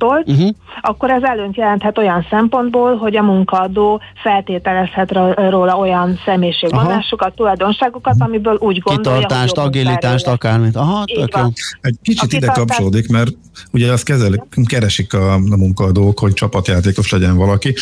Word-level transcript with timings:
tolt, 0.00 0.28
uh-huh. 0.28 0.50
akkor 0.80 1.10
ez 1.10 1.22
előnyt 1.22 1.56
jelenthet 1.56 1.98
olyan 1.98 2.26
szempontból, 2.30 2.96
hogy 2.96 3.16
a 3.16 3.22
munkaadó 3.22 4.00
feltételezhet 4.22 5.12
róla 5.50 5.76
olyan 5.76 6.20
személyiségvonásokat, 6.24 7.34
tulajdonságokat, 7.34 8.14
amiből 8.18 8.56
úgy 8.60 8.78
gondolja, 8.78 9.20
Kitartást, 9.20 9.56
hogy 9.56 9.66
agilitást, 9.66 10.26
akármit. 10.26 10.76
Aha, 10.76 11.04
tök 11.04 11.36
jó. 11.36 11.44
Egy 11.80 11.96
kicsit 12.02 12.32
ide 12.32 12.46
kapcsolódik, 12.46 13.08
mert 13.08 13.30
ugye 13.72 13.92
azt 13.92 14.04
kezel, 14.04 14.46
keresik 14.66 15.14
a, 15.14 15.32
a 15.32 15.56
munkaadók, 15.56 16.18
hogy 16.18 16.32
csapatjátékos 16.32 17.10
legyen 17.10 17.36
valaki. 17.36 17.74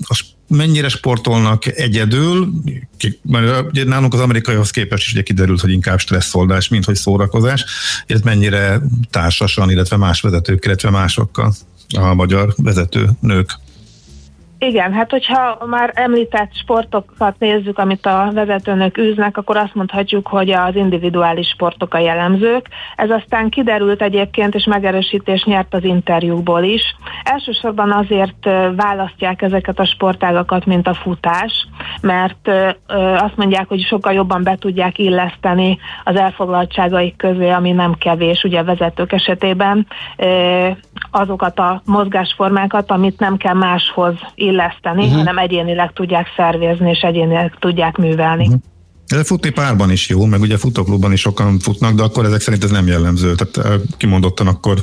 A 0.00 0.33
mennyire 0.48 0.88
sportolnak 0.88 1.66
egyedül, 1.66 2.52
mert 3.22 3.84
nálunk 3.84 4.14
az 4.14 4.20
amerikaihoz 4.20 4.70
képest 4.70 5.06
is 5.06 5.12
ugye 5.12 5.22
kiderült, 5.22 5.60
hogy 5.60 5.70
inkább 5.70 5.98
stresszoldás, 5.98 6.68
mint 6.68 6.84
hogy 6.84 6.94
szórakozás, 6.94 7.64
illetve 8.06 8.30
mennyire 8.30 8.80
társasan, 9.10 9.70
illetve 9.70 9.96
más 9.96 10.20
vezetők, 10.20 10.64
illetve 10.64 10.90
másokkal? 10.90 11.54
A 11.96 12.14
magyar 12.14 12.54
vezető 12.56 13.10
nők. 13.20 13.58
Igen, 14.58 14.92
hát 14.92 15.10
hogyha 15.10 15.58
már 15.66 15.92
említett 15.94 16.54
sportokat 16.54 17.38
nézzük, 17.38 17.78
amit 17.78 18.06
a 18.06 18.30
vezetőnök 18.32 18.98
űznek, 18.98 19.36
akkor 19.36 19.56
azt 19.56 19.74
mondhatjuk, 19.74 20.26
hogy 20.26 20.50
az 20.50 20.76
individuális 20.76 21.48
sportok 21.48 21.94
a 21.94 21.98
jellemzők. 21.98 22.68
Ez 22.96 23.10
aztán 23.10 23.48
kiderült 23.48 24.02
egyébként, 24.02 24.54
és 24.54 24.64
megerősítés 24.64 25.44
nyert 25.44 25.74
az 25.74 25.84
interjúkból 25.84 26.62
is. 26.62 26.96
Elsősorban 27.24 27.92
azért 27.92 28.48
választják 28.76 29.42
ezeket 29.42 29.78
a 29.78 29.84
sportágakat, 29.84 30.66
mint 30.66 30.88
a 30.88 30.94
futás, 30.94 31.66
mert 32.00 32.50
azt 33.16 33.36
mondják, 33.36 33.68
hogy 33.68 33.80
sokkal 33.80 34.12
jobban 34.12 34.42
be 34.42 34.56
tudják 34.56 34.98
illeszteni 34.98 35.78
az 36.04 36.16
elfoglaltságaik 36.16 37.16
közé, 37.16 37.50
ami 37.50 37.72
nem 37.72 37.94
kevés, 37.94 38.44
ugye 38.44 38.58
a 38.58 38.64
vezetők 38.64 39.12
esetében, 39.12 39.86
azokat 41.10 41.58
a 41.58 41.82
mozgásformákat, 41.84 42.90
amit 42.90 43.18
nem 43.18 43.36
kell 43.36 43.54
máshoz 43.54 44.14
illeszteni, 44.34 45.02
uh-huh. 45.02 45.18
hanem 45.18 45.38
egyénileg 45.38 45.92
tudják 45.92 46.26
szervezni, 46.36 46.90
és 46.90 47.00
egyénileg 47.00 47.56
tudják 47.58 47.96
művelni. 47.96 48.46
Uh-huh. 48.46 48.60
Ez 49.06 49.26
futni 49.26 49.50
párban 49.50 49.90
is 49.90 50.08
jó, 50.08 50.24
meg 50.24 50.40
ugye 50.40 50.56
futóklubban 50.56 51.12
is 51.12 51.20
sokan 51.20 51.58
futnak, 51.58 51.94
de 51.94 52.02
akkor 52.02 52.24
ezek 52.24 52.40
szerint 52.40 52.64
ez 52.64 52.70
nem 52.70 52.86
jellemző. 52.86 53.34
Tehát 53.34 53.80
kimondottan 53.96 54.46
akkor 54.46 54.82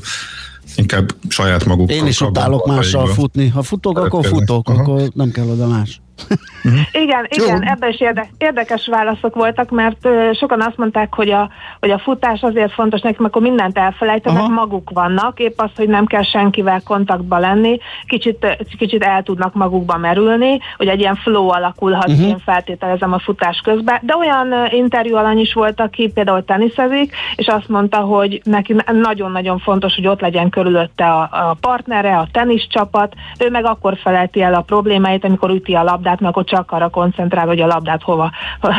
inkább 0.75 1.15
saját 1.27 1.65
maguk. 1.65 1.91
Én 1.91 2.05
is 2.05 2.21
utálok 2.21 2.67
mással 2.67 3.07
futni. 3.07 3.47
Ha 3.47 3.61
futok, 3.61 3.97
akkor 3.97 4.25
futok, 4.25 4.69
Aha. 4.69 4.81
akkor 4.81 5.01
nem 5.13 5.31
kell 5.31 5.47
oda 5.47 5.67
más. 5.67 6.00
Igen, 6.91 7.27
igen, 7.29 7.63
ebben 7.63 7.89
is 7.89 7.99
érde, 7.99 8.29
érdekes 8.37 8.87
válaszok 8.87 9.35
voltak, 9.35 9.69
mert 9.69 10.05
uh, 10.05 10.33
sokan 10.33 10.61
azt 10.61 10.77
mondták, 10.77 11.13
hogy 11.13 11.29
a, 11.29 11.49
hogy 11.79 11.91
a 11.91 11.99
futás 11.99 12.41
azért 12.41 12.71
fontos 12.71 13.01
nekik, 13.01 13.19
mert 13.19 13.35
akkor 13.35 13.47
mindent 13.47 13.77
elfelejtenek, 13.77 14.41
Aha. 14.41 14.49
maguk 14.49 14.89
vannak, 14.93 15.39
épp 15.39 15.59
az, 15.59 15.69
hogy 15.75 15.87
nem 15.87 16.05
kell 16.05 16.23
senkivel 16.23 16.81
kontaktba 16.85 17.37
lenni, 17.37 17.79
kicsit, 18.05 18.65
kicsit 18.77 19.03
el 19.03 19.23
tudnak 19.23 19.53
magukba 19.53 19.97
merülni, 19.97 20.59
hogy 20.77 20.87
egy 20.87 20.99
ilyen 20.99 21.15
flow 21.15 21.49
alakulhat, 21.49 22.07
uh-huh. 22.07 22.27
én 22.27 22.39
feltételezem 22.39 23.13
a 23.13 23.19
futás 23.19 23.61
közben, 23.63 23.99
de 24.01 24.15
olyan 24.15 24.53
uh, 24.53 24.73
interjú 24.73 25.15
alany 25.15 25.39
is 25.39 25.53
volt, 25.53 25.79
aki 25.79 26.11
például 26.13 26.45
teniszezik, 26.45 27.15
és 27.35 27.47
azt 27.47 27.67
mondta, 27.67 27.97
hogy 27.97 28.41
neki 28.43 28.75
nagyon-nagyon 28.91 29.59
fontos, 29.59 29.95
hogy 29.95 30.07
ott 30.07 30.21
legyen 30.21 30.49
körülötte 30.49 31.05
a, 31.05 31.21
a 31.31 31.57
partnere, 31.61 32.17
a 32.17 32.27
teniszcsapat, 32.31 33.13
ő 33.39 33.49
meg 33.49 33.65
akkor 33.65 33.97
felejti 33.97 34.41
el 34.41 34.53
a 34.53 34.61
problémáit, 34.61 35.23
amikor 35.23 35.49
üti 35.49 35.73
a 35.73 35.83
labdát, 35.83 36.10
mert 36.19 36.33
akkor 36.33 36.43
csak 36.43 36.71
arra 36.71 36.89
koncentrál, 36.89 37.45
hogy 37.45 37.59
a 37.59 37.67
labdát 37.67 38.01
hova 38.01 38.31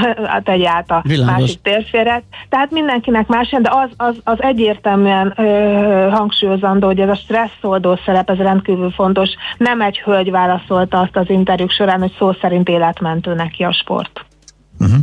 tegye 0.44 0.68
át 0.68 0.90
a 0.90 1.00
Világos. 1.04 1.40
másik 1.40 1.60
térféret. 1.62 2.22
Tehát 2.48 2.70
mindenkinek 2.70 3.26
más, 3.26 3.48
de 3.48 3.70
az, 3.72 3.90
az, 3.96 4.16
az 4.24 4.42
egyértelműen 4.42 5.34
ö, 5.36 6.08
hangsúlyozandó, 6.10 6.86
hogy 6.86 7.00
ez 7.00 7.08
a 7.08 7.14
stresszoldó 7.14 7.98
szerep, 8.04 8.30
ez 8.30 8.36
rendkívül 8.36 8.90
fontos. 8.90 9.30
Nem 9.58 9.80
egy 9.80 9.98
hölgy 9.98 10.30
válaszolta 10.30 11.00
azt 11.00 11.16
az 11.16 11.30
interjúk 11.30 11.70
során, 11.70 12.00
hogy 12.00 12.14
szó 12.18 12.32
szerint 12.40 12.68
életmentő 12.68 13.34
neki 13.34 13.62
a 13.62 13.72
sport. 13.72 14.24
Uh-huh. 14.78 14.98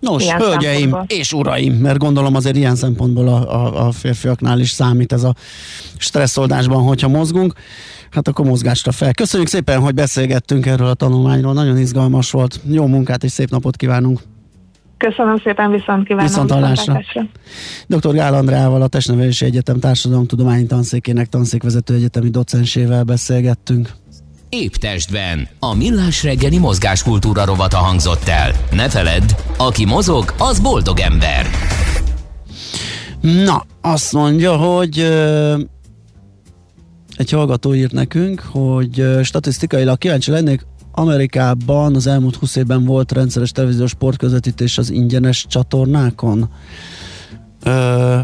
Nos, 0.00 0.22
ilyen 0.22 0.38
hölgyeim 0.38 0.96
és 1.06 1.32
uraim, 1.32 1.72
mert 1.72 1.98
gondolom 1.98 2.34
azért 2.34 2.56
ilyen 2.56 2.74
szempontból 2.74 3.28
a, 3.28 3.54
a, 3.54 3.86
a 3.86 3.92
férfiaknál 3.92 4.58
is 4.58 4.70
számít 4.70 5.12
ez 5.12 5.22
a 5.22 5.34
stresszoldásban, 5.98 6.82
hogyha 6.82 7.08
mozgunk. 7.08 7.52
Hát 8.10 8.28
akkor 8.28 8.46
mozgásra 8.46 8.92
fel. 8.92 9.14
Köszönjük 9.14 9.48
szépen, 9.48 9.80
hogy 9.80 9.94
beszélgettünk 9.94 10.66
erről 10.66 10.86
a 10.86 10.94
tanulmányról, 10.94 11.52
nagyon 11.52 11.78
izgalmas 11.78 12.30
volt. 12.30 12.60
Jó 12.70 12.86
munkát 12.86 13.24
és 13.24 13.30
szép 13.30 13.50
napot 13.50 13.76
kívánunk! 13.76 14.20
Köszönöm 14.96 15.38
szépen, 15.44 15.70
viszont 15.70 16.06
kívánom. 16.06 16.26
Viszont 16.26 16.50
hallásra. 16.50 17.00
Dr. 17.86 18.14
Gál 18.14 18.34
Andrával, 18.34 18.82
a 18.82 18.86
Testnevelési 18.86 19.44
Egyetem 19.44 19.78
Társadalomtudományi 19.78 20.66
Tanszékének 20.66 21.28
tanszékvezető 21.28 21.94
egyetemi 21.94 22.28
docensével 22.28 23.04
beszélgettünk. 23.04 23.90
Épp 24.48 24.72
testben. 24.72 25.48
A 25.58 25.74
millás 25.74 26.22
reggeli 26.22 26.58
mozgáskultúra 26.58 27.44
rovata 27.44 27.76
hangzott 27.76 28.28
el. 28.28 28.52
Ne 28.70 28.88
feledd, 28.88 29.30
aki 29.56 29.84
mozog, 29.84 30.34
az 30.38 30.60
boldog 30.60 30.98
ember. 30.98 31.46
Na, 33.20 33.64
azt 33.80 34.12
mondja, 34.12 34.56
hogy 34.56 35.08
egy 37.20 37.30
hallgató 37.30 37.74
írt 37.74 37.92
nekünk, 37.92 38.40
hogy 38.40 39.18
statisztikailag 39.22 39.98
kíváncsi 39.98 40.30
lennék, 40.30 40.66
Amerikában 40.92 41.94
az 41.94 42.06
elmúlt 42.06 42.36
20 42.36 42.56
évben 42.56 42.84
volt 42.84 43.12
rendszeres 43.12 43.52
televíziós 43.52 43.90
sportközvetítés 43.90 44.78
az 44.78 44.90
ingyenes 44.90 45.46
csatornákon. 45.48 46.50
Ö, 47.62 48.18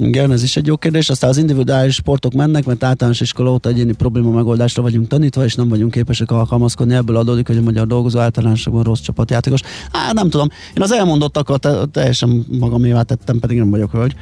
igen, 0.00 0.32
ez 0.32 0.42
is 0.42 0.56
egy 0.56 0.66
jó 0.66 0.76
kérdés. 0.76 1.10
Aztán 1.10 1.30
az 1.30 1.36
individuális 1.36 1.94
sportok 1.94 2.32
mennek, 2.32 2.64
mert 2.64 2.84
általános 2.84 3.20
iskola 3.20 3.50
óta 3.50 3.68
egyéni 3.68 3.92
probléma 3.92 4.30
megoldásra 4.30 4.82
vagyunk 4.82 5.08
tanítva, 5.08 5.44
és 5.44 5.54
nem 5.54 5.68
vagyunk 5.68 5.90
képesek 5.90 6.30
alkalmazkodni. 6.30 6.94
Ebből 6.94 7.16
adódik, 7.16 7.46
hogy 7.46 7.56
a 7.56 7.62
magyar 7.62 7.86
dolgozó 7.86 8.18
általánosokban 8.18 8.82
rossz 8.82 9.00
csapatjátékos. 9.00 9.60
Á, 9.92 10.12
nem 10.12 10.30
tudom. 10.30 10.48
Én 10.76 10.82
az 10.82 10.92
elmondottakat 10.92 11.68
teljesen 11.92 12.46
magamévá 12.58 13.02
tettem, 13.02 13.38
pedig 13.38 13.58
nem 13.58 13.70
vagyok 13.70 13.90
hölgy, 13.90 14.14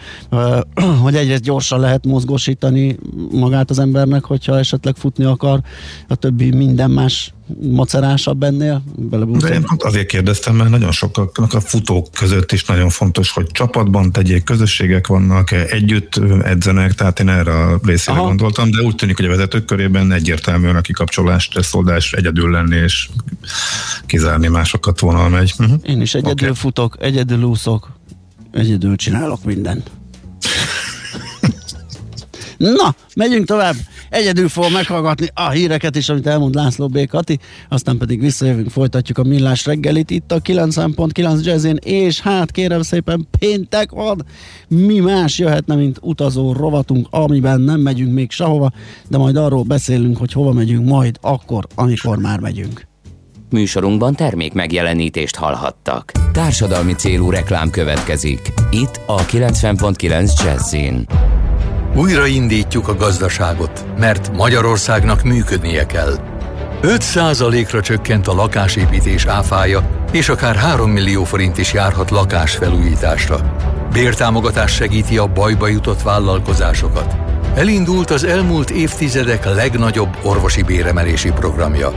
hogy 1.05 1.15
egyrészt 1.15 1.43
gyorsan 1.43 1.81
lehet 1.81 2.07
mozgósítani 2.07 2.97
magát 3.31 3.71
az 3.71 3.79
embernek, 3.79 4.25
hogyha 4.25 4.59
esetleg 4.59 4.97
futni 4.97 5.25
akar, 5.25 5.61
a 6.09 6.15
többi 6.15 6.51
minden 6.51 6.91
más 6.91 7.33
macerásabb 7.61 8.43
ennél? 8.43 8.83
De 9.39 9.49
én 9.49 9.65
azért 9.79 10.07
kérdeztem, 10.07 10.55
mert 10.55 10.71
nagyon 10.71 10.93
sokaknak 10.93 11.55
a 11.55 11.61
futók 11.61 12.09
között 12.13 12.53
is 12.53 12.65
nagyon 12.65 12.89
fontos, 12.89 13.31
hogy 13.31 13.47
csapatban 13.47 14.13
tegyék, 14.13 14.45
közösségek 14.45 15.07
vannak, 15.07 15.53
együtt 15.53 16.21
edzenek, 16.43 16.95
tehát 16.95 17.21
én 17.21 17.29
erre 17.29 17.53
a 17.53 17.81
részére 17.83 18.19
Aha. 18.19 18.27
gondoltam, 18.27 18.71
de 18.71 18.83
úgy 18.83 18.95
tűnik, 18.95 19.17
hogy 19.17 19.25
a 19.25 19.29
vezetők 19.29 19.65
körében 19.65 20.13
egyértelműen 20.13 20.77
a 20.77 20.81
kikapcsolás, 20.81 21.43
stresszoldás, 21.43 22.13
egyedül 22.13 22.51
lenni 22.51 22.77
és 22.77 23.09
kizárni 24.07 24.49
másokat 24.49 25.01
vonal 25.01 25.29
megy. 25.29 25.55
Uh-huh. 25.59 25.81
Én 25.83 26.01
is 26.01 26.15
egyedül 26.15 26.49
okay. 26.49 26.61
futok, 26.61 26.97
egyedül 27.01 27.43
úszok, 27.43 27.91
egyedül 28.53 28.97
csinálok 28.97 29.45
mindent. 29.45 29.91
Na, 32.59 32.95
megyünk 33.17 33.47
tovább. 33.47 33.75
Egyedül 34.11 34.49
fogom 34.49 34.73
meghallgatni 34.73 35.27
a 35.35 35.51
híreket 35.51 35.97
is, 35.97 36.09
amit 36.09 36.27
elmond 36.27 36.55
László 36.55 36.89
B. 36.89 37.07
Kati, 37.07 37.39
aztán 37.69 37.99
pedig 37.99 38.21
visszajövünk, 38.21 38.71
folytatjuk 38.71 39.19
a 39.19 39.23
millás 39.23 39.67
reggelit 39.67 40.11
itt 40.11 40.33
a 40.33 40.41
90.9 40.41 41.45
jazzin, 41.45 41.77
és 41.77 42.21
hát 42.21 42.51
kérem 42.51 42.83
szépen 42.83 43.29
péntek 43.39 43.91
van, 43.91 44.25
mi 44.69 44.99
más 44.99 45.39
jöhetne, 45.39 45.75
mint 45.75 45.99
utazó 46.01 46.53
rovatunk, 46.53 47.07
amiben 47.11 47.61
nem 47.61 47.81
megyünk 47.81 48.13
még 48.13 48.31
sehova, 48.31 48.73
de 49.09 49.19
majd 49.19 49.37
arról 49.37 49.63
beszélünk, 49.63 50.17
hogy 50.17 50.33
hova 50.33 50.53
megyünk 50.53 50.87
majd 50.87 51.19
akkor, 51.21 51.67
amikor 51.75 52.19
már 52.19 52.41
megyünk. 52.41 52.87
Műsorunkban 53.51 54.15
termék 54.15 54.53
megjelenítést 54.53 55.37
hallhattak. 55.37 56.13
Társadalmi 56.33 56.93
célú 56.93 57.31
reklám 57.31 57.71
következik. 57.71 58.53
Itt 58.71 59.01
a 59.07 59.17
90.9 59.17 60.45
Jazzin. 60.45 61.07
Újraindítjuk 61.95 62.89
a 62.89 62.95
gazdaságot, 62.95 63.85
mert 63.99 64.33
Magyarországnak 64.37 65.23
működnie 65.23 65.87
kell. 65.87 66.15
5%-ra 66.83 67.81
csökkent 67.81 68.29
a 68.29 68.35
lakásépítés 68.35 69.27
áfája, 69.27 70.07
és 70.13 70.29
akár 70.29 70.57
3 70.57 70.91
millió 70.91 71.25
forint 71.25 71.59
is 71.59 71.73
járhat 71.73 72.11
lakásfelújításra. 72.11 73.55
Bértámogatás 73.93 74.75
segíti 74.75 75.19
a 75.19 75.27
bajba 75.27 75.69
jutott 75.69 76.03
vállalkozásokat. 76.03 77.17
Elindult 77.55 78.11
az 78.11 78.25
elmúlt 78.25 78.71
évtizedek 78.71 79.45
legnagyobb 79.45 80.17
orvosi 80.23 80.63
béremelési 80.63 81.31
programja. 81.31 81.93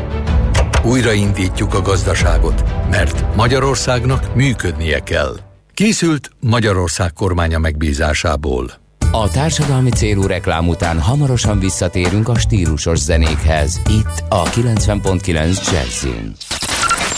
Újraindítjuk 0.83 1.73
a 1.73 1.81
gazdaságot, 1.81 2.63
mert 2.89 3.35
Magyarországnak 3.35 4.35
működnie 4.35 4.99
kell. 4.99 5.35
Készült 5.73 6.29
Magyarország 6.39 7.13
kormánya 7.13 7.59
megbízásából. 7.59 8.80
A 9.13 9.29
társadalmi 9.29 9.89
célú 9.89 10.27
reklám 10.27 10.67
után 10.67 10.99
hamarosan 10.99 11.59
visszatérünk 11.59 12.29
a 12.29 12.39
stílusos 12.39 12.99
zenékhez. 12.99 13.81
Itt 13.89 14.23
a 14.29 14.43
90.9 14.43 15.71
Jazzin. 15.71 16.33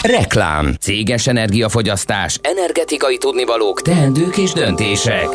Reklám, 0.01 0.75
céges 0.79 1.27
energiafogyasztás, 1.27 2.39
energetikai 2.41 3.17
tudnivalók, 3.17 3.81
teendők 3.81 4.37
és 4.37 4.51
döntések. 4.51 5.27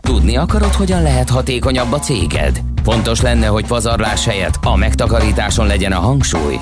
Tudni 0.00 0.36
akarod, 0.36 0.72
hogyan 0.72 1.02
lehet 1.02 1.30
hatékonyabb 1.30 1.92
a 1.92 1.98
céged? 1.98 2.60
Fontos 2.82 3.20
lenne, 3.20 3.46
hogy 3.46 3.66
pazarlás 3.66 4.24
helyett 4.24 4.58
a 4.62 4.76
megtakarításon 4.76 5.66
legyen 5.66 5.92
a 5.92 5.98
hangsúly. 5.98 6.56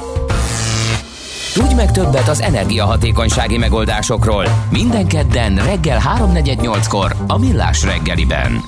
Tudj 1.59 1.75
meg 1.75 1.91
többet 1.91 2.29
az 2.29 2.41
energiahatékonysági 2.41 3.59
megoldásokról 3.59 4.45
minden 4.71 5.07
kedden 5.07 5.57
reggel 5.57 6.01
3.48-kor 6.19 7.15
a 7.27 7.39
Millás 7.39 7.83
reggeliben. 7.83 8.61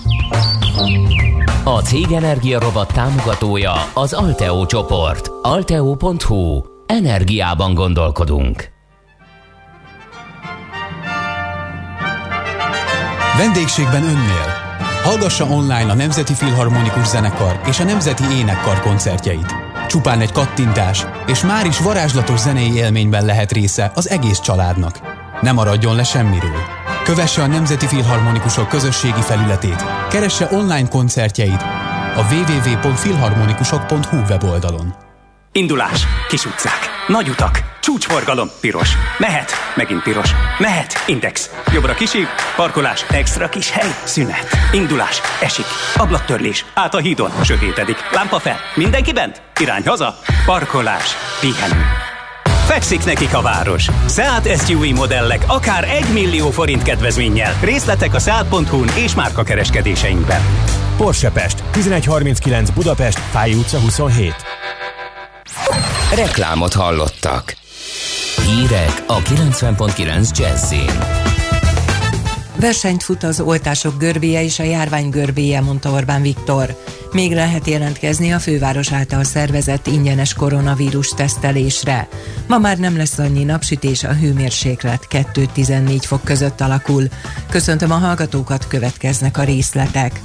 A 1.65 1.81
Cég 1.81 2.13
Energia 2.13 2.61
Robot 2.61 2.93
támogatója 2.93 3.73
az 3.95 4.13
Alteo 4.13 4.67
csoport. 4.67 5.31
Alteo.hu. 5.43 6.63
Energiában 6.87 7.75
gondolkodunk. 7.75 8.71
Vendégségben 13.37 14.03
önnél. 14.03 14.53
Hallgassa 15.03 15.45
online 15.45 15.91
a 15.91 15.95
Nemzeti 15.95 16.35
Filharmonikus 16.35 17.07
Zenekar 17.07 17.61
és 17.67 17.81
a 17.81 17.85
Nemzeti 17.85 18.25
Énekkar 18.39 18.81
koncertjeit. 18.81 19.70
Csupán 19.91 20.21
egy 20.21 20.33
kattintás, 20.33 21.07
és 21.27 21.43
már 21.43 21.67
is 21.67 21.79
varázslatos 21.79 22.39
zenei 22.39 22.75
élményben 22.75 23.25
lehet 23.25 23.53
része 23.53 23.93
az 23.95 24.11
egész 24.11 24.41
családnak. 24.41 25.01
Ne 25.41 25.53
maradjon 25.53 25.97
le 25.97 26.05
semmiről. 26.05 26.61
Kövesse 27.05 27.43
a 27.43 27.47
Nemzeti 27.47 27.87
Filharmonikusok 27.87 28.69
közösségi 28.69 29.21
felületét, 29.21 29.85
keresse 30.11 30.49
online 30.51 30.89
koncertjeit 30.89 31.63
a 32.17 32.27
www.filharmonikusok.hu 32.33 34.17
weboldalon. 34.29 34.95
Indulás, 35.53 36.07
kis 36.29 36.45
utcák, 36.45 36.89
nagy 37.07 37.29
utak, 37.29 37.70
csúcsforgalom, 37.91 38.51
piros. 38.61 38.89
Mehet, 39.19 39.53
megint 39.75 40.03
piros. 40.03 40.31
Mehet, 40.59 41.03
index. 41.07 41.51
Jobbra 41.73 41.95
kisív, 41.95 42.27
parkolás, 42.57 43.05
extra 43.09 43.49
kis 43.49 43.71
hely, 43.71 43.95
szünet. 44.05 44.49
Indulás, 44.73 45.21
esik, 45.41 45.65
ablaktörlés, 45.97 46.65
át 46.75 46.95
a 46.95 46.99
hídon, 46.99 47.31
sötétedik, 47.45 47.97
lámpa 48.13 48.39
fel, 48.39 48.57
mindenki 48.75 49.13
bent, 49.13 49.43
irány 49.61 49.83
haza, 49.87 50.19
parkolás, 50.47 51.17
pihenő. 51.41 51.85
Fekszik 52.67 53.05
nekik 53.05 53.35
a 53.35 53.43
város. 53.43 53.87
Seat 54.09 54.67
SUV 54.67 54.85
modellek 54.95 55.45
akár 55.47 55.85
1 55.85 56.13
millió 56.13 56.51
forint 56.51 56.83
kedvezménnyel. 56.83 57.57
Részletek 57.61 58.15
a 58.15 58.19
Seat.hu-n 58.19 58.89
és 58.97 59.15
márkakereskedéseinkben. 59.15 60.41
Porsche 60.97 61.31
Pest, 61.31 61.63
1139 61.75 62.71
Budapest, 62.71 63.19
Fáj 63.19 63.55
utca 63.55 63.79
27. 63.79 64.35
Reklámot 66.15 66.73
hallottak. 66.73 67.59
Hírek 68.37 69.05
a 69.07 69.19
90.9 69.19 70.39
Jazzin. 70.39 71.31
Versenyt 72.57 73.03
fut 73.03 73.23
az 73.23 73.41
oltások 73.41 73.99
görbéje 73.99 74.43
és 74.43 74.59
a 74.59 74.63
járvány 74.63 75.09
görbéje, 75.09 75.61
mondta 75.61 75.91
Orbán 75.91 76.23
Viktor. 76.23 76.77
Még 77.13 77.33
lehet 77.33 77.67
jelentkezni 77.67 78.33
a 78.33 78.39
főváros 78.39 78.93
által 78.93 79.25
szervezett 79.25 79.87
ingyenes 79.87 80.35
koronavírus 80.35 81.09
tesztelésre. 81.09 82.09
Ma 82.47 82.59
már 82.59 82.79
nem 82.79 82.97
lesz 82.97 83.19
annyi 83.19 83.45
napsütés, 83.45 84.05
a 84.05 84.13
hőmérséklet 84.13 85.07
2-14 85.11 85.99
fok 86.01 86.25
között 86.25 86.61
alakul. 86.61 87.05
Köszöntöm 87.51 87.91
a 87.91 87.99
hallgatókat, 87.99 88.67
következnek 88.67 89.39
a 89.39 89.45
részletek. 89.45 90.21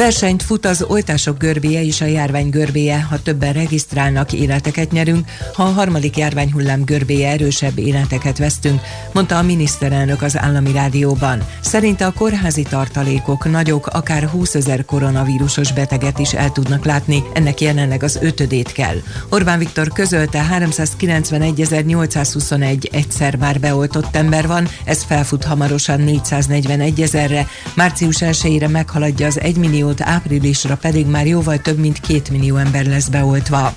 Versenyt 0.00 0.42
fut 0.42 0.66
az 0.66 0.84
oltások 0.88 1.38
görbéje 1.38 1.84
és 1.84 2.00
a 2.00 2.04
járvány 2.04 2.48
görbéje, 2.48 3.02
ha 3.02 3.22
többen 3.22 3.52
regisztrálnak, 3.52 4.32
életeket 4.32 4.90
nyerünk, 4.90 5.28
ha 5.54 5.62
a 5.62 5.72
harmadik 5.72 6.16
járványhullám 6.16 6.84
görbéje 6.84 7.30
erősebb 7.30 7.78
életeket 7.78 8.38
vesztünk, 8.38 8.80
mondta 9.12 9.38
a 9.38 9.42
miniszterelnök 9.42 10.22
az 10.22 10.38
állami 10.38 10.72
rádióban. 10.72 11.46
Szerinte 11.60 12.06
a 12.06 12.12
kórházi 12.12 12.62
tartalékok 12.62 13.50
nagyok, 13.50 13.86
akár 13.86 14.22
20 14.22 14.54
ezer 14.54 14.84
koronavírusos 14.84 15.72
beteget 15.72 16.18
is 16.18 16.32
el 16.32 16.52
tudnak 16.52 16.84
látni, 16.84 17.22
ennek 17.34 17.60
jelenleg 17.60 18.02
az 18.02 18.18
ötödét 18.22 18.72
kell. 18.72 18.96
Orbán 19.30 19.58
Viktor 19.58 19.88
közölte 19.88 20.46
391.821 20.52 22.94
egyszer 22.94 23.36
már 23.36 23.60
beoltott 23.60 24.16
ember 24.16 24.46
van, 24.46 24.68
ez 24.84 25.02
felfut 25.02 25.44
hamarosan 25.44 26.00
441 26.00 27.00
ezerre, 27.00 27.46
március 27.74 28.16
1-ére 28.20 28.70
meghaladja 28.70 29.26
az 29.26 29.40
1 29.40 29.56
millió 29.56 29.88
milliót, 29.90 30.14
áprilisra 30.14 30.76
pedig 30.76 31.06
már 31.06 31.26
jóval 31.26 31.58
több 31.58 31.78
mint 31.78 32.00
két 32.00 32.30
millió 32.30 32.56
ember 32.56 32.86
lesz 32.86 33.08
beoltva. 33.08 33.74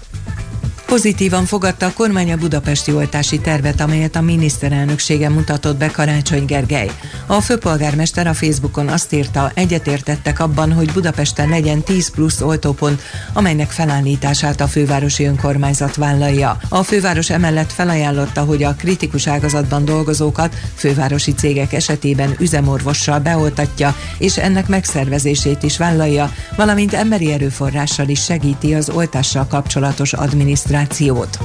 Pozitívan 0.94 1.45
fogadta 1.45 1.86
a 1.86 1.94
kormány 1.94 2.31
a 2.31 2.38
budapesti 2.38 2.94
oltási 2.94 3.40
tervet, 3.40 3.81
amelyet 3.81 4.16
a 4.16 4.22
miniszterelnöksége 4.22 5.30
mutatott 5.30 5.78
be 5.78 5.92
Karácsony 5.92 6.45
Gergely. 6.45 6.92
A 7.28 7.42
főpolgármester 7.42 8.28
a 8.28 8.34
Facebookon 8.34 8.88
azt 8.88 9.13
írta, 9.13 9.51
egyetértettek 9.54 10.40
abban, 10.40 10.74
hogy 10.74 10.92
Budapesten 10.92 11.50
legyen 11.50 11.81
10 11.81 12.10
plusz 12.10 12.42
oltópont, 12.42 13.01
amelynek 13.34 13.69
felállítását 13.69 14.62
a 14.62 14.68
fővárosi 14.68 15.25
önkormányzat 15.25 15.95
vállalja. 15.95 16.57
A 16.69 16.84
főváros 16.84 17.30
emellett 17.30 17.72
felajánlotta, 17.72 18.44
hogy 18.44 18.63
a 18.63 18.75
kritikus 18.75 19.28
ágazatban 19.28 19.86
dolgozókat 19.86 20.56
fővárosi 20.75 21.34
cégek 21.34 21.74
esetében 21.74 22.36
üzemorvossal 22.40 23.19
beoltatja, 23.19 23.95
és 24.18 24.38
ennek 24.38 24.68
megszervezését 24.68 25.63
is 25.63 25.78
vállalja, 25.78 26.31
valamint 26.56 26.94
emberi 26.94 27.31
erőforrással 27.31 28.07
is 28.07 28.24
segíti 28.24 28.74
az 28.74 28.90
oltással 28.90 29.48
kapcsolatos 29.48 30.13
adminisztrációt 30.13 30.81
adminisztrációt. 30.83 31.39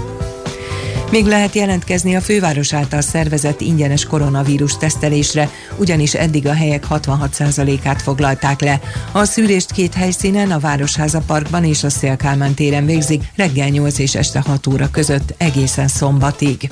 Még 1.11 1.27
lehet 1.27 1.55
jelentkezni 1.55 2.17
a 2.17 2.21
főváros 2.21 2.73
által 2.73 3.01
szervezett 3.01 3.61
ingyenes 3.61 4.05
koronavírus 4.05 4.77
tesztelésre, 4.77 5.51
ugyanis 5.77 6.15
eddig 6.15 6.47
a 6.47 6.53
helyek 6.53 6.87
66%-át 6.91 8.03
foglalták 8.03 8.61
le. 8.61 8.81
A 9.13 9.25
szűrést 9.25 9.73
két 9.73 9.95
helyszínen, 9.95 10.51
a 10.51 10.59
Városháza 10.59 11.21
Parkban 11.27 11.65
és 11.65 11.85
a 11.85 11.91
Szélkálmán 11.91 12.55
téren 12.55 12.87
végzik 12.87 13.25
reggel 13.37 13.69
8 13.69 13.99
és 13.99 14.15
este 14.15 14.41
6 14.47 14.67
óra 14.67 14.91
között 14.91 15.35
egészen 15.39 15.89
szombatig. 15.89 16.69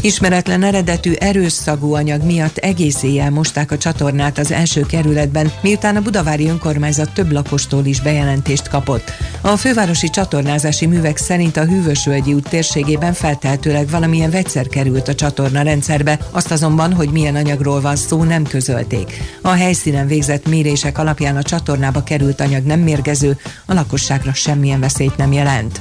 Ismeretlen 0.00 0.62
eredetű 0.62 1.12
erős 1.12 1.52
szagú 1.52 1.94
anyag 1.94 2.22
miatt 2.22 2.56
egész 2.56 3.02
éjjel 3.02 3.30
mosták 3.30 3.70
a 3.70 3.78
csatornát 3.78 4.38
az 4.38 4.52
első 4.52 4.80
kerületben, 4.80 5.52
miután 5.60 5.96
a 5.96 6.00
budavári 6.00 6.48
önkormányzat 6.48 7.12
több 7.12 7.32
lakostól 7.32 7.84
is 7.84 8.00
bejelentést 8.00 8.68
kapott. 8.68 9.12
A 9.40 9.56
fővárosi 9.56 10.08
csatornázási 10.08 10.86
művek 10.86 11.16
szerint 11.16 11.56
a 11.56 11.64
Hűvösvölgyi 11.64 12.34
út 12.34 12.48
térségében 12.48 13.12
feltehetőleg 13.12 13.90
valamilyen 13.90 14.30
vegyszer 14.30 14.66
került 14.66 15.08
a 15.08 15.14
csatorna 15.14 15.62
rendszerbe, 15.62 16.18
azt 16.30 16.50
azonban, 16.50 16.92
hogy 16.92 17.10
milyen 17.10 17.36
anyagról 17.36 17.80
van 17.80 17.96
szó, 17.96 18.22
nem 18.22 18.44
közölték. 18.44 19.12
A 19.42 19.50
helyszínen 19.50 20.06
végzett 20.06 20.48
mérések 20.48 20.98
alapján 20.98 21.36
a 21.36 21.42
csatornába 21.42 22.02
került 22.02 22.40
anyag 22.40 22.64
nem 22.64 22.80
mérgező, 22.80 23.38
a 23.66 23.74
lakosságra 23.74 24.34
semmilyen 24.34 24.80
veszélyt 24.80 25.16
nem 25.16 25.32
jelent. 25.32 25.80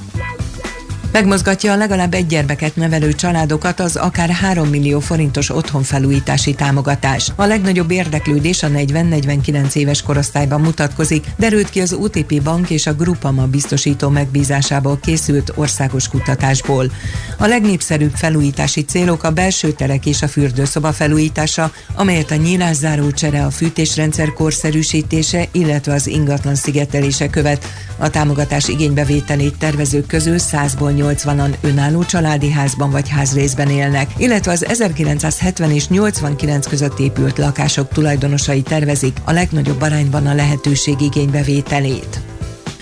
Megmozgatja 1.17 1.71
a 1.71 1.77
legalább 1.77 2.13
egy 2.13 2.27
gyermeket 2.27 2.75
nevelő 2.75 3.13
családokat 3.13 3.79
az 3.79 3.95
akár 3.95 4.29
3 4.29 4.67
millió 4.67 4.99
forintos 4.99 5.49
otthonfelújítási 5.49 6.53
támogatás. 6.53 7.31
A 7.35 7.45
legnagyobb 7.45 7.91
érdeklődés 7.91 8.63
a 8.63 8.67
40-49 8.67 9.75
éves 9.75 10.01
korosztályban 10.01 10.61
mutatkozik, 10.61 11.25
derült 11.37 11.69
ki 11.69 11.81
az 11.81 11.91
UTP 11.91 12.41
Bank 12.41 12.69
és 12.69 12.87
a 12.87 12.93
Grupama 12.93 13.45
biztosító 13.45 14.09
megbízásából 14.09 14.99
készült 15.01 15.51
országos 15.55 16.07
kutatásból. 16.07 16.91
A 17.37 17.45
legnépszerűbb 17.45 18.13
felújítási 18.15 18.85
célok 18.85 19.23
a 19.23 19.31
belső 19.31 19.71
terek 19.71 20.05
és 20.05 20.21
a 20.21 20.27
fürdőszoba 20.27 20.93
felújítása, 20.93 21.71
amelyet 21.95 22.31
a 22.31 22.35
nyílászáró 22.35 23.11
csere, 23.11 23.45
a 23.45 23.51
fűtésrendszer 23.51 24.33
korszerűsítése, 24.33 25.47
illetve 25.51 25.93
az 25.93 26.07
ingatlan 26.07 26.55
szigetelése 26.55 27.29
követ. 27.29 27.65
A 27.97 28.09
támogatás 28.09 28.67
igénybevételét 28.67 29.57
tervezők 29.57 30.07
közül 30.07 30.35
100-ból 30.37 30.95
80-an 31.13 31.55
önálló 31.61 32.03
családi 32.03 32.51
házban 32.51 32.91
vagy 32.91 33.09
házrészben 33.09 33.69
élnek, 33.69 34.09
illetve 34.17 34.51
az 34.51 34.65
1970 34.65 35.71
és 35.71 35.87
89 35.87 36.67
között 36.67 36.99
épült 36.99 37.37
lakások 37.37 37.87
tulajdonosai 37.89 38.61
tervezik 38.61 39.17
a 39.25 39.31
legnagyobb 39.31 39.81
arányban 39.81 40.27
a 40.27 40.33
lehetőség 40.33 41.01
igénybevételét. 41.01 42.36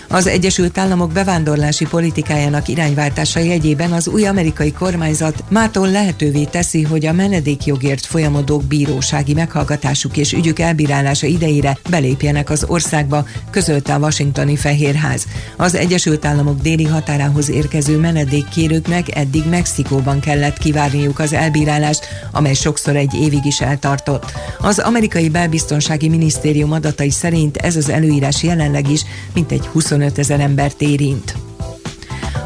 Az 0.08 0.26
Egyesült 0.26 0.78
Államok 0.78 1.12
bevándorlási 1.12 1.86
politikájának 1.86 2.68
irányváltása 2.68 3.40
jegyében 3.40 3.92
az 3.92 4.08
új 4.08 4.26
amerikai 4.26 4.72
kormányzat 4.72 5.44
mától 5.48 5.90
lehetővé 5.90 6.44
teszi, 6.44 6.82
hogy 6.82 7.06
a 7.06 7.12
menedékjogért 7.12 8.06
folyamodók 8.06 8.64
bírósági 8.64 9.34
meghallgatásuk 9.34 10.16
és 10.16 10.32
ügyük 10.32 10.58
elbírálása 10.58 11.26
idejére 11.26 11.78
belépjenek 11.90 12.50
az 12.50 12.64
országba, 12.68 13.26
közölte 13.50 13.94
a 13.94 13.98
Washingtoni 13.98 14.56
Fehérház. 14.56 15.26
Az 15.56 15.74
Egyesült 15.74 16.24
Államok 16.24 16.60
déli 16.60 16.84
határához 16.84 17.50
érkező 17.50 17.98
menedékkérőknek 17.98 19.16
eddig 19.16 19.42
Mexikóban 19.48 20.20
kellett 20.20 20.58
kivárniuk 20.58 21.18
az 21.18 21.32
elbírálást, 21.32 22.06
amely 22.32 22.54
sokszor 22.54 22.96
egy 22.96 23.14
évig 23.14 23.44
is 23.44 23.60
eltartott. 23.60 24.32
Az 24.58 24.78
amerikai 24.78 25.28
belbiztonsági 25.28 26.08
minisztérium 26.08 26.72
adatai 26.72 27.10
szerint 27.10 27.56
ez 27.56 27.76
az 27.76 27.88
előírás 27.88 28.42
jelenleg 28.42 28.90
is 28.90 29.02
mintegy 29.34 29.66
20 29.66 29.94
25 29.96 30.18
ezer 30.18 30.40
embert 30.40 30.82
érint. 30.82 31.34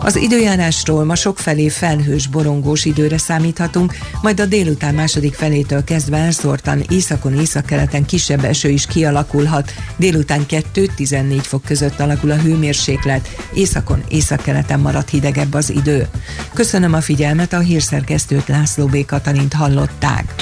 Az 0.02 0.16
időjárásról 0.16 1.04
ma 1.04 1.14
sokfelé 1.14 1.68
felhős, 1.68 2.26
borongós 2.26 2.84
időre 2.84 3.18
számíthatunk, 3.18 3.94
majd 4.22 4.40
a 4.40 4.46
délután 4.46 4.94
második 4.94 5.34
felétől 5.34 5.84
kezdve 5.84 6.16
elszórtan 6.16 6.84
északon, 6.88 7.40
északkeleten 7.40 8.06
kisebb 8.06 8.44
eső 8.44 8.68
is 8.68 8.86
kialakulhat. 8.86 9.72
Délután 9.96 10.46
2-14 10.48 11.38
fok 11.42 11.64
között 11.64 12.00
alakul 12.00 12.30
a 12.30 12.36
hőmérséklet, 12.36 13.28
északon, 13.54 14.02
északkeleten 14.08 14.80
marad 14.80 15.08
hidegebb 15.08 15.54
az 15.54 15.70
idő. 15.70 16.08
Köszönöm 16.54 16.94
a 16.94 17.00
figyelmet, 17.00 17.52
a 17.52 17.58
hírszerkesztőt 17.58 18.48
László 18.48 18.86
B. 18.86 19.06
Katalint 19.06 19.52
hallották. 19.52 20.34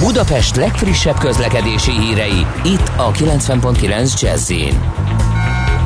Budapest 0.00 0.56
legfrissebb 0.56 1.18
közlekedési 1.18 1.92
hírei, 1.92 2.46
itt 2.64 2.90
a 2.96 3.12
90.9 3.12 4.20
jazz 4.20 4.50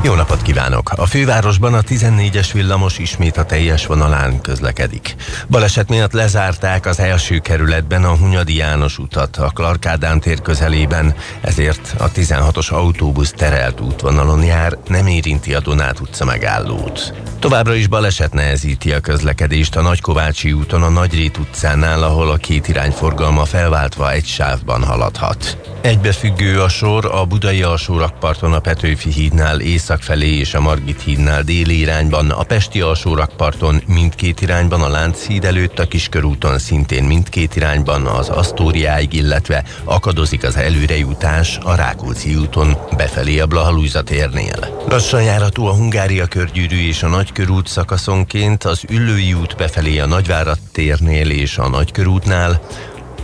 jó 0.03 0.15
napot 0.15 0.43
kívánok! 0.43 0.91
A 0.97 1.07
fővárosban 1.07 1.75
a 1.75 1.81
14-es 1.81 2.49
villamos 2.53 2.99
ismét 2.99 3.37
a 3.37 3.45
teljes 3.45 3.87
vonalán 3.87 4.41
közlekedik. 4.41 5.15
Baleset 5.49 5.89
miatt 5.89 6.13
lezárták 6.13 6.87
az 6.87 6.99
első 6.99 7.39
kerületben 7.39 8.05
a 8.05 8.17
Hunyadi 8.17 8.57
János 8.57 8.99
utat 8.99 9.37
a 9.37 9.51
Clark 9.55 9.87
Ádám 9.87 10.21
tér 10.21 10.43
közelében, 10.43 11.15
ezért 11.41 11.95
a 11.99 12.11
16-os 12.11 12.69
autóbusz 12.69 13.33
terelt 13.37 13.81
útvonalon 13.81 14.45
jár, 14.45 14.79
nem 14.87 15.07
érinti 15.07 15.55
a 15.55 15.61
Donát 15.61 16.01
utca 16.01 16.25
megállót. 16.25 17.13
Továbbra 17.39 17.75
is 17.75 17.87
baleset 17.87 18.33
nehezíti 18.33 18.93
a 18.93 19.01
közlekedést 19.01 19.77
a 19.77 19.83
Nagykovácsi 19.83 20.53
úton 20.53 20.83
a 20.83 20.89
Nagyrét 20.89 21.39
utcánál, 21.39 22.03
ahol 22.03 22.31
a 22.31 22.37
két 22.37 22.69
irányforgalma 22.69 23.45
felváltva 23.45 24.13
egy 24.13 24.27
sávban 24.27 24.85
haladhat. 24.85 25.59
Egybefüggő 25.81 26.61
a 26.61 26.69
sor 26.69 27.05
a 27.13 27.25
Budai 27.25 27.63
alsórakparton 27.63 28.53
a 28.53 28.59
Petőfi 28.59 29.11
hídnál 29.11 29.61
észak 29.61 29.90
felé 29.99 30.39
és 30.39 30.55
a 30.55 30.61
Margit 30.61 31.03
hídnál 31.03 31.43
déli 31.43 31.79
irányban, 31.79 32.31
a 32.31 32.43
Pesti 32.43 32.81
alsórakparton 32.81 33.83
mindkét 33.87 34.41
irányban, 34.41 34.83
a 34.83 34.89
Lánchíd 34.89 35.45
előtt, 35.45 35.79
a 35.79 35.89
Kiskörúton 35.89 36.59
szintén 36.59 37.05
mindkét 37.05 37.57
irányban 37.57 38.07
az 38.07 38.29
Asztóriáig, 38.29 39.13
illetve 39.13 39.65
akadozik 39.85 40.45
az 40.45 40.57
előrejutás 40.57 41.59
a 41.63 41.75
Rákóczi 41.75 42.35
úton 42.35 42.77
befelé 42.97 43.39
a 43.39 43.47
Blahalújza 43.47 44.03
térnél. 44.03 44.85
Lassan 44.89 45.23
járható 45.23 45.67
a 45.67 45.75
Hungária 45.75 46.27
körgyűrű 46.27 46.87
és 46.87 47.03
a 47.03 47.09
Nagykörút 47.09 47.67
szakaszonként, 47.67 48.65
az 48.65 48.83
Üllői 48.89 49.33
út 49.33 49.57
befelé 49.57 49.99
a 49.99 50.07
Nagyvárat 50.07 50.61
térnél 50.73 51.31
és 51.31 51.59
a 51.59 51.69
Nagykörútnál, 51.69 52.61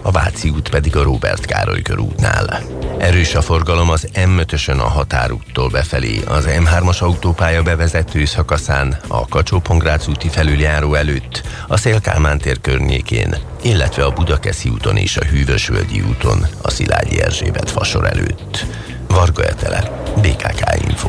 a 0.06 0.10
Váci 0.10 0.48
út 0.48 0.68
pedig 0.68 0.96
a 0.96 1.02
Robert 1.02 1.46
Károly 1.46 1.82
körútnál. 1.82 2.60
Erős 2.98 3.34
a 3.34 3.42
forgalom 3.42 3.90
az 3.90 4.08
M5-ösön 4.14 4.78
a 4.78 4.88
határúttól 4.88 5.68
befelé, 5.68 6.20
az 6.28 6.48
M3-as 6.48 6.98
autópálya 6.98 7.62
bevezető 7.62 8.24
szakaszán, 8.24 8.98
a 9.08 9.28
kacsó 9.28 9.62
úti 10.08 10.28
felüljáró 10.28 10.94
előtt, 10.94 11.42
a 11.68 11.76
Szélkálmán 11.76 12.38
tér 12.38 12.60
környékén, 12.60 13.36
illetve 13.62 14.04
a 14.04 14.10
Budakeszi 14.10 14.68
úton 14.68 14.96
és 14.96 15.16
a 15.16 15.24
Hűvösvölgyi 15.24 16.00
úton, 16.00 16.46
a 16.62 16.70
Szilágyi 16.70 17.20
Erzsébet 17.20 17.70
fasor 17.70 18.06
előtt. 18.06 18.64
Varga 19.08 19.44
Etele, 19.44 20.02
BKK 20.20 20.82
Info. 20.88 21.08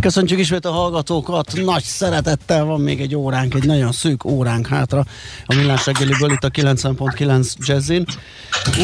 Köszöntjük 0.00 0.38
ismét 0.38 0.64
a 0.64 0.70
hallgatókat, 0.70 1.52
nagy 1.64 1.82
szeretettel 1.82 2.64
van 2.64 2.80
még 2.80 3.00
egy 3.00 3.14
óránk, 3.14 3.54
egy 3.54 3.66
nagyon 3.66 3.92
szűk 3.92 4.24
óránk 4.24 4.66
hátra 4.66 5.04
a 5.44 5.54
Millás 5.54 5.86
reggeliből 5.86 6.32
itt 6.32 6.44
a 6.44 6.48
90.9 6.48 7.52
Jazzin. 7.58 8.04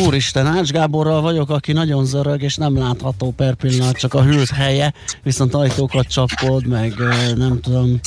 Úristen, 0.04 0.46
Ács 0.46 0.70
Gáborral 0.70 1.20
vagyok, 1.20 1.50
aki 1.50 1.72
nagyon 1.72 2.04
zörög 2.04 2.42
és 2.42 2.56
nem 2.56 2.78
látható 2.78 3.30
per 3.30 3.54
pillanat, 3.54 3.96
csak 3.96 4.14
a 4.14 4.22
hűlt 4.22 4.50
helye, 4.50 4.94
viszont 5.22 5.54
ajtókat 5.54 6.06
csapkod, 6.06 6.66
meg 6.66 6.94
nem 7.36 7.60
tudom, 7.60 8.00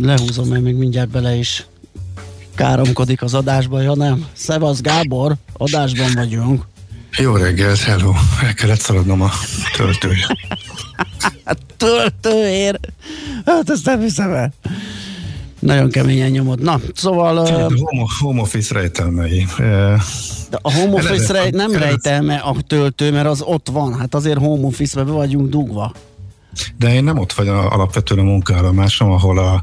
lehúzom, 0.00 0.48
mert 0.48 0.62
még 0.62 0.74
mindjárt 0.74 1.08
bele 1.08 1.34
is 1.34 1.66
káromkodik 2.54 3.22
az 3.22 3.34
adásba, 3.34 3.80
ja 3.80 3.94
nem. 3.94 4.26
Szevasz 4.32 4.80
Gábor, 4.80 5.34
adásban 5.52 6.10
vagyunk. 6.14 6.66
Jó 7.16 7.36
reggelt, 7.36 7.78
hello. 7.78 8.12
El 8.42 8.54
kellett 8.54 8.80
szaladnom 8.80 9.22
a 9.22 9.30
töltőre. 9.76 10.26
Töltőér? 11.76 12.80
Hát 13.46 13.70
ezt 13.70 13.86
nem 13.86 14.00
hiszem 14.00 14.32
el. 14.32 14.52
Nagyon 15.58 15.90
keményen 15.90 16.30
nyomod. 16.30 16.60
Na, 16.62 16.80
szóval... 16.94 17.38
A 17.38 17.50
home, 17.50 18.06
home 18.20 18.40
office 18.40 18.74
rejtelmei. 18.74 19.46
De 20.50 20.58
a 20.62 20.72
home 20.72 20.92
office 20.92 21.32
rej, 21.32 21.50
nem 21.50 21.72
rejtelme 21.72 22.34
a 22.34 22.56
töltő, 22.66 23.12
mert 23.12 23.26
az 23.26 23.42
ott 23.42 23.68
van. 23.68 23.98
Hát 23.98 24.14
azért 24.14 24.38
home 24.38 24.66
office-be 24.66 25.12
vagyunk 25.12 25.48
dugva. 25.48 25.92
De 26.78 26.94
én 26.94 27.04
nem 27.04 27.18
ott 27.18 27.32
vagy 27.32 27.48
alapvetően 27.48 28.20
a 28.20 28.30
munkállomásom, 28.30 29.10
ahol 29.10 29.38
a 29.38 29.62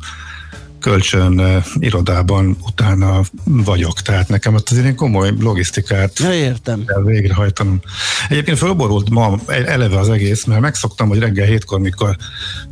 kölcsön 0.79 1.63
irodában 1.79 2.57
utána 2.67 3.21
vagyok, 3.43 4.01
tehát 4.01 4.27
nekem 4.27 4.53
ott 4.53 4.69
azért 4.69 4.95
komoly 4.95 5.33
logisztikát 5.39 6.19
ja, 6.19 6.33
értem. 6.33 6.86
kell 6.86 7.03
végrehajtanom. 7.03 7.81
Egyébként 8.29 8.57
fölborult 8.57 9.09
ma 9.09 9.39
eleve 9.48 9.98
az 10.00 10.09
egész, 10.09 10.43
mert 10.43 10.62
megszoktam, 10.62 11.07
hogy 11.07 11.19
reggel 11.19 11.45
hétkor, 11.45 11.79
mikor 11.79 12.15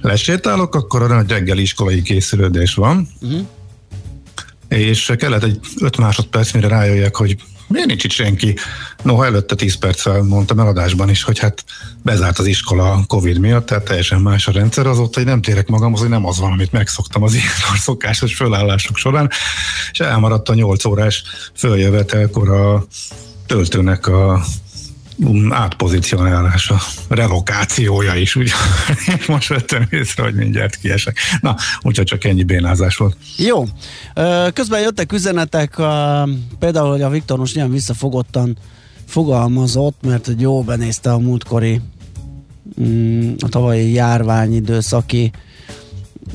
lesétálok, 0.01 0.75
akkor 0.75 1.01
a 1.01 1.07
nagy 1.07 1.29
reggeli 1.29 1.61
iskolai 1.61 2.01
készülődés 2.01 2.73
van, 2.73 3.07
uh-huh. 3.21 3.39
és 4.67 5.13
kellett 5.17 5.43
egy 5.43 5.59
öt 5.81 5.97
másodperc, 5.97 6.51
mire 6.51 6.67
rájöjjek, 6.67 7.15
hogy 7.15 7.37
Miért 7.67 7.87
nincs 7.87 8.03
itt 8.03 8.11
senki? 8.11 8.55
Noha 9.03 9.25
előtte 9.25 9.55
10 9.55 9.75
perccel 9.75 10.21
mondtam 10.21 10.59
eladásban 10.59 11.09
is, 11.09 11.23
hogy 11.23 11.39
hát 11.39 11.63
bezárt 12.03 12.39
az 12.39 12.45
iskola 12.45 12.91
a 12.91 13.03
Covid 13.07 13.39
miatt, 13.39 13.65
tehát 13.65 13.83
teljesen 13.83 14.21
más 14.21 14.47
a 14.47 14.51
rendszer. 14.51 14.87
Azóta, 14.87 15.19
hogy 15.19 15.29
nem 15.29 15.41
térek 15.41 15.67
magamhoz, 15.67 15.99
hogy 15.99 16.09
nem 16.09 16.25
az 16.25 16.39
van, 16.39 16.51
amit 16.51 16.71
megszoktam 16.71 17.23
az 17.23 17.33
ilyen 17.39 17.77
szokásos 17.77 18.35
fölállások 18.35 18.97
során, 18.97 19.29
és 19.91 19.99
elmaradt 19.99 20.49
a 20.49 20.53
8 20.53 20.85
órás 20.85 21.23
följövetelkor 21.53 22.49
a 22.49 22.85
töltőnek 23.45 24.07
a 24.07 24.43
Átpozícionálása, 25.49 26.77
relokációja 27.07 28.15
is, 28.15 28.35
úgy 28.35 28.51
most 29.27 29.47
vettem 29.47 29.87
észre, 29.89 30.23
hogy 30.23 30.33
mindjárt 30.35 30.75
kiesek. 30.75 31.17
Na, 31.41 31.55
úgyhogy 31.81 32.05
csak 32.05 32.23
ennyi 32.23 32.43
bénázás 32.43 32.95
volt. 32.95 33.17
Jó. 33.37 33.65
Közben 34.53 34.81
jöttek 34.81 35.13
üzenetek, 35.13 35.75
például, 36.59 36.89
hogy 36.89 37.01
a 37.01 37.09
Viktor 37.09 37.37
most 37.37 37.55
ilyen 37.55 37.71
visszafogottan 37.71 38.57
fogalmazott, 39.05 39.97
mert 40.01 40.25
hogy 40.25 40.41
jó 40.41 40.63
benézte 40.63 41.11
a 41.11 41.17
múltkori 41.17 41.81
mm, 42.81 43.33
a 43.39 43.49
tavalyi 43.49 43.91
járványidőszaki 43.91 45.31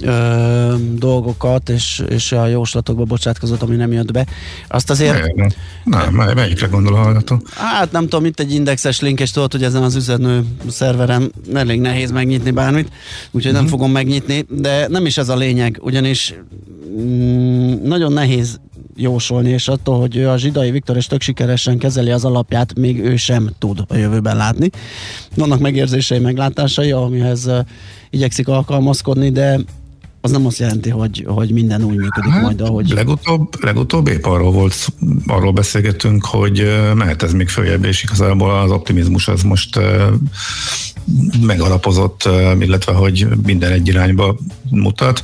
ö, 0.00 0.74
dolgokat, 0.92 1.68
és, 1.68 2.02
és 2.08 2.32
a 2.32 2.46
jóslatokba 2.46 3.04
bocsátkozott, 3.04 3.62
ami 3.62 3.76
nem 3.76 3.92
jött 3.92 4.12
be. 4.12 4.26
Azt 4.68 4.90
azért... 4.90 5.34
Nem, 5.34 5.48
nem, 5.84 6.34
melyikre 6.34 6.66
gondol 6.66 6.94
a 6.94 6.98
hallgató? 6.98 7.42
Hát 7.54 7.92
nem 7.92 8.02
tudom, 8.02 8.24
itt 8.24 8.40
egy 8.40 8.54
indexes 8.54 9.00
link, 9.00 9.20
és 9.20 9.30
tudod, 9.30 9.52
hogy 9.52 9.62
ezen 9.62 9.82
az 9.82 9.94
üzenő 9.94 10.44
szerveren 10.68 11.32
elég 11.54 11.80
nehéz 11.80 12.10
megnyitni 12.10 12.50
bármit, 12.50 12.88
úgyhogy 13.30 13.40
uh-huh. 13.40 13.52
nem 13.52 13.62
mhm. 13.62 13.72
fogom 13.72 13.90
megnyitni, 13.90 14.46
de 14.48 14.88
nem 14.88 15.06
is 15.06 15.18
ez 15.18 15.28
a 15.28 15.36
lényeg, 15.36 15.78
ugyanis 15.82 16.34
mm, 17.00 17.72
nagyon 17.82 18.12
nehéz 18.12 18.60
jósolni, 18.96 19.50
és 19.50 19.68
attól, 19.68 20.00
hogy 20.00 20.22
a 20.22 20.36
zsidai 20.36 20.70
Viktor 20.70 20.96
és 20.96 21.06
tök 21.06 21.20
sikeresen 21.20 21.78
kezeli 21.78 22.10
az 22.10 22.24
alapját, 22.24 22.78
még 22.78 22.98
ő 22.98 23.16
sem 23.16 23.50
tud 23.58 23.84
a 23.88 23.96
jövőben 23.96 24.36
látni. 24.36 24.70
Vannak 25.36 25.58
megérzései, 25.58 26.18
meglátásai, 26.18 26.92
amihez 26.92 27.46
uh, 27.46 27.58
igyekszik 28.10 28.48
alkalmazkodni, 28.48 29.30
de 29.30 29.60
az 30.24 30.30
nem 30.30 30.46
azt 30.46 30.58
jelenti, 30.58 30.90
hogy, 30.90 31.24
hogy 31.28 31.50
minden 31.50 31.82
úgy 31.82 31.96
működik 31.96 32.30
hát, 32.30 32.42
majd, 32.42 32.60
ahogy... 32.60 32.88
Legutóbb, 32.90 33.64
legutóbb 33.64 34.08
épp 34.08 34.24
arról 34.24 34.52
volt, 34.52 34.88
arról 35.26 35.52
beszélgetünk, 35.52 36.24
hogy 36.24 36.80
mehet 36.94 37.22
ez 37.22 37.32
még 37.32 37.48
följebb, 37.48 37.84
és 37.84 38.02
igazából 38.02 38.58
az 38.60 38.70
optimizmus 38.70 39.28
az 39.28 39.42
most 39.42 39.78
megalapozott, 41.40 42.28
illetve 42.58 42.92
hogy 42.92 43.26
minden 43.44 43.72
egy 43.72 43.88
irányba 43.88 44.36
mutat. 44.70 45.20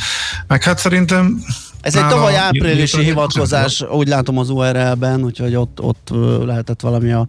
Meg 0.46 0.62
hát 0.62 0.78
szerintem 0.78 1.42
ez 1.80 1.96
egy 1.96 2.06
tavaly 2.06 2.36
áprilisi 2.36 3.02
hivatkozás, 3.02 3.84
úgy 3.90 4.08
látom 4.08 4.38
az 4.38 4.50
URL-ben, 4.50 5.24
úgyhogy 5.24 5.54
ott, 5.54 5.80
ott 5.80 6.10
lehetett 6.44 6.80
valami 6.80 7.12
a, 7.12 7.28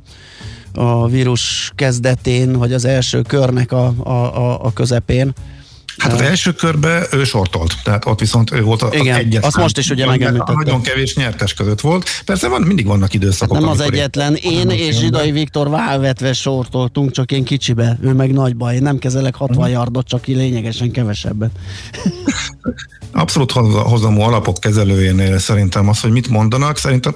a 0.74 1.08
vírus 1.08 1.72
kezdetén, 1.76 2.54
vagy 2.54 2.74
az 2.74 2.86
első 2.86 3.22
körnek 3.22 3.72
a, 3.72 3.94
a, 4.04 4.66
a 4.66 4.74
közepén. 4.74 5.34
Hát 6.00 6.14
az 6.14 6.22
első 6.22 6.54
körben 6.54 7.06
ő 7.12 7.24
sortolt, 7.24 7.76
tehát 7.84 8.06
ott 8.06 8.20
viszont 8.20 8.52
ő 8.52 8.62
volt 8.62 8.82
az 8.82 8.94
Igen, 8.94 9.16
egyetlen. 9.16 9.44
azt 9.44 9.58
most 9.58 9.78
is 9.78 9.90
ugye 9.90 10.06
megemlítette. 10.06 10.54
Nagyon 10.54 10.82
kevés 10.82 11.16
nyertes 11.16 11.54
között 11.54 11.82
volt. 11.82 12.10
Persze 12.26 12.48
van, 12.48 12.62
mindig 12.62 12.86
vannak 12.86 13.14
időszakok. 13.14 13.56
Hát 13.56 13.64
nem 13.64 13.72
az 13.72 13.80
egyetlen. 13.80 14.36
Én, 14.36 14.52
én 14.52 14.70
és 14.70 14.98
Zsidai 14.98 15.32
Viktor 15.32 15.70
válvetve 15.70 16.34
sortoltunk, 16.34 17.12
csak 17.12 17.32
én 17.32 17.44
kicsibe, 17.44 17.98
ő 18.02 18.14
meg 18.14 18.32
nagyba. 18.34 18.74
Én 18.74 18.82
nem 18.82 18.98
kezelek 18.98 19.36
60 19.36 19.58
uh-huh. 19.58 19.74
yardot, 19.74 20.08
csak 20.08 20.22
ki 20.22 20.34
lényegesen 20.34 20.92
kevesebbet. 20.92 21.52
Abszolút 23.12 23.52
hozamú 23.52 24.22
alapok 24.22 24.60
kezelőjénél 24.60 25.38
szerintem 25.40 25.90
az, 25.90 26.00
hogy 26.00 26.12
mit 26.12 26.28
mondanak, 26.28 26.78
szerintem 26.78 27.16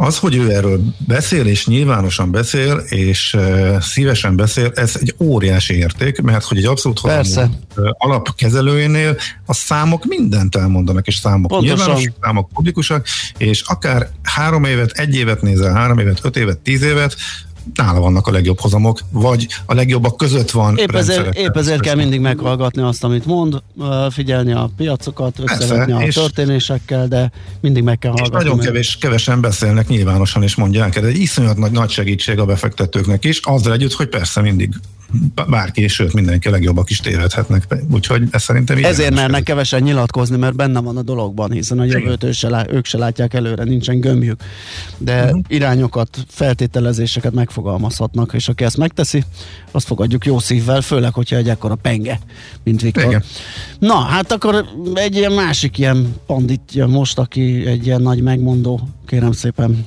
az, 0.00 0.18
hogy 0.18 0.36
ő 0.36 0.50
erről 0.50 0.80
beszél, 0.98 1.46
és 1.46 1.66
nyilvánosan 1.66 2.30
beszél, 2.30 2.76
és 2.76 3.34
uh, 3.34 3.80
szívesen 3.80 4.36
beszél, 4.36 4.70
ez 4.74 4.96
egy 5.00 5.14
óriási 5.18 5.74
érték, 5.74 6.20
mert 6.20 6.44
hogy 6.44 6.58
egy 6.58 6.64
abszolút 6.64 7.00
Persze. 7.00 7.50
alapkezelőjénél 7.92 9.16
a 9.46 9.54
számok 9.54 10.04
mindent 10.04 10.56
elmondanak, 10.56 11.06
és 11.06 11.14
számok 11.14 11.50
Pontosan. 11.50 11.76
nyilvánosak, 11.76 12.14
számok 12.20 12.48
publikusak, 12.48 13.06
és 13.38 13.60
akár 13.60 14.08
három 14.22 14.64
évet, 14.64 14.90
egy 14.90 15.14
évet 15.14 15.42
nézel, 15.42 15.72
három 15.72 15.98
évet, 15.98 16.20
öt 16.22 16.36
évet, 16.36 16.58
tíz 16.58 16.82
évet, 16.82 17.16
nála 17.74 18.00
vannak 18.00 18.26
a 18.26 18.30
legjobb 18.30 18.60
hozamok, 18.60 19.00
vagy 19.10 19.46
a 19.66 19.74
legjobbak 19.74 20.16
között 20.16 20.50
van. 20.50 20.76
Épp 20.76 20.94
ezért, 20.94 21.36
épp 21.36 21.56
ezért 21.56 21.80
kell 21.80 21.94
mindig 21.94 22.20
meghallgatni 22.20 22.82
azt, 22.82 23.04
amit 23.04 23.26
mond, 23.26 23.62
figyelni 24.10 24.52
a 24.52 24.70
piacokat, 24.76 25.38
összevetni 25.38 25.92
a 25.92 26.12
történésekkel, 26.12 27.08
de 27.08 27.30
mindig 27.60 27.82
meg 27.82 27.98
kell 27.98 28.10
hallgatni. 28.10 28.38
És 28.38 28.44
nagyon 28.44 28.58
kevés, 28.58 28.96
kevesen 29.00 29.40
beszélnek 29.40 29.88
nyilvánosan, 29.88 30.42
és 30.42 30.54
mondják, 30.54 30.96
ez 30.96 31.04
egy 31.04 31.18
iszonyat 31.18 31.56
nagy, 31.56 31.72
nagy 31.72 31.90
segítség 31.90 32.38
a 32.38 32.44
befektetőknek 32.44 33.24
is, 33.24 33.40
azzal 33.42 33.72
együtt, 33.72 33.92
hogy 33.92 34.08
persze 34.08 34.40
mindig 34.40 34.74
bárki, 35.48 35.88
sőt 35.88 36.12
mindenki 36.12 36.48
a 36.48 36.50
legjobbak 36.50 36.90
is 36.90 37.00
tévedhetnek. 37.00 37.66
Úgyhogy 37.92 38.22
ez 38.30 38.42
szerintem 38.42 38.84
Ezért 38.84 39.14
mernek 39.14 39.42
kevesen 39.42 39.82
nyilatkozni, 39.82 40.36
mert 40.36 40.56
benne 40.56 40.80
van 40.80 40.96
a 40.96 41.02
dologban, 41.02 41.50
hiszen 41.50 41.78
a 41.78 41.84
jövőt 41.84 42.24
ők 42.24 42.32
se, 42.32 42.66
ők 42.70 42.84
se 42.84 42.98
látják 42.98 43.34
előre, 43.34 43.64
nincsen 43.64 44.00
gömbjük. 44.00 44.40
De 44.98 45.24
uh-huh. 45.24 45.40
irányokat, 45.48 46.18
feltételezéseket 46.28 47.32
megfogalmazhatnak, 47.32 48.32
és 48.32 48.48
aki 48.48 48.64
ezt 48.64 48.76
megteszi, 48.76 49.24
azt 49.70 49.86
fogadjuk 49.86 50.26
jó 50.26 50.38
szívvel, 50.38 50.80
főleg, 50.80 51.12
hogyha 51.12 51.36
egy 51.36 51.48
ekkora 51.48 51.74
penge, 51.74 52.18
mint 52.64 52.80
Viktor. 52.80 53.04
Igen. 53.04 53.22
Na, 53.78 53.94
hát 53.94 54.32
akkor 54.32 54.64
egy 54.94 55.16
ilyen 55.16 55.32
másik 55.32 55.78
ilyen 55.78 56.14
pandit 56.26 56.86
most, 56.86 57.18
aki 57.18 57.66
egy 57.66 57.86
ilyen 57.86 58.02
nagy 58.02 58.22
megmondó, 58.22 58.88
kérem 59.06 59.32
szépen 59.32 59.86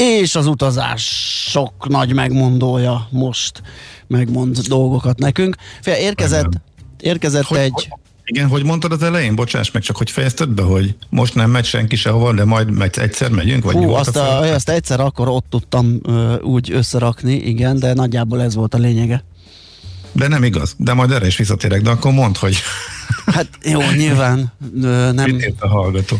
És 0.00 0.34
az 0.34 0.46
utazások 0.46 1.88
nagy 1.88 2.12
megmondója 2.12 3.08
most 3.10 3.62
megmond 4.06 4.58
dolgokat 4.58 5.18
nekünk. 5.18 5.56
Fél, 5.80 5.94
érkezett, 5.94 6.52
érkezett 7.00 7.44
hogy, 7.44 7.58
egy... 7.58 7.88
Igen, 8.24 8.48
hogy 8.48 8.64
mondtad 8.64 8.92
az 8.92 9.02
elején? 9.02 9.34
Bocsáss 9.34 9.70
meg, 9.70 9.82
csak 9.82 9.96
hogy 9.96 10.10
fejezted 10.10 10.48
be, 10.48 10.62
hogy 10.62 10.94
most 11.08 11.34
nem 11.34 11.50
megy 11.50 11.64
senki 11.64 11.96
sehova, 11.96 12.32
de 12.32 12.44
majd 12.44 12.70
megy, 12.70 12.98
egyszer 12.98 13.30
megyünk? 13.30 13.64
Vagy 13.64 13.74
Hú, 13.74 13.90
azt, 13.90 14.16
a 14.16 14.40
azt 14.40 14.68
egyszer 14.68 15.00
akkor 15.00 15.28
ott 15.28 15.46
tudtam 15.50 16.00
ö, 16.02 16.38
úgy 16.40 16.72
összerakni, 16.72 17.34
igen, 17.34 17.78
de 17.78 17.94
nagyjából 17.94 18.42
ez 18.42 18.54
volt 18.54 18.74
a 18.74 18.78
lényege. 18.78 19.24
De 20.12 20.28
nem 20.28 20.44
igaz. 20.44 20.74
De 20.76 20.94
majd 20.94 21.10
erre 21.10 21.26
is 21.26 21.36
visszatérek, 21.36 21.82
de 21.82 21.90
akkor 21.90 22.12
mondd, 22.12 22.34
hogy 22.38 22.56
Hát 23.26 23.48
jó, 23.64 23.80
nyilván 23.96 24.52
nem, 25.12 25.36
a 25.58 25.68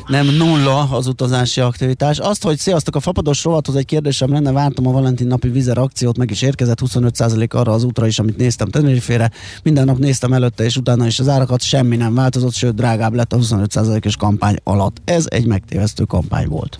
nem 0.07 0.27
nulla 0.27 0.89
az 0.91 1.07
utazási 1.07 1.61
aktivitás. 1.61 2.19
Azt, 2.19 2.43
hogy 2.43 2.59
sziasztok, 2.59 2.97
a 2.97 3.01
fapados 3.01 3.45
rovathoz 3.45 3.77
egy 3.77 3.85
kérdésem 3.85 4.33
lenne, 4.33 4.53
vártam 4.53 4.87
a 4.87 4.93
Valentin 4.93 5.27
napi 5.27 5.49
vizer 5.49 5.79
akciót, 5.79 6.19
meg 6.19 6.31
is 6.31 6.43
érkezett 6.43 6.79
25% 6.87 7.51
arra 7.51 7.73
az 7.73 7.85
útra 7.85 8.07
is, 8.07 8.19
amit 8.19 8.37
néztem 8.37 8.69
Tenerifére. 8.69 9.31
Minden 9.63 9.85
nap 9.85 9.99
néztem 9.99 10.33
előtte 10.33 10.65
és 10.65 10.77
utána 10.77 11.07
is 11.07 11.19
az 11.19 11.29
árakat, 11.29 11.63
semmi 11.63 11.97
nem 11.97 12.15
változott, 12.15 12.55
sőt 12.55 12.75
drágább 12.75 13.15
lett 13.15 13.33
a 13.33 13.37
25%-os 13.37 14.17
kampány 14.17 14.57
alatt. 14.65 15.01
Ez 15.05 15.27
egy 15.29 15.47
megtévesztő 15.47 16.05
kampány 16.05 16.49
volt. 16.49 16.79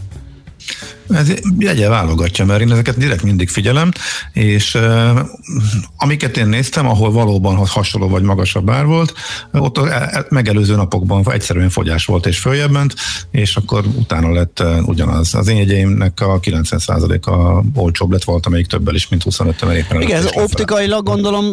Ez 1.11 1.33
jegye 1.59 1.89
válogatja, 1.89 2.45
mert 2.45 2.61
én 2.61 2.73
ezeket 2.73 2.97
direkt 2.97 3.23
mindig 3.23 3.49
figyelem, 3.49 3.91
és 4.33 4.79
amiket 5.97 6.37
én 6.37 6.47
néztem, 6.47 6.89
ahol 6.89 7.13
valóban 7.13 7.67
hasonló 7.67 8.09
vagy 8.09 8.23
magasabb 8.23 8.71
ár 8.71 8.87
volt, 8.87 9.15
ott 9.53 9.79
a 9.79 9.93
e, 9.93 10.27
megelőző 10.29 10.75
napokban 10.77 11.31
egyszerűen 11.31 11.71
fogyás 11.71 12.05
volt 12.05 12.27
és 12.27 12.39
följebb 12.39 12.71
ment, 12.71 12.95
és 13.31 13.57
akkor 13.57 13.85
utána 13.99 14.33
lett 14.33 14.63
ugyanaz. 14.83 15.35
Az 15.35 15.49
én 15.49 15.57
jegyeimnek 15.57 16.21
a 16.21 16.41
90%-a 16.41 17.65
olcsóbb 17.81 18.11
lett 18.11 18.25
volt, 18.25 18.47
amelyik 18.47 18.67
többel 18.67 18.95
is, 18.95 19.09
mint 19.09 19.23
25 19.23 19.63
éppen. 19.63 20.01
Igen, 20.01 20.17
ez 20.17 20.31
optikailag 20.35 21.05
gondolom 21.05 21.45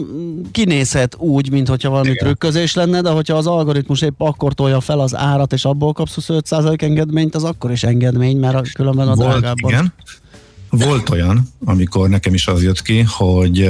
kinézhet 0.52 1.16
úgy, 1.18 1.52
mint 1.52 1.68
hogyha 1.68 1.90
valami 1.90 2.10
Igen. 2.10 2.26
trükközés 2.26 2.74
lenne, 2.74 3.02
de 3.02 3.10
hogyha 3.10 3.38
az 3.38 3.48
algoritmus 3.48 4.02
épp 4.02 4.22
akkor 4.22 4.54
tolja 4.54 4.80
fel 4.80 5.00
az 5.00 5.16
árat, 5.16 5.54
és 5.54 5.66
abból 5.66 5.94
kapsz 5.94 6.18
25% 6.28 6.82
engedményt, 6.82 7.36
az 7.36 7.44
akkor 7.44 7.72
is 7.72 7.84
engedmény, 7.84 8.38
mert 8.38 8.72
különben 8.72 9.08
a 9.08 9.16
volt, 9.16 9.47
drágábban. 9.54 9.72
Igen. 9.72 9.94
Volt 10.70 11.10
olyan, 11.10 11.48
amikor 11.66 12.10
nekem 12.10 12.34
is 12.34 12.48
az 12.48 12.64
jött 12.64 12.82
ki, 12.82 13.02
hogy 13.02 13.70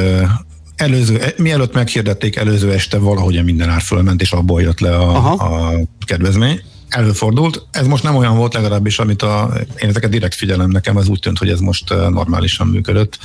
előző, 0.76 1.20
e, 1.22 1.34
mielőtt 1.38 1.74
meghirdették, 1.74 2.36
előző 2.36 2.72
este 2.72 2.98
valahogy 2.98 3.44
minden 3.44 3.70
ár 3.70 3.82
fölment, 3.82 4.22
és 4.22 4.32
abból 4.32 4.62
jött 4.62 4.80
le 4.80 4.96
a, 4.96 5.34
a 5.34 5.74
kedvezmény. 6.06 6.62
Előfordult. 6.90 7.68
Ez 7.72 7.88
most 7.88 8.04
nem 8.04 8.16
olyan 8.16 8.38
volt 8.38 8.54
legalábbis, 8.54 9.00
amit 9.00 9.22
a, 9.22 9.54
én 9.82 9.90
ezeket 9.90 10.10
direkt 10.10 10.36
figyelem 10.36 10.70
nekem, 10.70 10.98
ez 10.98 11.08
úgy 11.08 11.20
tűnt, 11.20 11.38
hogy 11.38 11.50
ez 11.50 11.60
most 11.60 11.90
normálisan 11.90 12.68
működött. 12.68 13.18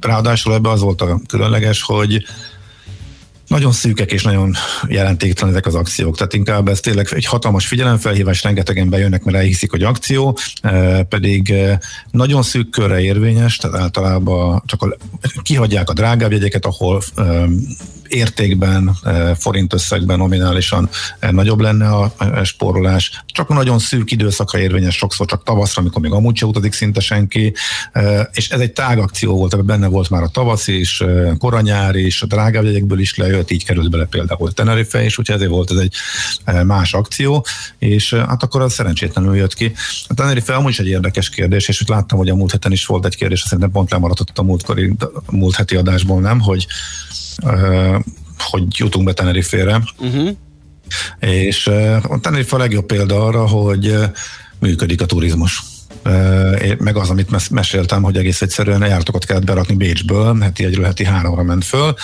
Ráadásul 0.00 0.54
ebbe 0.54 0.70
az 0.70 0.80
volt 0.80 1.00
a 1.00 1.20
különleges, 1.26 1.82
hogy 1.82 2.24
nagyon 3.48 3.72
szűkek 3.72 4.12
és 4.12 4.22
nagyon 4.22 4.54
jelentéktelen 4.88 5.52
ezek 5.52 5.66
az 5.66 5.74
akciók. 5.74 6.16
Tehát 6.16 6.34
inkább 6.34 6.68
ez 6.68 6.80
tényleg 6.80 7.08
egy 7.10 7.24
hatalmas 7.24 7.66
figyelemfelhívás, 7.66 8.42
rengetegen 8.42 8.88
bejönnek, 8.88 9.24
mert 9.24 9.36
elhiszik, 9.36 9.70
hogy 9.70 9.82
akció, 9.82 10.38
eh, 10.62 11.02
pedig 11.02 11.50
eh, 11.50 11.78
nagyon 12.10 12.42
szűk 12.42 12.70
körre 12.70 13.00
érvényes, 13.00 13.56
tehát 13.56 13.80
általában 13.80 14.62
csak 14.66 14.82
a, 14.82 14.96
kihagyják 15.42 15.90
a 15.90 15.92
drágább 15.92 16.32
jegyeket, 16.32 16.66
ahol 16.66 17.02
eh, 17.16 17.44
értékben, 18.08 18.96
eh, 19.02 19.34
forint 19.34 19.72
összegben 19.72 20.18
nominálisan 20.18 20.88
eh, 21.18 21.30
nagyobb 21.30 21.60
lenne 21.60 21.88
a 21.88 22.14
spórolás. 22.44 23.22
Csak 23.26 23.48
nagyon 23.48 23.78
szűk 23.78 24.10
időszakra 24.10 24.58
érvényes, 24.58 24.96
sokszor 24.96 25.26
csak 25.26 25.42
tavaszra, 25.42 25.80
amikor 25.80 26.02
még 26.02 26.12
amúgy 26.12 26.36
se 26.36 26.46
utazik 26.46 26.72
szinte 26.72 27.00
senki, 27.00 27.54
eh, 27.92 28.26
és 28.32 28.48
ez 28.48 28.60
egy 28.60 28.72
tág 28.72 28.98
akció 28.98 29.36
volt, 29.36 29.52
ebben 29.52 29.66
benne 29.66 29.86
volt 29.86 30.10
már 30.10 30.22
a 30.22 30.28
tavasz 30.28 30.66
is, 30.66 31.02
koranyár 31.38 31.94
is, 31.94 32.22
a 32.22 32.26
drágább 32.26 32.64
jegyekből 32.64 32.98
is 32.98 33.16
lejött, 33.16 33.50
így 33.50 33.64
került 33.64 33.90
bele 33.90 34.04
például 34.04 34.52
Tenerife 34.52 35.04
is, 35.04 35.18
úgyhogy 35.18 35.36
ezért 35.36 35.50
volt 35.50 35.70
ez 35.70 35.76
egy 35.76 35.94
más 36.64 36.94
akció, 36.94 37.46
és 37.78 38.14
hát 38.14 38.42
akkor 38.42 38.60
az 38.60 38.72
szerencsétlenül 38.72 39.36
jött 39.36 39.54
ki. 39.54 39.72
A 40.06 40.14
Tenerife 40.14 40.54
amúgy 40.54 40.70
is 40.70 40.78
egy 40.78 40.86
érdekes 40.86 41.30
kérdés, 41.30 41.68
és 41.68 41.80
úgy 41.80 41.88
láttam, 41.88 42.18
hogy 42.18 42.28
a 42.28 42.34
múlt 42.34 42.52
héten 42.52 42.72
is 42.72 42.86
volt 42.86 43.06
egy 43.06 43.16
kérdés, 43.16 43.40
szerintem 43.40 43.70
pont 43.70 43.90
lemaradott 43.90 44.38
a 44.38 44.42
múltkori, 44.42 44.94
múlt 45.30 45.54
heti 45.54 45.76
adásból, 45.76 46.20
nem, 46.20 46.40
hogy 46.40 46.66
hogy 48.38 48.62
jutunk 48.68 49.06
be 49.06 49.12
Tenerife-re. 49.12 49.82
Uh-huh. 49.98 50.28
És 51.20 51.66
a 52.02 52.18
Tenerife 52.20 52.56
a 52.56 52.58
legjobb 52.58 52.86
példa 52.86 53.26
arra, 53.26 53.46
hogy 53.46 53.96
működik 54.58 55.00
a 55.00 55.06
turizmus 55.06 55.62
meg 56.78 56.96
az, 56.96 57.10
amit 57.10 57.50
meséltem, 57.50 58.02
hogy 58.02 58.16
egész 58.16 58.42
egyszerűen 58.42 58.86
járatokat 58.86 59.24
kellett 59.24 59.44
berakni 59.44 59.74
Bécsből, 59.74 60.38
heti 60.40 60.64
egyről 60.64 60.84
heti 60.84 61.04
háromra 61.04 61.42
ment 61.42 61.64
föl. 61.64 61.94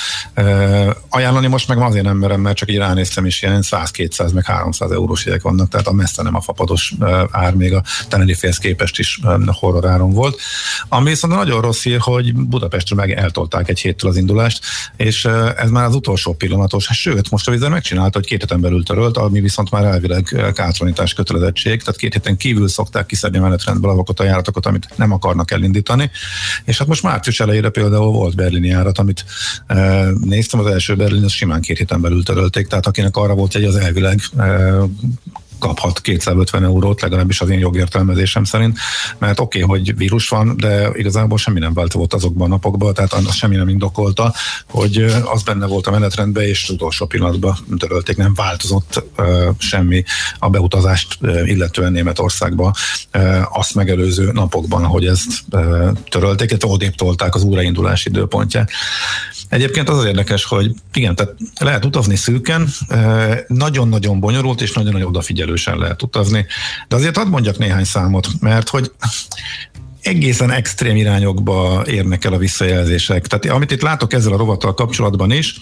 Ajánlani 1.09 1.47
most 1.47 1.69
meg 1.69 1.79
azért 1.79 2.05
nem 2.05 2.17
merem, 2.17 2.41
mert 2.41 2.57
csak 2.57 2.71
így 2.71 2.77
ránéztem, 2.77 3.27
is 3.27 3.43
ilyen 3.43 3.63
100-200 3.63 4.35
meg 4.35 4.45
300 4.45 4.91
eurós 4.91 5.25
jegyek 5.25 5.43
vannak, 5.43 5.69
tehát 5.69 5.87
a 5.87 5.93
messze 5.93 6.23
nem 6.23 6.35
a 6.35 6.41
fapados 6.41 6.95
ár, 7.31 7.55
még 7.55 7.75
a 7.75 7.83
Tenerifehez 8.09 8.59
képest 8.59 8.99
is 8.99 9.21
horror 9.47 9.87
áron 9.87 10.13
volt. 10.13 10.41
Ami 10.89 11.09
viszont 11.09 11.35
nagyon 11.35 11.61
rossz 11.61 11.83
hír, 11.83 11.99
hogy 12.01 12.35
Budapestre 12.35 12.97
meg 12.97 13.11
eltolták 13.11 13.69
egy 13.69 13.81
héttel 13.81 14.09
az 14.11 14.17
indulást, 14.17 14.65
és 14.97 15.25
ez 15.57 15.71
már 15.71 15.85
az 15.85 15.95
utolsó 15.95 16.33
pillanatos. 16.33 16.89
Sőt, 16.93 17.31
most 17.31 17.49
a 17.49 17.51
vízer 17.51 17.71
megcsinálta, 17.71 18.19
hogy 18.19 18.27
két 18.27 18.41
héten 18.41 18.61
belül 18.61 18.85
törölt, 18.85 19.17
ami 19.17 19.41
viszont 19.41 19.71
már 19.71 19.85
elvileg 19.85 20.53
kátlanítás 20.55 21.13
kötelezettség, 21.13 21.81
tehát 21.81 22.01
két 22.01 22.13
héten 22.13 22.37
kívül 22.37 22.69
szokták 22.69 23.07
kiszedni 23.07 23.39
a 23.39 23.43
menetrendből 23.43 23.91
azokat 23.95 24.21
a 24.21 24.25
járatokat, 24.25 24.67
amit 24.67 24.89
nem 24.97 25.13
akarnak 25.13 25.51
elindítani. 25.51 26.11
És 26.65 26.79
hát 26.79 26.87
most 26.87 27.03
március 27.03 27.41
elejére 27.41 27.69
például 27.69 28.13
volt 28.13 28.37
berlini 28.37 28.69
járat, 28.69 28.99
amit 28.99 29.25
e, 29.67 30.07
néztem, 30.21 30.61
az 30.61 30.67
első 30.67 30.97
Berlin, 30.97 31.25
az 31.25 31.33
simán 31.33 31.61
két 31.61 31.79
héten 31.79 32.01
belül 32.01 32.23
törölték, 32.23 32.67
tehát 32.67 32.87
akinek 32.87 33.17
arra 33.17 33.35
volt 33.35 33.55
egy 33.55 33.65
az 33.65 33.77
elvileg 33.77 34.21
e, 34.37 34.73
kaphat 35.65 36.01
250 36.01 36.65
eurót, 36.65 37.01
legalábbis 37.01 37.41
az 37.41 37.49
én 37.49 37.59
jogértelmezésem 37.59 38.45
szerint, 38.45 38.79
mert 39.19 39.41
oké, 39.41 39.63
okay, 39.63 39.79
hogy 39.79 39.97
vírus 39.97 40.29
van, 40.29 40.57
de 40.57 40.91
igazából 40.93 41.39
semmi 41.39 41.59
nem 41.59 41.75
változott 41.75 42.13
azokban 42.15 42.47
a 42.47 42.49
napokban, 42.49 42.95
tehát 42.95 43.13
az 43.13 43.35
semmi 43.35 43.57
nem 43.57 43.69
indokolta, 43.69 44.35
hogy 44.71 44.97
az 45.25 45.43
benne 45.43 45.67
volt 45.67 45.87
a 45.87 45.91
menetrendben, 45.91 46.45
és 46.45 46.69
utolsó 46.69 47.07
pillanatban 47.07 47.57
törölték, 47.79 48.17
nem 48.17 48.35
változott 48.35 49.05
semmi 49.59 50.05
a 50.39 50.49
beutazást 50.49 51.19
illetően 51.45 51.93
Németországba 51.93 52.75
azt 53.53 53.75
megelőző 53.75 54.33
napokban, 54.33 54.85
ahogy 54.85 55.07
ezt 55.07 55.45
törölték, 56.09 56.51
illetve 56.51 56.69
odébb 56.69 56.95
tolták 56.95 57.35
az 57.35 57.43
újraindulási 57.43 58.09
időpontját. 58.09 58.71
Egyébként 59.55 59.89
az 59.89 59.99
az 59.99 60.05
érdekes, 60.05 60.45
hogy 60.45 60.73
igen, 60.95 61.15
tehát 61.15 61.35
lehet 61.61 61.85
utazni 61.85 62.17
szűken, 62.17 62.69
nagyon-nagyon 63.47 64.21
bonyolult 64.21 64.61
és 64.61 64.73
nagyon-nagyon 64.73 65.09
odafigyelősen 65.09 65.79
lehet 65.79 66.03
utazni, 66.03 66.47
de 66.89 66.97
azért 66.97 67.17
hadd 67.17 67.29
mondjak 67.29 67.59
néhány 67.59 67.85
számot, 67.85 68.29
mert 68.41 68.69
hogy 68.69 68.93
egészen 70.01 70.51
extrém 70.51 70.97
irányokba 70.97 71.83
érnek 71.87 72.25
el 72.25 72.33
a 72.33 72.39
visszajelzések. 72.39 73.27
Tehát 73.27 73.57
amit 73.57 73.71
itt 73.71 73.83
látok 73.83 74.13
ezzel 74.13 74.33
a 74.33 74.37
rovattal 74.37 74.75
kapcsolatban 74.75 75.31
is, 75.31 75.61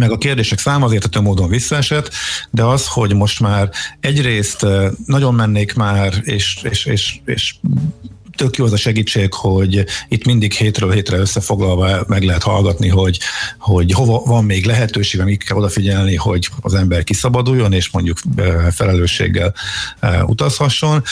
meg 0.00 0.10
a 0.10 0.18
kérdések 0.18 0.58
száma 0.58 0.84
az 0.84 0.92
értető 0.92 1.20
módon 1.20 1.48
visszaesett, 1.48 2.10
de 2.50 2.64
az, 2.64 2.86
hogy 2.86 3.14
most 3.14 3.40
már 3.40 3.70
egyrészt 4.00 4.66
nagyon 5.06 5.34
mennék 5.34 5.74
már, 5.74 6.14
és, 6.22 6.60
és, 6.62 6.84
és, 6.84 7.20
és 7.24 7.54
tök 8.40 8.56
jó 8.56 8.64
az 8.64 8.72
a 8.72 8.76
segítség, 8.76 9.32
hogy 9.32 9.84
itt 10.08 10.24
mindig 10.24 10.52
hétről 10.52 10.92
hétre 10.92 11.16
összefoglalva 11.16 12.04
meg 12.06 12.22
lehet 12.22 12.42
hallgatni, 12.42 12.88
hogy, 12.88 13.18
hogy 13.58 13.92
hova 13.92 14.22
van 14.24 14.44
még 14.44 14.66
lehetőség, 14.66 15.20
amik 15.20 15.44
kell 15.44 15.56
odafigyelni, 15.56 16.14
hogy 16.14 16.48
az 16.60 16.74
ember 16.74 17.04
kiszabaduljon, 17.04 17.72
és 17.72 17.90
mondjuk 17.90 18.18
felelősséggel 18.70 19.54
utazhasson, 20.26 21.02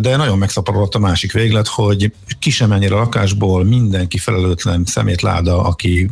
de 0.00 0.16
nagyon 0.16 0.38
megszaporodott 0.38 0.94
a 0.94 0.98
másik 0.98 1.32
véglet, 1.32 1.66
hogy 1.66 2.12
ki 2.38 2.50
sem 2.50 2.68
mennyire 2.68 2.94
a 2.94 2.98
lakásból 2.98 3.64
mindenki 3.64 4.18
felelőtlen 4.18 4.84
szemétláda, 4.86 5.62
aki 5.62 6.10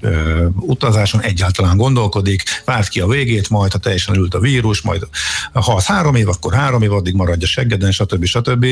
utazáson 0.55 1.21
egyáltalán 1.21 1.77
gondolkodik, 1.77 2.43
várt 2.65 2.89
ki 2.89 3.01
a 3.01 3.07
végét, 3.07 3.49
majd 3.49 3.73
ha 3.73 3.79
teljesen 3.79 4.15
ült 4.15 4.35
a 4.35 4.41
vírus, 4.41 4.83
majd 4.83 5.07
ha 5.53 5.75
az 5.75 5.85
három 5.85 6.15
év, 6.15 6.29
akkor 6.29 6.55
három 6.55 6.83
év, 6.83 6.93
addig 6.93 7.15
maradja 7.15 7.47
seggeden, 7.47 7.93
stb. 7.93 8.25
stb. 8.25 8.67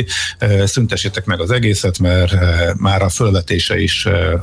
Szüntessétek 0.65 1.25
meg 1.25 1.41
az 1.41 1.51
egész 1.51 1.74
egészet, 1.75 1.99
mert 1.99 2.33
eh, 2.33 2.71
már 2.77 3.03
a 3.03 3.09
fölvetése 3.09 3.81
is 3.81 4.07
eh, 4.07 4.33
eh, 4.33 4.41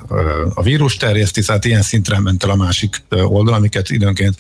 a 0.54 0.62
vírus 0.62 0.98
terjeszti, 0.98 1.42
tehát 1.44 1.66
ilyen 1.66 1.82
szintre 1.82 2.20
ment 2.20 2.44
el 2.44 2.50
a 2.50 2.56
másik 2.56 3.04
oldal, 3.10 3.54
amiket 3.54 3.90
időnként 3.90 4.36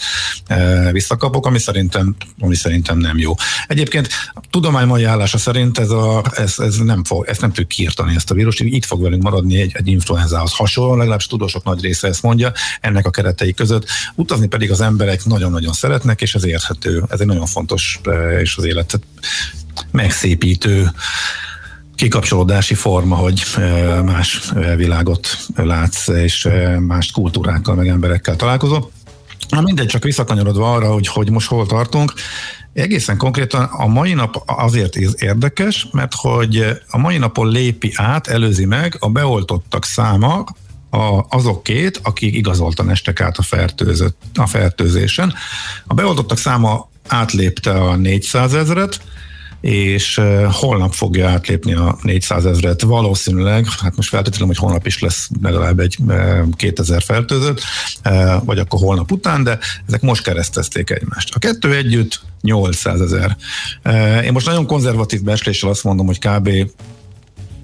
visszakapok, 0.92 1.46
ami 1.46 1.60
szerintem, 1.60 2.16
ami 2.40 2.56
szerintem 2.56 2.98
nem 2.98 3.18
jó. 3.18 3.34
Egyébként 3.68 4.10
a 4.34 4.40
tudomány 4.50 4.88
mai 4.88 5.04
állása 5.04 5.38
szerint 5.38 5.78
ez, 5.78 5.90
a, 5.90 6.24
ez, 6.36 6.60
ez 6.60 6.76
nem 6.76 7.04
fog, 7.04 7.26
ezt 7.28 7.42
nem 7.42 7.50
tudjuk 7.50 7.68
kiirtani 7.68 8.16
ezt 8.16 8.32
a 8.32 8.34
vírust, 8.34 8.60
itt 8.60 8.86
fog 8.86 9.02
velünk 9.02 9.24
maradni 9.24 9.60
egy, 9.60 9.72
egy 9.74 9.88
influenzához 9.88 10.54
hasonlóan, 10.54 10.98
legalábbis 10.98 11.26
tudósok 11.28 11.64
nagy 11.64 11.82
része 11.82 12.08
ezt 12.08 12.22
mondja, 12.22 12.52
ennek 12.82 13.06
a 13.06 13.10
keretei 13.10 13.54
között. 13.54 13.86
Utazni 14.16 14.48
pedig 14.48 14.72
az 14.72 14.82
emberek 14.82 15.26
nagyon-nagyon 15.26 15.74
szeretnek, 15.74 16.22
és 16.22 16.36
ez 16.36 16.46
érthető. 16.46 17.04
Ez 17.10 17.20
egy 17.20 17.28
nagyon 17.28 17.46
fontos 17.46 18.00
és 18.42 18.58
az 18.58 18.64
életet 18.64 19.02
megszépítő 19.92 20.92
kikapcsolódási 22.02 22.74
forma, 22.74 23.16
hogy 23.16 23.44
más 24.06 24.52
világot 24.76 25.28
látsz, 25.56 26.08
és 26.08 26.48
más 26.80 27.12
kultúrákkal, 27.12 27.76
meg 27.76 27.88
emberekkel 27.88 28.36
találkozol. 28.36 28.92
Na 29.50 29.62
mindegy, 29.62 29.88
csak 29.88 30.04
visszakanyarodva 30.04 30.74
arra, 30.74 30.94
hogy, 30.94 31.08
hogy 31.08 31.30
most 31.30 31.48
hol 31.48 31.66
tartunk, 31.66 32.14
Egészen 32.74 33.18
konkrétan 33.18 33.64
a 33.64 33.88
mai 33.88 34.14
nap 34.14 34.44
azért 34.46 34.96
érdekes, 34.96 35.88
mert 35.92 36.14
hogy 36.16 36.82
a 36.90 36.98
mai 36.98 37.18
napon 37.18 37.48
lépi 37.48 37.92
át, 37.96 38.28
előzi 38.28 38.66
meg 38.66 38.96
a 39.00 39.10
beoltottak 39.10 39.86
száma 39.86 40.44
a, 40.90 41.26
azokét, 41.30 42.00
akik 42.04 42.36
igazoltan 42.36 42.90
estek 42.90 43.22
át 43.22 43.38
a, 43.38 43.42
fertőzött, 43.42 44.22
a 44.36 44.46
fertőzésen. 44.46 45.34
A 45.88 45.94
beoltottak 45.94 46.38
száma 46.38 46.90
átlépte 47.08 47.72
a 47.72 47.96
400 47.96 48.54
ezeret, 48.54 49.02
és 49.62 50.22
holnap 50.52 50.94
fogja 50.94 51.30
átlépni 51.30 51.74
a 51.74 51.98
400 52.02 52.46
ezeret. 52.46 52.82
Valószínűleg, 52.82 53.68
hát 53.82 53.96
most 53.96 54.10
feltételem, 54.10 54.48
hogy 54.48 54.58
holnap 54.58 54.86
is 54.86 55.00
lesz 55.00 55.30
legalább 55.42 55.80
egy 55.80 55.98
2000 56.56 57.02
fertőzött, 57.02 57.62
vagy 58.44 58.60
akkor 58.60 58.80
holnap 58.80 59.12
után, 59.12 59.44
de 59.44 59.60
ezek 59.88 60.02
most 60.02 60.24
keresztezték 60.24 60.90
egymást. 60.90 61.36
A 61.36 61.40
kettő 61.40 61.76
együtt 61.76 62.22
800 62.42 63.02
ezer. 63.02 63.38
Én 64.24 64.32
most 64.32 64.46
nagyon 64.46 64.66
konzervatív 64.66 65.22
besléssel 65.22 65.70
azt 65.70 65.84
mondom, 65.84 66.06
hogy 66.06 66.20
kb 66.20 66.50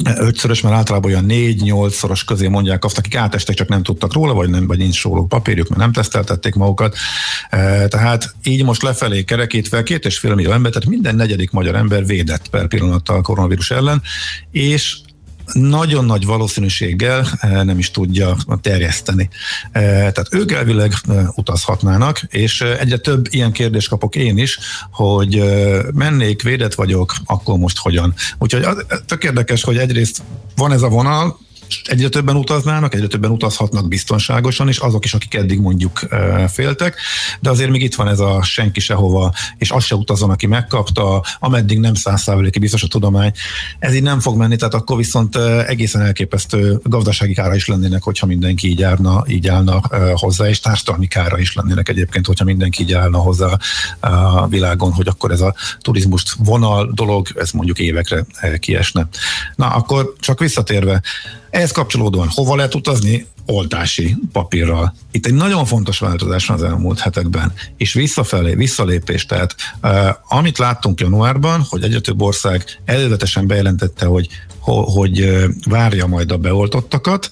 ötszörös, 0.04 0.62
mert 0.62 0.76
általában 0.76 1.12
olyan 1.12 1.26
négy-nyolc 1.26 1.96
szoros 1.96 2.24
közé 2.24 2.48
mondják 2.48 2.86
azt, 2.86 2.98
akik 2.98 3.16
átestek, 3.16 3.56
csak 3.56 3.68
nem 3.68 3.84
tudtak 3.84 4.14
róla, 4.14 4.34
vagy 4.34 4.50
nem, 4.50 4.68
vagy 4.68 4.78
nincs 4.78 5.04
róluk 5.04 5.28
papírjuk, 5.28 5.68
mert 5.68 5.82
nem 5.82 5.92
teszteltették 5.92 6.56
magukat. 6.56 6.96
E, 7.50 7.88
tehát 7.88 8.36
így 8.44 8.64
most 8.64 8.82
lefelé 8.82 9.24
kerekítve 9.24 9.84
két 9.84 10.06
és 10.06 10.18
fél 10.18 10.36
millió 10.36 10.52
ember, 10.52 10.72
tehát 10.72 10.90
minden 10.90 11.16
negyedik 11.16 11.52
magyar 11.52 11.76
ember 11.76 12.06
védett 12.06 12.50
per 12.50 12.68
pillanattal 12.68 13.18
a 13.18 13.22
koronavírus 13.22 13.72
ellen, 13.72 14.02
és 14.52 14.98
nagyon 15.54 16.06
nagy 16.06 16.26
valószínűséggel 16.26 17.28
eh, 17.40 17.64
nem 17.64 17.78
is 17.80 17.92
tudja 17.92 18.36
terjeszteni. 18.62 19.30
Eh, 19.72 19.82
tehát 19.82 20.28
ők 20.32 20.52
elvileg 20.52 20.94
eh, 21.08 21.28
utazhatnának, 21.36 22.22
és 22.28 22.62
egyre 22.62 22.98
több 22.98 23.28
ilyen 23.30 23.52
kérdést 23.52 23.90
kapok 23.90 24.16
én 24.16 24.38
is, 24.38 24.60
hogy 24.92 25.44
mennék, 25.94 26.42
védett 26.42 26.74
vagyok, 26.74 27.16
akkor 27.26 27.58
most 27.58 27.78
hogyan. 27.78 28.14
Úgyhogy 28.38 28.64
az, 28.64 28.86
tök 29.06 29.24
érdekes, 29.24 29.64
hogy 29.64 29.78
egyrészt 29.78 30.22
van 30.56 30.72
ez 30.72 30.82
a 30.82 30.90
vonal, 30.90 31.40
egyre 31.84 32.10
többen 32.10 32.36
utaznának, 32.36 32.94
egyre 32.94 33.08
többen 33.08 33.32
utazhatnak 33.32 33.88
biztonságosan, 33.88 34.68
és 34.68 34.78
azok 34.78 35.06
is, 35.06 35.14
akik 35.14 35.34
eddig 35.34 35.60
mondjuk 35.60 36.00
féltek, 36.48 36.96
de 37.40 37.50
azért 37.50 37.70
még 37.70 37.82
itt 37.82 37.96
van 37.96 38.08
ez 38.08 38.20
a 38.20 38.44
senki 38.44 38.80
sehova, 38.80 39.34
és 39.58 39.72
az 39.72 39.84
se 39.84 39.96
utazon, 39.96 40.30
aki 40.30 40.48
megkapta, 40.48 41.24
ameddig 41.40 41.80
nem 41.80 41.94
százszázaléki 41.94 42.60
biztos 42.60 42.84
a 42.84 42.88
tudomány. 42.88 43.32
Ez 43.80 43.94
így 43.94 44.04
nem 44.04 44.20
fog 44.20 44.38
menni, 44.38 44.56
tehát 44.56 44.74
akkor 44.74 44.98
viszont 44.98 45.36
egészen 45.68 46.02
elképesztő 46.02 46.80
gazdasági 46.84 47.34
kára 47.34 47.56
is 47.56 47.68
lennének, 47.68 48.04
hogyha 48.04 48.26
mindenki 48.26 48.68
így 48.68 48.84
állna, 48.84 49.24
így 49.28 49.48
állna 49.48 49.82
hozzá, 50.14 50.48
és 50.48 50.60
társadalmi 50.60 51.08
kára 51.08 51.40
is 51.40 51.54
lennének 51.54 51.90
egyébként, 51.90 52.26
hogyha 52.26 52.46
mindenki 52.46 52.82
így 52.82 52.94
állna 52.94 53.18
hozzá 53.18 53.58
a 54.00 54.48
világon, 54.48 54.94
hogy 54.94 55.08
akkor 55.08 55.32
ez 55.32 55.42
a 55.42 55.56
turizmust 55.82 56.34
vonal 56.38 56.92
dolog, 56.94 57.28
ez 57.36 57.52
mondjuk 57.52 57.80
évekre 57.80 58.26
kiesne. 58.60 59.08
Na, 59.56 59.68
akkor 59.68 60.14
csak 60.20 60.40
visszatérve, 60.40 61.02
ehhez 61.58 61.72
kapcsolódóan 61.72 62.30
hova 62.34 62.56
lehet 62.56 62.76
utazni? 62.76 63.26
Oltási 63.46 64.16
papírral. 64.32 64.96
Itt 65.12 65.26
egy 65.26 65.34
nagyon 65.34 65.66
fontos 65.66 66.00
változás 66.00 66.46
van 66.46 66.58
az 66.58 66.64
elmúlt 66.64 67.00
hetekben, 67.00 67.54
és 67.78 67.94
visszafelé, 67.94 68.54
visszalépés. 68.54 69.26
Tehát 69.26 69.56
uh, 69.84 70.08
amit 70.28 70.58
láttunk 70.58 71.00
januárban, 71.00 71.66
hogy 71.70 71.84
egyre 71.84 72.00
több 72.00 72.22
ország 72.22 72.64
előzetesen 72.86 73.48
bejelentette, 73.48 74.06
hogy 74.06 74.28
hogy 74.94 75.46
várja 75.68 76.06
majd 76.06 76.32
a 76.32 76.38
beoltottakat, 76.38 77.30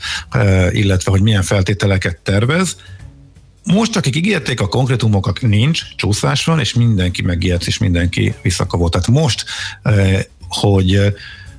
illetve 0.71 1.11
hogy 1.11 1.21
milyen 1.21 1.41
feltételeket 1.41 2.19
tervez, 2.23 2.75
most, 3.63 3.95
akik 3.95 4.15
ígérték 4.15 4.61
a 4.61 4.67
konkrétumokat, 4.67 5.41
nincs, 5.41 5.81
csúszás 5.95 6.45
van, 6.45 6.59
és 6.59 6.73
mindenki 6.73 7.21
megijedt, 7.21 7.67
és 7.67 7.77
mindenki 7.77 8.33
visszakavott. 8.41 8.91
Tehát 8.91 9.07
most, 9.07 9.45
hogy 10.47 11.13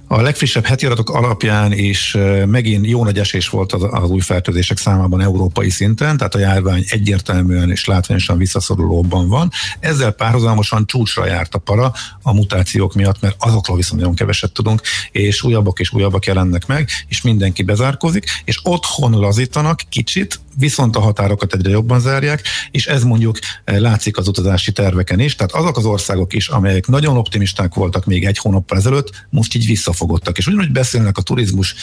a 0.08 0.20
legfrissebb 0.20 0.64
heti 0.64 0.86
adatok 0.86 1.10
alapján 1.10 1.72
is 1.72 2.16
megint 2.46 2.86
jó 2.86 3.04
nagy 3.04 3.18
esés 3.18 3.48
volt 3.48 3.72
az, 3.72 3.82
az 3.90 4.10
új 4.10 4.20
fertőzések 4.20 4.78
számában 4.78 5.20
európai 5.20 5.70
szinten, 5.70 6.16
tehát 6.16 6.34
a 6.34 6.38
járvány 6.38 6.84
egyértelműen 6.88 7.70
és 7.70 7.84
látványosan 7.84 8.38
visszaszorulóban 8.38 9.28
van. 9.28 9.50
Ezzel 9.80 10.10
párhuzamosan 10.10 10.86
csúcsra 10.86 11.26
járt 11.26 11.54
a 11.54 11.58
para 11.58 11.92
a 12.22 12.32
mutációk 12.32 12.94
miatt, 12.94 13.20
mert 13.20 13.36
azokról 13.38 13.76
viszont 13.76 14.00
nagyon 14.00 14.14
keveset 14.14 14.52
tudunk, 14.52 14.80
és 15.10 15.42
újabbak 15.42 15.78
és 15.78 15.92
újabbak 15.92 16.26
jelennek 16.26 16.66
meg, 16.66 16.88
és 17.08 17.22
mindenki 17.22 17.62
bezárkozik, 17.62 18.24
és 18.44 18.60
otthon 18.62 19.18
lazítanak 19.18 19.80
kicsit, 19.88 20.40
viszont 20.58 20.96
a 20.96 21.00
határokat 21.00 21.54
egyre 21.54 21.70
jobban 21.70 22.00
zárják, 22.00 22.42
és 22.70 22.86
ez 22.86 23.02
mondjuk 23.02 23.38
eh, 23.64 23.78
látszik 23.78 24.16
az 24.16 24.28
utazási 24.28 24.72
terveken 24.72 25.20
is. 25.20 25.34
Tehát 25.34 25.52
azok 25.52 25.76
az 25.76 25.84
országok 25.84 26.32
is, 26.32 26.48
amelyek 26.48 26.86
nagyon 26.86 27.16
optimisták 27.16 27.74
voltak 27.74 28.04
még 28.04 28.24
egy 28.24 28.38
hónappal 28.38 28.78
ezelőtt, 28.78 29.26
most 29.30 29.54
így 29.54 29.66
visszafogottak. 29.66 30.38
És 30.38 30.46
ugyanúgy 30.46 30.72
beszélnek 30.72 31.18
a 31.18 31.22
turizmus 31.22 31.74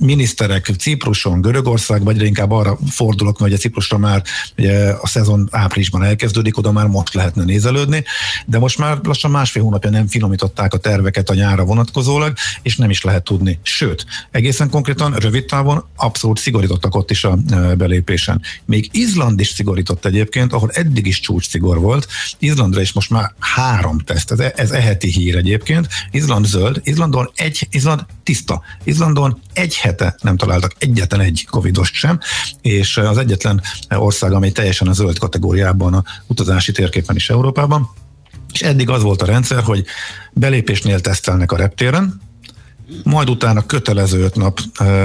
miniszterek 0.00 0.70
Cipruson, 0.78 1.40
Görögország, 1.40 2.04
vagy 2.04 2.22
inkább 2.22 2.50
arra 2.50 2.78
fordulok, 2.90 3.36
hogy 3.36 3.52
a 3.52 3.56
Ciprusra 3.56 3.98
már 3.98 4.22
ugye, 4.58 4.90
a 4.90 5.06
szezon 5.06 5.48
áprilisban 5.50 6.02
elkezdődik, 6.02 6.58
oda 6.58 6.72
már 6.72 6.86
most 6.86 7.14
lehetne 7.14 7.44
nézelődni, 7.44 8.04
de 8.46 8.58
most 8.58 8.78
már 8.78 8.98
lassan 9.02 9.30
másfél 9.30 9.62
hónapja 9.62 9.90
nem 9.90 10.06
finomították 10.06 10.74
a 10.74 10.78
terveket 10.78 11.30
a 11.30 11.34
nyára 11.34 11.64
vonatkozólag, 11.64 12.32
és 12.62 12.76
nem 12.76 12.90
is 12.90 13.02
lehet 13.02 13.24
tudni. 13.24 13.58
Sőt, 13.62 14.06
egészen 14.30 14.70
konkrétan 14.70 15.12
rövid 15.12 15.44
távon 15.44 15.84
abszolút 15.96 16.38
szigorítottak 16.38 16.94
ott 16.94 17.10
is 17.10 17.24
a 17.24 17.38
e, 17.50 17.74
belépésen. 17.74 18.40
Még 18.64 18.88
Izland 18.92 19.40
is 19.40 19.48
szigorított 19.48 20.04
egyébként, 20.04 20.52
ahol 20.52 20.70
eddig 20.72 21.06
is 21.06 21.20
csúcs 21.20 21.48
szigor 21.48 21.78
volt. 21.78 22.06
Izlandra 22.38 22.80
is 22.80 22.92
most 22.92 23.10
már 23.10 23.32
három 23.38 23.98
teszt, 23.98 24.30
ez, 24.30 24.52
ez 24.56 24.70
eheti 24.70 25.10
hír 25.10 25.36
egyébként. 25.36 25.88
Izland 26.10 26.46
zöld, 26.46 26.80
Izlandon 26.84 27.30
egy, 27.34 27.68
Izland 27.70 28.06
tiszta. 28.22 28.62
Izlandon 28.84 29.40
egy 29.52 29.76
hete 29.90 30.16
nem 30.22 30.36
találtak 30.36 30.74
egyetlen 30.78 31.20
egy 31.20 31.46
covidost 31.50 31.94
sem, 31.94 32.18
és 32.60 32.96
az 32.96 33.18
egyetlen 33.18 33.60
ország, 33.88 34.32
amely 34.32 34.50
teljesen 34.50 34.88
a 34.88 34.92
zöld 34.92 35.18
kategóriában 35.18 35.94
a 35.94 36.04
utazási 36.26 36.72
térképen 36.72 37.16
is 37.16 37.30
Európában. 37.30 37.90
És 38.52 38.60
eddig 38.60 38.88
az 38.88 39.02
volt 39.02 39.22
a 39.22 39.26
rendszer, 39.26 39.62
hogy 39.62 39.84
belépésnél 40.32 41.00
tesztelnek 41.00 41.52
a 41.52 41.56
reptéren, 41.56 42.20
majd 43.04 43.30
utána 43.30 43.66
kötelező 43.66 44.22
öt 44.22 44.36
nap 44.36 44.60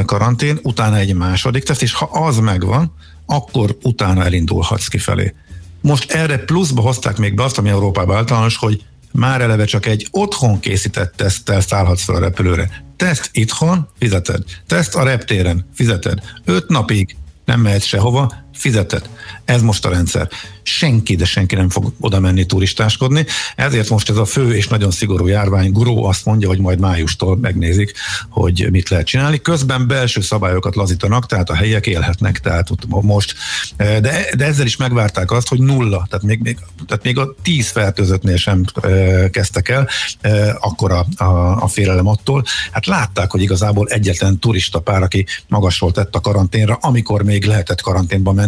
karantén, 0.06 0.60
utána 0.64 0.98
egy 0.98 1.14
második 1.14 1.64
teszt, 1.64 1.82
és 1.82 1.94
ha 1.94 2.06
az 2.06 2.38
megvan, 2.38 2.94
akkor 3.26 3.78
utána 3.82 4.24
elindulhatsz 4.24 4.88
kifelé. 4.88 5.34
Most 5.82 6.12
erre 6.12 6.38
pluszba 6.38 6.82
hozták 6.82 7.18
még 7.18 7.36
be 7.36 7.44
azt, 7.44 7.58
ami 7.58 7.70
Európában 7.70 8.16
általános, 8.16 8.58
hogy 8.58 8.84
már 9.12 9.42
eleve 9.42 9.66
csak 9.66 9.86
egy 9.86 10.08
otthon 10.12 10.60
készített 10.60 11.14
teszttel 11.16 11.62
szállhatsz 11.62 12.04
fel 12.04 12.16
a 12.16 12.20
repülőre. 12.20 12.85
Teszt 12.96 13.30
itthon, 13.34 13.90
fizeted. 14.00 14.44
Teszt 14.68 14.96
a 14.96 15.04
reptéren, 15.04 15.70
fizeted. 15.74 16.22
Öt 16.46 16.70
napig 16.70 17.16
nem 17.46 17.60
mehetsz 17.60 17.86
sehova, 17.86 18.45
fizeted. 18.56 19.10
Ez 19.46 19.62
most 19.62 19.86
a 19.86 19.90
rendszer 19.90 20.30
senki, 20.66 21.16
de 21.16 21.26
senki 21.26 21.56
nem 21.56 21.70
fog 21.70 21.94
oda 22.00 22.20
menni 22.20 22.46
turistáskodni. 22.46 23.26
Ezért 23.56 23.90
most 23.90 24.10
ez 24.10 24.18
a 24.18 24.26
fő 24.26 24.56
és 24.56 24.68
nagyon 24.68 24.92
szigorú 24.92 25.28
járvány 25.28 25.72
gurú 25.72 26.04
azt 26.04 26.26
mondja, 26.26 26.48
hogy 26.48 26.60
majd 26.60 26.80
májustól 26.80 27.38
megnézik, 27.38 27.94
hogy 28.30 28.68
mit 28.72 28.90
lehet 28.90 29.06
csinálni. 29.06 29.42
Közben 29.42 29.88
belső 29.88 30.22
szabályokat 30.22 30.76
lazítanak, 30.76 31.26
tehát 31.26 31.50
a 31.50 31.56
helyiek 31.56 31.88
élhetnek, 31.88 32.40
tehát 32.40 32.70
most. 32.88 33.36
De, 33.78 34.00
de 34.38 34.46
ezzel 34.46 34.66
is 34.66 34.78
megvárták 34.78 35.32
azt, 35.32 35.48
hogy 35.48 35.60
nulla, 35.60 36.06
tehát 36.10 36.26
még, 36.26 36.40
még, 36.42 36.58
tehát 36.88 37.04
még 37.04 37.18
a 37.18 37.36
tíz 37.42 37.70
fertőzöttnél 37.70 38.38
sem 38.38 38.64
e, 38.82 39.30
kezdtek 39.30 39.70
el, 39.70 39.88
e, 40.22 40.58
akkor 40.60 40.92
a, 40.92 41.24
a, 41.24 41.62
a 41.64 41.68
félelem 41.68 42.08
attól. 42.08 42.44
Hát 42.72 42.86
látták, 42.86 43.32
hogy 43.32 43.42
igazából 43.42 43.88
egyetlen 43.88 44.40
turista 44.40 44.80
pár, 44.80 45.02
aki 45.02 45.26
magasról 45.48 45.92
tett 45.92 46.16
a 46.16 46.20
karanténra, 46.20 46.78
amikor 46.82 47.24
még 47.24 47.46
lehetett 47.46 47.82
karanténba 47.82 48.32
menni, 48.32 48.45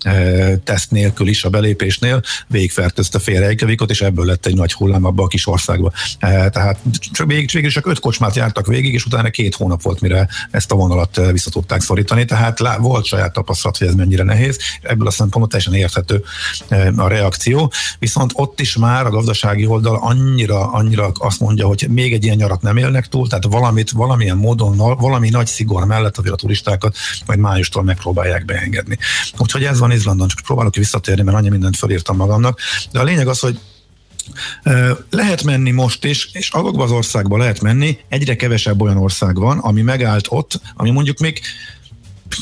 e, 0.00 0.56
teszt 0.56 0.90
nélkül 0.90 1.28
is 1.28 1.44
a 1.44 1.48
belépésnél 1.48 2.22
végigfertőzte 2.46 3.18
fél 3.18 3.40
Reykjavikot, 3.40 3.90
és 3.90 4.00
ebből 4.00 4.24
lett 4.24 4.46
egy 4.46 4.54
nagy 4.54 4.72
hullám 4.72 5.04
abba 5.04 5.22
a 5.22 5.26
kis 5.26 5.46
országba. 5.46 5.92
E, 6.18 6.50
tehát 6.50 6.78
csak 7.12 7.26
végig, 7.26 7.50
végig 7.52 7.70
csak 7.70 7.86
öt 7.86 8.00
kocsmát 8.00 8.36
jártak 8.36 8.66
végig, 8.66 8.94
és 8.94 9.04
utána 9.04 9.30
két 9.30 9.54
hónap 9.54 9.82
volt, 9.82 10.00
mire 10.00 10.28
ezt 10.50 10.72
a 10.72 10.74
vonalat 10.74 11.18
e, 11.18 11.32
vissza 11.32 11.50
tudták 11.50 11.80
szorítani. 11.80 12.24
Tehát 12.24 12.60
lá, 12.60 12.78
volt 12.78 13.04
saját 13.04 13.32
tapasztalat, 13.32 13.78
hogy 13.78 13.86
ez 13.86 13.94
mennyire 13.94 14.22
nehéz. 14.22 14.58
Ebből 14.82 15.06
a 15.06 15.10
szempontból 15.10 15.48
teljesen 15.48 15.74
érthető 15.74 16.24
a 16.96 17.08
reakció. 17.08 17.72
Viszont 17.98 18.30
ott 18.34 18.60
is 18.60 18.76
már 18.76 19.06
a 19.06 19.10
gazdasági 19.10 19.66
oldal 19.66 19.98
annyira, 20.02 20.72
annyira 20.72 21.10
azt 21.14 21.40
mondja, 21.40 21.66
hogy 21.66 21.86
még 21.90 22.12
egy 22.12 22.24
ilyen 22.24 22.36
nyarat 22.36 22.62
nem 22.62 22.76
élnek 22.76 23.06
túl, 23.06 23.28
tehát 23.28 23.44
valamit, 23.44 23.90
valamilyen 23.90 24.36
módon, 24.36 24.76
valami 24.76 25.28
nagy 25.28 25.46
szigor 25.46 25.84
mellett 25.84 26.18
azért 26.18 26.34
a 26.34 26.36
turistákat 26.36 26.96
majd 27.26 27.38
májustól 27.38 27.82
megpróbálják 27.82 28.44
beengedni. 28.44 28.98
Úgyhogy 29.40 29.64
ez 29.64 29.78
van 29.78 29.92
Izlandon, 29.92 30.28
csak 30.28 30.40
próbálok 30.44 30.74
visszatérni, 30.74 31.22
mert 31.22 31.36
annyi 31.36 31.48
mindent 31.48 31.76
felírtam 31.76 32.16
magamnak. 32.16 32.60
De 32.92 33.00
a 33.00 33.04
lényeg 33.04 33.28
az, 33.28 33.40
hogy 33.40 33.58
lehet 35.10 35.42
menni 35.42 35.70
most 35.70 36.04
is, 36.04 36.28
és 36.32 36.50
azokban 36.50 36.84
az 36.84 36.90
országban 36.90 37.38
lehet 37.38 37.60
menni, 37.60 37.98
egyre 38.08 38.36
kevesebb 38.36 38.80
olyan 38.80 38.96
ország 38.96 39.36
van, 39.36 39.58
ami 39.58 39.82
megállt 39.82 40.26
ott, 40.28 40.60
ami 40.74 40.90
mondjuk 40.90 41.18
még 41.18 41.40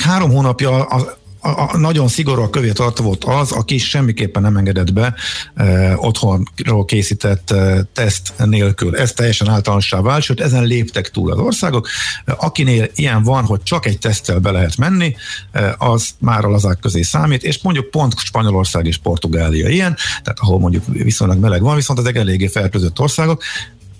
három 0.02 0.30
hónapja 0.30 0.84
az, 0.84 1.06
a, 1.46 1.70
a 1.72 1.76
nagyon 1.76 2.08
szigorú 2.08 2.42
a 2.42 2.50
kövé 2.50 2.72
tartó 2.72 3.04
volt 3.04 3.24
az, 3.24 3.52
aki 3.52 3.78
semmiképpen 3.78 4.42
nem 4.42 4.56
engedett 4.56 4.92
be 4.92 5.14
e, 5.54 5.96
otthonról 5.96 6.84
készített 6.84 7.50
e, 7.50 7.82
teszt 7.92 8.32
nélkül. 8.44 8.96
Ez 8.96 9.12
teljesen 9.12 9.48
általánossá 9.48 10.00
vált, 10.00 10.22
sőt 10.22 10.40
ezen 10.40 10.64
léptek 10.64 11.10
túl 11.10 11.32
az 11.32 11.38
országok. 11.38 11.88
Akinél 12.24 12.90
ilyen 12.94 13.22
van, 13.22 13.44
hogy 13.44 13.62
csak 13.62 13.86
egy 13.86 13.98
teszttel 13.98 14.38
be 14.38 14.50
lehet 14.50 14.76
menni, 14.76 15.16
e, 15.52 15.74
az 15.78 16.10
már 16.18 16.44
a 16.44 16.48
lazák 16.48 16.78
közé 16.78 17.02
számít, 17.02 17.42
és 17.42 17.62
mondjuk 17.62 17.90
pont 17.90 18.18
Spanyolország 18.18 18.86
és 18.86 18.96
Portugália 18.96 19.68
ilyen, 19.68 19.96
tehát 20.22 20.38
ahol 20.40 20.58
mondjuk 20.58 20.84
viszonylag 20.86 21.38
meleg 21.38 21.62
van, 21.62 21.74
viszont 21.74 21.98
ezek 21.98 22.16
eléggé 22.16 22.46
fertőzött 22.46 23.00
országok, 23.00 23.42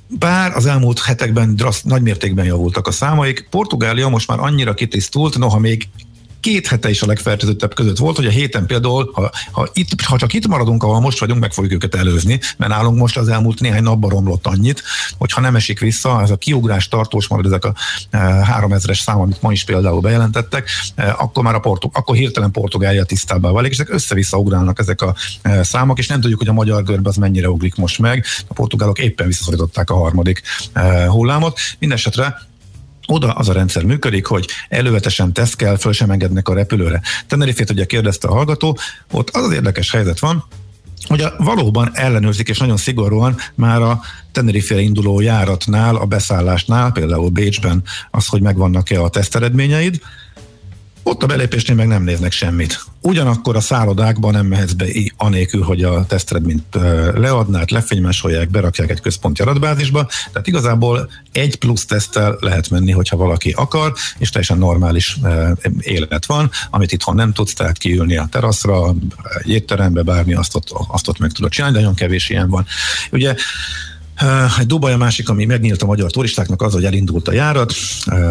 bár 0.09 0.57
az 0.57 0.67
elmúlt 0.67 1.01
hetekben 1.01 1.57
drassz, 1.57 1.83
nagy 1.83 2.03
mértékben 2.03 2.45
javultak 2.45 2.87
a 2.87 2.91
számaik, 2.91 3.47
Portugália 3.51 4.09
most 4.09 4.29
már 4.29 4.39
annyira 4.41 4.75
kitisztult, 4.75 5.39
noha 5.39 5.59
még 5.59 5.89
két 6.47 6.67
hete 6.67 6.91
is 6.91 7.03
a 7.03 7.07
legfertőzöttebb 7.07 7.75
között 7.75 7.99
volt, 7.99 8.17
hogy 8.17 8.27
a 8.27 8.31
héten 8.31 8.67
például, 8.67 9.11
ha, 9.15 9.31
ha, 9.51 9.69
itt, 9.73 10.01
ha 10.01 10.17
csak 10.17 10.33
itt 10.33 10.47
maradunk, 10.47 10.83
ahol 10.83 11.01
most 11.01 11.19
vagyunk, 11.19 11.41
meg 11.41 11.53
fogjuk 11.53 11.73
őket 11.73 11.95
előzni, 11.95 12.41
mert 12.57 12.73
nálunk 12.73 12.99
most 12.99 13.17
az 13.17 13.29
elmúlt 13.29 13.61
néhány 13.61 13.83
napban 13.83 14.11
romlott 14.11 14.47
annyit, 14.47 14.83
hogy 15.19 15.33
ha 15.33 15.41
nem 15.41 15.57
esik 15.57 15.81
vissza, 15.81 16.23
ez 16.23 16.31
a 16.31 16.37
kiugrás 16.37 16.89
tartós 16.89 17.29
marad, 17.29 17.47
ezek 17.47 17.65
a 17.65 17.75
e, 18.11 18.19
3000-es 18.61 19.03
szám, 19.03 19.21
amit 19.21 19.43
ma 19.43 19.53
is 19.53 19.65
például 19.65 20.01
bejelentettek, 20.01 20.69
e, 20.95 21.15
akkor 21.19 21.45
már 21.45 21.55
a 21.55 21.61
Portug, 21.61 21.91
akkor 21.95 22.17
hirtelen 22.17 22.51
Portugália 22.51 23.05
tisztábbá 23.05 23.51
válik, 23.51 23.71
és 23.71 23.79
ezek 23.79 23.95
össze-vissza 23.95 24.39
ugrálnak 24.39 24.79
ezek 24.79 25.03
a 25.03 25.15
e, 25.43 25.63
számok, 25.63 25.99
és 25.99 26.07
nem 26.07 26.21
tudjuk, 26.21 26.39
hogy 26.39 26.49
a 26.49 26.53
magyar 26.53 26.83
görbe 26.83 27.09
az 27.09 27.17
mennyire 27.17 27.51
ugrik 27.51 27.75
most 27.75 27.99
meg. 27.99 28.25
A 28.47 28.53
portugálok 28.53 28.99
éppen 28.99 29.27
visszaszorították 29.27 29.91
a 29.91 29.97
harmadik 29.97 30.43
e, 30.73 31.07
hullámot. 31.07 31.59
Mindenesetre 31.79 32.55
oda 33.07 33.33
az 33.33 33.49
a 33.49 33.53
rendszer 33.53 33.85
működik, 33.85 34.27
hogy 34.27 34.47
elővetesen 34.69 35.33
teszt 35.33 35.57
kell, 35.57 35.77
föl 35.77 35.93
sem 35.93 36.11
engednek 36.11 36.49
a 36.49 36.55
repülőre. 36.55 37.01
Tenerifét 37.27 37.71
ugye 37.71 37.85
kérdezte 37.85 38.29
a 38.29 38.35
hallgató, 38.35 38.79
ott 39.11 39.31
az 39.31 39.45
az 39.45 39.53
érdekes 39.53 39.91
helyzet 39.91 40.19
van, 40.19 40.45
hogy 41.07 41.21
a, 41.21 41.35
valóban 41.39 41.91
ellenőrzik, 41.95 42.49
és 42.49 42.59
nagyon 42.59 42.77
szigorúan 42.77 43.37
már 43.55 43.83
a 43.83 44.01
Tenerife 44.33 44.81
induló 44.81 45.21
járatnál, 45.21 45.97
a 45.97 46.05
beszállásnál, 46.05 46.93
például 46.93 47.29
Bécsben 47.29 47.83
az, 48.11 48.27
hogy 48.27 48.43
megvannak-e 48.43 49.03
a 49.03 49.09
teszteredményeid, 49.09 50.01
ott 51.09 51.23
a 51.23 51.27
belépésnél 51.27 51.77
meg 51.77 51.87
nem 51.87 52.03
néznek 52.03 52.33
semmit. 52.33 52.85
Ugyanakkor 53.01 53.57
a 53.57 53.61
szállodákban 53.61 54.33
nem 54.33 54.47
mehetsz 54.47 54.73
be 54.73 54.87
anélkül, 55.17 55.63
hogy 55.63 55.83
a 55.83 56.07
tesztredményt 56.07 56.79
leadnát, 57.15 57.71
lefénymásolják, 57.71 58.51
berakják 58.51 58.91
egy 58.91 59.01
központi 59.01 59.43
adatbázisba, 59.43 60.09
tehát 60.33 60.47
igazából 60.47 61.11
egy 61.33 61.57
plusz 61.57 61.85
teszttel 61.85 62.37
lehet 62.41 62.71
menni, 62.71 62.93
hogyha 62.93 63.17
valaki 63.17 63.51
akar, 63.51 63.93
és 64.19 64.31
teljesen 64.31 64.59
normális 64.59 65.19
élet 65.79 66.27
van, 66.27 66.51
amit 66.71 66.93
itthon 66.93 67.15
nem 67.15 67.33
tudsz, 67.33 67.55
tehát 67.55 67.79
kiülni 67.79 68.17
a 68.17 68.29
teraszra, 68.31 68.95
egy 69.39 69.51
étterembe, 69.51 70.03
bármi, 70.03 70.35
azt 70.35 70.55
ott, 70.55 70.69
azt 70.89 71.09
ott 71.09 71.19
meg 71.19 71.33
tudod 71.33 71.51
csinálni, 71.51 71.75
de 71.75 71.81
nagyon 71.81 71.97
kevés 71.97 72.29
ilyen 72.29 72.51
van. 72.51 72.67
Ugye 73.11 73.35
Dubaj 74.67 74.93
a 74.93 74.97
másik, 74.97 75.29
ami 75.29 75.45
megnyílt 75.45 75.83
a 75.83 75.87
magyar 75.87 76.11
turistáknak 76.11 76.63
az, 76.63 76.73
hogy 76.73 76.85
elindult 76.85 77.29
a 77.29 77.33
járat, 77.33 77.73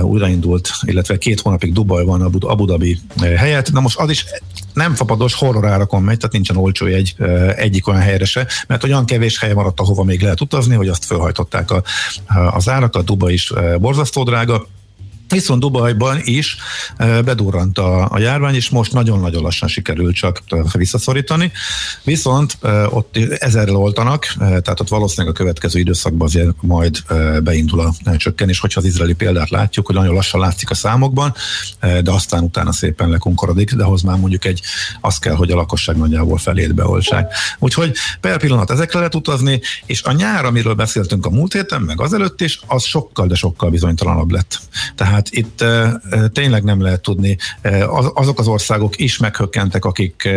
újraindult, 0.01 0.69
illetve 0.81 1.17
két 1.17 1.39
hónapig 1.39 1.73
Dubaj 1.73 2.03
van 2.03 2.21
Abu 2.21 2.65
Dhabi 2.65 2.99
helyett. 3.35 3.71
Na 3.71 3.79
most 3.79 3.97
az 3.97 4.09
is 4.09 4.25
nem 4.73 4.95
fapados 4.95 5.33
horrorárakon 5.33 6.03
megy, 6.03 6.17
tehát 6.17 6.33
nincsen 6.33 6.57
olcsó 6.57 6.85
egy 6.85 7.15
egyik 7.55 7.87
olyan 7.87 8.01
helyre 8.01 8.25
se, 8.25 8.47
mert 8.67 8.83
olyan 8.83 9.05
kevés 9.05 9.39
hely 9.39 9.53
maradt, 9.53 9.79
ahova 9.79 10.03
még 10.03 10.21
lehet 10.21 10.41
utazni, 10.41 10.75
hogy 10.75 10.87
azt 10.87 11.05
felhajtották 11.05 11.71
a, 11.71 11.83
az 12.51 12.69
árakat, 12.69 13.05
Dubaj 13.05 13.33
is 13.33 13.53
borzasztó 13.79 14.23
drága, 14.23 14.67
Viszont 15.29 15.61
Dubajban 15.61 16.19
is 16.23 16.57
bedurrant 16.97 17.77
a, 17.77 18.11
a 18.11 18.19
járvány, 18.19 18.55
és 18.55 18.69
most 18.69 18.93
nagyon-nagyon 18.93 19.41
lassan 19.41 19.69
sikerült 19.69 20.15
csak 20.15 20.41
visszaszorítani. 20.73 21.51
Viszont 22.03 22.57
ott 22.89 23.17
ezerrel 23.38 23.75
oltanak, 23.75 24.33
tehát 24.38 24.79
ott 24.79 24.88
valószínűleg 24.88 25.33
a 25.33 25.38
következő 25.38 25.79
időszakban 25.79 26.27
azért 26.27 26.61
majd 26.61 27.03
beindul 27.43 27.79
a 27.79 28.17
csökkenés, 28.17 28.59
hogyha 28.59 28.79
az 28.79 28.85
izraeli 28.85 29.13
példát 29.13 29.49
látjuk, 29.49 29.85
hogy 29.85 29.95
nagyon 29.95 30.13
lassan 30.13 30.39
látszik 30.39 30.69
a 30.69 30.75
számokban, 30.75 31.33
de 31.79 32.11
aztán 32.11 32.43
utána 32.43 32.71
szépen 32.71 33.09
lekunkorodik, 33.09 33.73
de 33.73 33.83
ahhoz 33.83 34.01
már 34.01 34.17
mondjuk 34.17 34.45
egy, 34.45 34.61
az 35.01 35.17
kell, 35.17 35.35
hogy 35.35 35.51
a 35.51 35.55
lakosság 35.55 35.97
nagyjából 35.97 36.38
felét 36.38 36.73
beoltsák. 36.73 37.33
Úgyhogy 37.59 37.93
per 38.21 38.38
pillanat 38.38 38.71
ezekre 38.71 38.97
lehet 38.97 39.15
utazni, 39.15 39.61
és 39.85 40.03
a 40.03 40.11
nyár, 40.11 40.45
amiről 40.45 40.73
beszéltünk 40.73 41.25
a 41.25 41.29
múlt 41.29 41.53
héten, 41.53 41.81
meg 41.81 42.01
azelőtt 42.01 42.41
is, 42.41 42.59
az 42.67 42.83
sokkal, 42.83 43.27
de 43.27 43.35
sokkal 43.35 43.69
bizonytalanabb 43.69 44.31
lett. 44.31 44.59
Tehát 44.95 45.14
tehát 45.15 45.30
itt 45.30 45.63
tényleg 46.34 46.63
nem 46.63 46.82
lehet 46.82 47.01
tudni. 47.01 47.38
azok 48.13 48.39
az 48.39 48.47
országok 48.47 48.99
is 48.99 49.17
meghökkentek, 49.17 49.86
akik 49.86 50.30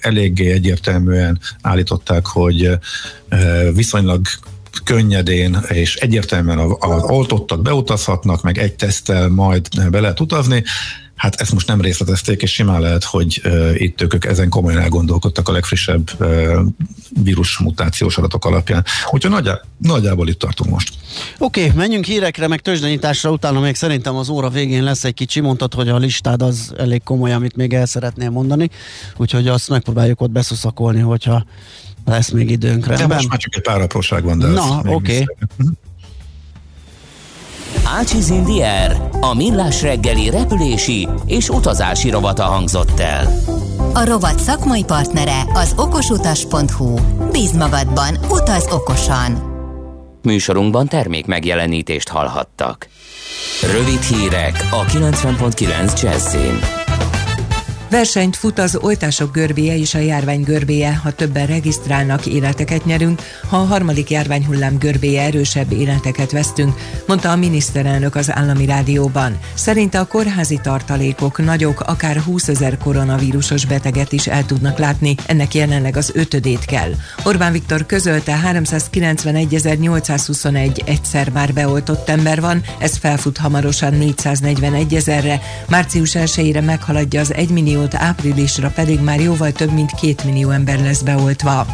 eléggé 0.00 0.50
egyértelműen 0.50 1.38
állították, 1.62 2.26
hogy 2.26 2.70
viszonylag 3.74 4.20
könnyedén 4.84 5.58
és 5.68 5.96
egyértelműen 5.96 6.58
az 6.78 7.02
oltottak 7.02 7.62
beutazhatnak, 7.62 8.42
meg 8.42 8.58
egy 8.58 8.74
teszttel 8.74 9.28
majd 9.28 9.90
be 9.90 10.00
lehet 10.00 10.20
utazni. 10.20 10.64
Hát 11.16 11.40
ezt 11.40 11.52
most 11.52 11.66
nem 11.66 11.80
részletezték, 11.80 12.42
és 12.42 12.52
simán 12.52 12.80
lehet, 12.80 13.04
hogy 13.04 13.42
itt 13.74 14.00
ők, 14.00 14.14
ők 14.14 14.24
ezen 14.24 14.48
komolyan 14.48 14.80
elgondolkodtak 14.80 15.48
a 15.48 15.52
legfrissebb 15.52 16.10
vírus 17.22 17.58
mutációs 17.58 18.18
adatok 18.18 18.44
alapján. 18.44 18.84
Úgyhogy 19.10 19.30
nagyjá, 19.30 19.60
nagyjából 19.78 20.28
itt 20.28 20.38
tartunk 20.38 20.70
most. 20.70 20.94
Oké, 21.38 21.64
okay, 21.64 21.76
menjünk 21.76 22.04
hírekre, 22.04 22.48
meg 22.48 22.60
tőzsdenyításra, 22.60 23.30
utána 23.30 23.60
még 23.60 23.74
szerintem 23.74 24.16
az 24.16 24.28
óra 24.28 24.48
végén 24.48 24.82
lesz 24.82 25.04
egy 25.04 25.14
kicsi, 25.14 25.40
mondtad, 25.40 25.74
hogy 25.74 25.88
a 25.88 25.96
listád 25.96 26.42
az 26.42 26.72
elég 26.78 27.02
komoly, 27.02 27.32
amit 27.32 27.56
még 27.56 27.72
el 27.72 27.86
szeretnél 27.86 28.30
mondani, 28.30 28.70
úgyhogy 29.16 29.48
azt 29.48 29.68
megpróbáljuk 29.68 30.20
ott 30.20 30.30
beszuszakolni, 30.30 31.00
hogyha 31.00 31.46
lesz 32.04 32.30
még 32.30 32.50
időnk. 32.50 32.86
De 32.86 33.06
most 33.06 33.28
már 33.28 33.38
csak 33.38 33.56
egy 33.56 33.62
pár 33.62 33.80
apróság 33.80 34.24
van, 34.24 34.38
de 34.38 34.46
Na, 34.46 34.82
oké. 34.86 34.92
Okay. 34.92 35.24
Ácsiz 37.84 38.28
Indier, 38.28 39.08
a 39.20 39.34
millás 39.34 39.82
reggeli 39.82 40.30
repülési 40.30 41.08
és 41.26 41.48
utazási 41.48 42.10
rovata 42.10 42.44
hangzott 42.44 43.00
el. 43.00 43.40
A 43.92 44.04
rovat 44.04 44.38
szakmai 44.38 44.84
partnere 44.84 45.42
az 45.54 45.74
okosutas.hu. 45.76 46.94
Bíz 47.30 47.52
magadban, 47.52 48.18
utaz 48.30 48.66
okosan! 48.70 49.54
Műsorunkban 50.22 50.88
termék 50.88 51.26
megjelenítést 51.26 52.08
hallhattak. 52.08 52.88
Rövid 53.72 54.02
hírek 54.02 54.68
a 54.70 54.84
90.9 54.84 56.02
Jazzin. 56.02 56.85
Versenyt 57.90 58.36
fut 58.36 58.58
az 58.58 58.78
oltások 58.80 59.32
görbéje 59.32 59.76
és 59.76 59.94
a 59.94 59.98
járvány 59.98 60.42
görbéje. 60.42 60.94
Ha 60.94 61.10
többen 61.10 61.46
regisztrálnak, 61.46 62.26
életeket 62.26 62.84
nyerünk, 62.84 63.22
ha 63.48 63.56
a 63.56 63.64
harmadik 63.64 64.10
járványhullám 64.10 64.78
görbéje 64.78 65.22
erősebb 65.22 65.72
életeket 65.72 66.32
vesztünk, 66.32 66.74
mondta 67.06 67.30
a 67.30 67.36
miniszterelnök 67.36 68.14
az 68.14 68.32
állami 68.32 68.66
rádióban. 68.66 69.38
Szerinte 69.54 69.98
a 69.98 70.06
kórházi 70.06 70.60
tartalékok 70.62 71.44
nagyok, 71.44 71.80
akár 71.80 72.16
20 72.16 72.48
ezer 72.48 72.78
koronavírusos 72.78 73.64
beteget 73.64 74.12
is 74.12 74.26
el 74.26 74.46
tudnak 74.46 74.78
látni, 74.78 75.14
ennek 75.26 75.54
jelenleg 75.54 75.96
az 75.96 76.10
ötödét 76.14 76.64
kell. 76.64 76.92
Orbán 77.24 77.52
Viktor 77.52 77.86
közölte 77.86 78.40
391.821 78.52 80.88
egyszer 80.88 81.30
már 81.30 81.52
beoltott 81.52 82.08
ember 82.08 82.40
van, 82.40 82.62
ez 82.78 82.96
felfut 82.96 83.36
hamarosan 83.36 83.94
441 83.94 84.94
ezerre, 84.94 85.40
március 85.68 86.10
1-ére 86.14 86.64
meghaladja 86.64 87.20
az 87.20 87.34
1 87.34 87.50
millió 87.50 87.75
milliót, 87.76 87.94
áprilisra 87.94 88.70
pedig 88.74 89.00
már 89.00 89.20
jóval 89.20 89.52
több 89.52 89.72
mint 89.72 89.90
két 89.90 90.24
millió 90.24 90.50
ember 90.50 90.80
lesz 90.80 91.02
beoltva. 91.02 91.66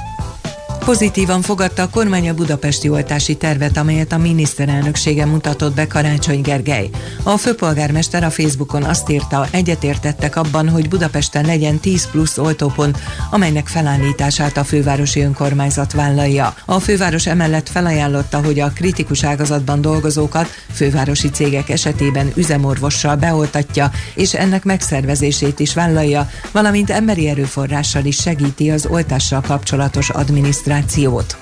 Pozitívan 0.84 1.42
fogadta 1.42 1.82
a 1.82 1.88
kormány 1.88 2.28
a 2.28 2.34
budapesti 2.34 2.88
oltási 2.88 3.36
tervet, 3.36 3.76
amelyet 3.76 4.12
a 4.12 4.18
miniszterelnöksége 4.18 5.26
mutatott 5.26 5.74
be 5.74 5.86
Karácsony 5.86 6.40
Gergely. 6.40 6.90
A 7.22 7.36
főpolgármester 7.36 8.24
a 8.24 8.30
Facebookon 8.30 8.82
azt 8.82 9.10
írta, 9.10 9.46
egyetértettek 9.50 10.36
abban, 10.36 10.68
hogy 10.68 10.88
Budapesten 10.88 11.44
legyen 11.44 11.78
10 11.78 12.10
plusz 12.10 12.38
oltópont, 12.38 12.98
amelynek 13.30 13.68
felállítását 13.68 14.56
a 14.56 14.64
fővárosi 14.64 15.20
önkormányzat 15.20 15.92
vállalja. 15.92 16.54
A 16.64 16.80
főváros 16.80 17.26
emellett 17.26 17.68
felajánlotta, 17.68 18.42
hogy 18.44 18.60
a 18.60 18.72
kritikus 18.74 19.24
ágazatban 19.24 19.80
dolgozókat 19.80 20.46
fővárosi 20.72 21.30
cégek 21.30 21.68
esetében 21.68 22.32
üzemorvossal 22.34 23.16
beoltatja, 23.16 23.90
és 24.14 24.34
ennek 24.34 24.64
megszervezését 24.64 25.60
is 25.60 25.74
vállalja, 25.74 26.30
valamint 26.52 26.90
emberi 26.90 27.28
erőforrással 27.28 28.04
is 28.04 28.16
segíti 28.16 28.70
az 28.70 28.86
oltással 28.86 29.40
kapcsolatos 29.40 30.10
adminisztrációt 30.10 30.70
adminisztrációt. 30.72 31.36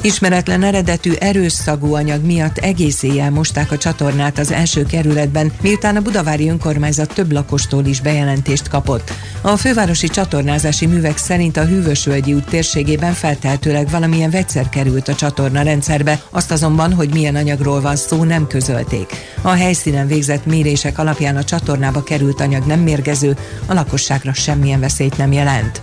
Ismeretlen 0.00 0.62
eredetű 0.62 1.12
erős 1.12 1.52
szagú 1.52 1.94
anyag 1.94 2.24
miatt 2.24 2.58
egész 2.58 3.02
éjjel 3.02 3.30
mosták 3.30 3.72
a 3.72 3.78
csatornát 3.78 4.38
az 4.38 4.52
első 4.52 4.84
kerületben, 4.84 5.52
miután 5.60 5.96
a 5.96 6.00
budavári 6.00 6.48
önkormányzat 6.48 7.14
több 7.14 7.32
lakostól 7.32 7.84
is 7.84 8.00
bejelentést 8.00 8.68
kapott. 8.68 9.12
A 9.40 9.56
fővárosi 9.56 10.08
csatornázási 10.08 10.86
művek 10.86 11.16
szerint 11.16 11.56
a 11.56 11.64
Hűvösvölgyi 11.64 12.34
út 12.34 12.44
térségében 12.44 13.12
feltehetőleg 13.12 13.90
valamilyen 13.90 14.30
vegyszer 14.30 14.68
került 14.68 15.08
a 15.08 15.14
csatorna 15.14 15.62
rendszerbe, 15.62 16.20
azt 16.30 16.50
azonban, 16.50 16.92
hogy 16.92 17.12
milyen 17.12 17.36
anyagról 17.36 17.80
van 17.80 17.96
szó, 17.96 18.24
nem 18.24 18.46
közölték. 18.46 19.10
A 19.42 19.50
helyszínen 19.50 20.06
végzett 20.06 20.46
mérések 20.46 20.98
alapján 20.98 21.36
a 21.36 21.44
csatornába 21.44 22.02
került 22.02 22.40
anyag 22.40 22.66
nem 22.66 22.80
mérgező, 22.80 23.36
a 23.66 23.74
lakosságra 23.74 24.32
semmilyen 24.32 24.80
veszélyt 24.80 25.16
nem 25.16 25.32
jelent. 25.32 25.82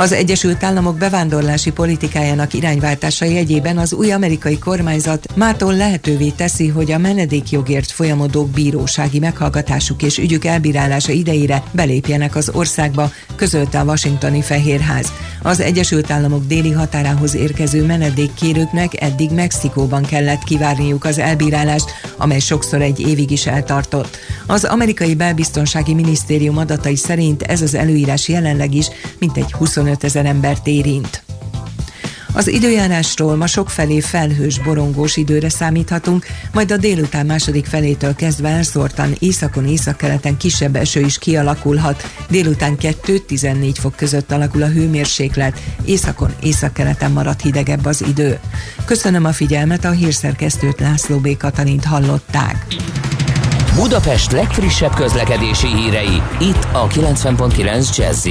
Az 0.00 0.12
Egyesült 0.12 0.62
Államok 0.62 0.96
bevándorlási 0.96 1.72
politikájának 1.72 2.54
irányváltása 2.54 3.24
jegyében 3.24 3.78
az 3.78 3.92
új 3.92 4.12
amerikai 4.12 4.58
kormányzat 4.58 5.26
mától 5.34 5.76
lehetővé 5.76 6.28
teszi, 6.28 6.68
hogy 6.68 6.92
a 6.92 6.98
menedékjogért 6.98 7.90
folyamodók 7.90 8.50
bírósági 8.50 9.18
meghallgatásuk 9.18 10.02
és 10.02 10.18
ügyük 10.18 10.44
elbírálása 10.44 11.12
idejére 11.12 11.62
belépjenek 11.72 12.36
az 12.36 12.50
országba, 12.54 13.10
közölte 13.36 13.80
a 13.80 13.84
Washingtoni 13.84 14.42
Fehérház. 14.42 15.12
Az 15.42 15.60
Egyesült 15.60 16.10
Államok 16.10 16.46
déli 16.46 16.72
határához 16.72 17.34
érkező 17.34 17.84
menedékkérőknek 17.84 19.02
eddig 19.02 19.30
Mexikóban 19.30 20.02
kellett 20.02 20.44
kivárniuk 20.44 21.04
az 21.04 21.18
elbírálást, 21.18 21.90
amely 22.16 22.38
sokszor 22.38 22.82
egy 22.82 23.00
évig 23.00 23.30
is 23.30 23.46
eltartott. 23.46 24.18
Az 24.46 24.64
amerikai 24.64 25.14
belbiztonsági 25.14 25.94
minisztérium 25.94 26.58
adatai 26.58 26.96
szerint 26.96 27.42
ez 27.42 27.62
az 27.62 27.74
előírás 27.74 28.28
jelenleg 28.28 28.74
is 28.74 28.86
mintegy 29.18 29.52
25 29.52 29.88
ezer 29.98 30.26
embert 30.26 30.66
érint. 30.66 31.22
Az 32.32 32.48
időjárásról 32.48 33.36
ma 33.36 33.46
sokfelé 33.46 34.00
felhős, 34.00 34.58
borongós 34.58 35.16
időre 35.16 35.48
számíthatunk, 35.48 36.26
majd 36.52 36.70
a 36.70 36.76
délután 36.76 37.26
második 37.26 37.66
felétől 37.66 38.14
kezdve 38.14 38.48
elszórtan 38.48 39.14
északon, 39.18 39.66
északkeleten 39.66 40.36
kisebb 40.36 40.76
eső 40.76 41.00
is 41.00 41.18
kialakulhat. 41.18 42.04
Délután 42.28 42.76
2-14 42.80 43.74
fok 43.80 43.96
között 43.96 44.32
alakul 44.32 44.62
a 44.62 44.66
hőmérséklet, 44.66 45.60
északon, 45.84 46.34
északkeleten 46.42 47.10
marad 47.10 47.40
hidegebb 47.40 47.84
az 47.84 48.04
idő. 48.08 48.38
Köszönöm 48.84 49.24
a 49.24 49.32
figyelmet, 49.32 49.84
a 49.84 49.90
hírszerkesztőt 49.90 50.80
László 50.80 51.18
B. 51.18 51.36
Katalint 51.36 51.84
hallották. 51.84 52.66
Budapest 53.74 54.32
legfrissebb 54.32 54.94
közlekedési 54.94 55.66
hírei, 55.66 56.22
itt 56.40 56.66
a 56.72 56.86
90.9 56.86 57.96
jazz 57.96 58.26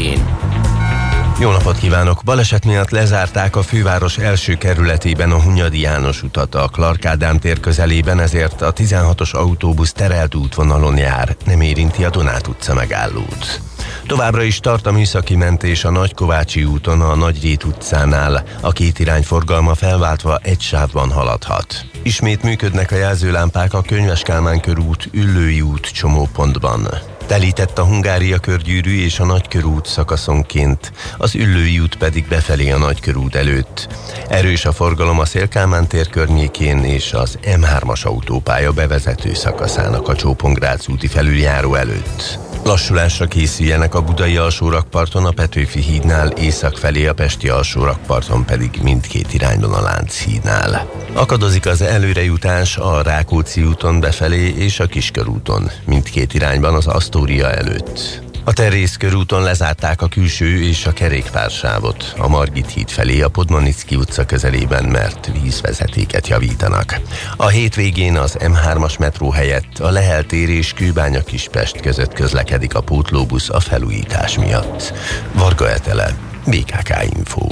jó 1.39 1.51
napot 1.51 1.77
kívánok! 1.77 2.21
Baleset 2.23 2.65
miatt 2.65 2.89
lezárták 2.89 3.55
a 3.55 3.61
főváros 3.61 4.17
első 4.17 4.53
kerületében 4.55 5.31
a 5.31 5.41
Hunyadi 5.41 5.79
János 5.79 6.23
utat 6.23 6.55
a 6.55 6.67
Clark 6.67 7.05
Ádám 7.05 7.39
tér 7.39 7.59
közelében, 7.59 8.19
ezért 8.19 8.61
a 8.61 8.73
16-os 8.73 9.31
autóbusz 9.31 9.91
terelt 9.91 10.35
útvonalon 10.35 10.97
jár, 10.97 11.35
nem 11.45 11.61
érinti 11.61 12.03
a 12.03 12.09
Donát 12.09 12.47
utca 12.47 12.73
megállót. 12.73 13.61
Továbbra 14.07 14.41
is 14.41 14.59
tart 14.59 14.85
a 14.85 14.91
műszaki 14.91 15.35
mentés 15.35 15.83
a 15.83 15.89
Nagykovácsi 15.89 16.63
úton 16.63 17.01
a 17.01 17.15
Nagyrét 17.15 17.63
utcánál, 17.63 18.43
a 18.61 18.71
két 18.71 18.99
irány 18.99 19.23
forgalma 19.23 19.75
felváltva 19.75 20.37
egy 20.43 20.61
sávban 20.61 21.11
haladhat. 21.11 21.88
Ismét 22.03 22.43
működnek 22.43 22.91
a 22.91 22.95
jelzőlámpák 22.95 23.73
a 23.73 23.81
Könyves 23.81 24.21
Kálmán 24.21 24.59
körút, 24.59 25.09
Üllői 25.11 25.61
út 25.61 25.91
csomópontban. 25.91 26.87
Telített 27.27 27.77
a 27.77 27.83
Hungária 27.83 28.39
körgyűrű 28.39 29.03
és 29.03 29.19
a 29.19 29.25
Nagykörút 29.25 29.85
szakaszonként, 29.85 30.91
az 31.17 31.35
Üllői 31.35 31.79
út 31.79 31.95
pedig 31.95 32.27
befelé 32.27 32.71
a 32.71 32.77
Nagykörút 32.77 33.35
előtt. 33.35 33.87
Erős 34.29 34.65
a 34.65 34.71
forgalom 34.71 35.19
a 35.19 35.25
Szélkámán 35.25 35.87
tér 35.87 36.09
környékén 36.09 36.83
és 36.83 37.13
az 37.13 37.39
M3-as 37.43 38.03
autópálya 38.03 38.71
bevezető 38.71 39.33
szakaszának 39.33 40.07
a 40.07 40.15
Csópongrác 40.15 40.87
úti 40.87 41.07
felüljáró 41.07 41.75
előtt. 41.75 42.48
Lassulásra 42.63 43.25
készüljenek 43.25 43.95
a 43.95 44.01
budai 44.01 44.37
alsórakparton, 44.37 45.25
a 45.25 45.31
Petőfi 45.31 45.81
hídnál, 45.81 46.27
észak 46.27 46.77
felé 46.77 47.07
a 47.07 47.13
pesti 47.13 47.49
alsórakparton 47.49 48.45
pedig 48.45 48.69
mindkét 48.83 49.33
irányban 49.33 49.73
a 49.73 49.81
Lánchídnál. 49.81 50.89
Akadozik 51.13 51.65
az 51.65 51.81
előrejutás 51.81 52.77
a 52.77 53.01
Rákóczi 53.01 53.63
úton 53.63 53.99
befelé 53.99 54.53
és 54.57 54.79
a 54.79 54.85
Kiskörúton, 54.85 55.71
mindkét 55.85 56.33
irányban 56.33 56.73
az 56.73 56.87
Asztória 56.87 57.51
előtt. 57.51 58.27
A 58.49 58.53
Terész 58.53 58.95
körúton 58.95 59.43
lezárták 59.43 60.01
a 60.01 60.07
külső 60.07 60.63
és 60.63 60.85
a 60.85 60.91
kerékpársávot 60.91 62.13
a 62.17 62.27
Margit 62.27 62.69
híd 62.69 62.89
felé 62.89 63.21
a 63.21 63.29
Podmanicki 63.29 63.95
utca 63.95 64.25
közelében, 64.25 64.83
mert 64.83 65.31
vízvezetéket 65.41 66.27
javítanak. 66.27 66.99
A 67.37 67.47
hétvégén 67.47 68.17
az 68.17 68.37
M3-as 68.39 68.99
metró 68.99 69.29
helyett 69.29 69.79
a 69.79 69.89
Lehel 69.89 70.23
tér 70.23 70.49
és 70.49 70.73
Kőbánya 70.73 71.23
Kispest 71.23 71.81
között 71.81 72.13
közlekedik 72.13 72.75
a 72.75 72.81
pótlóbusz 72.81 73.49
a 73.49 73.59
felújítás 73.59 74.37
miatt. 74.37 74.93
Varga 75.33 75.69
Etele, 75.69 76.15
BKK 76.45 76.93
Info. 77.17 77.47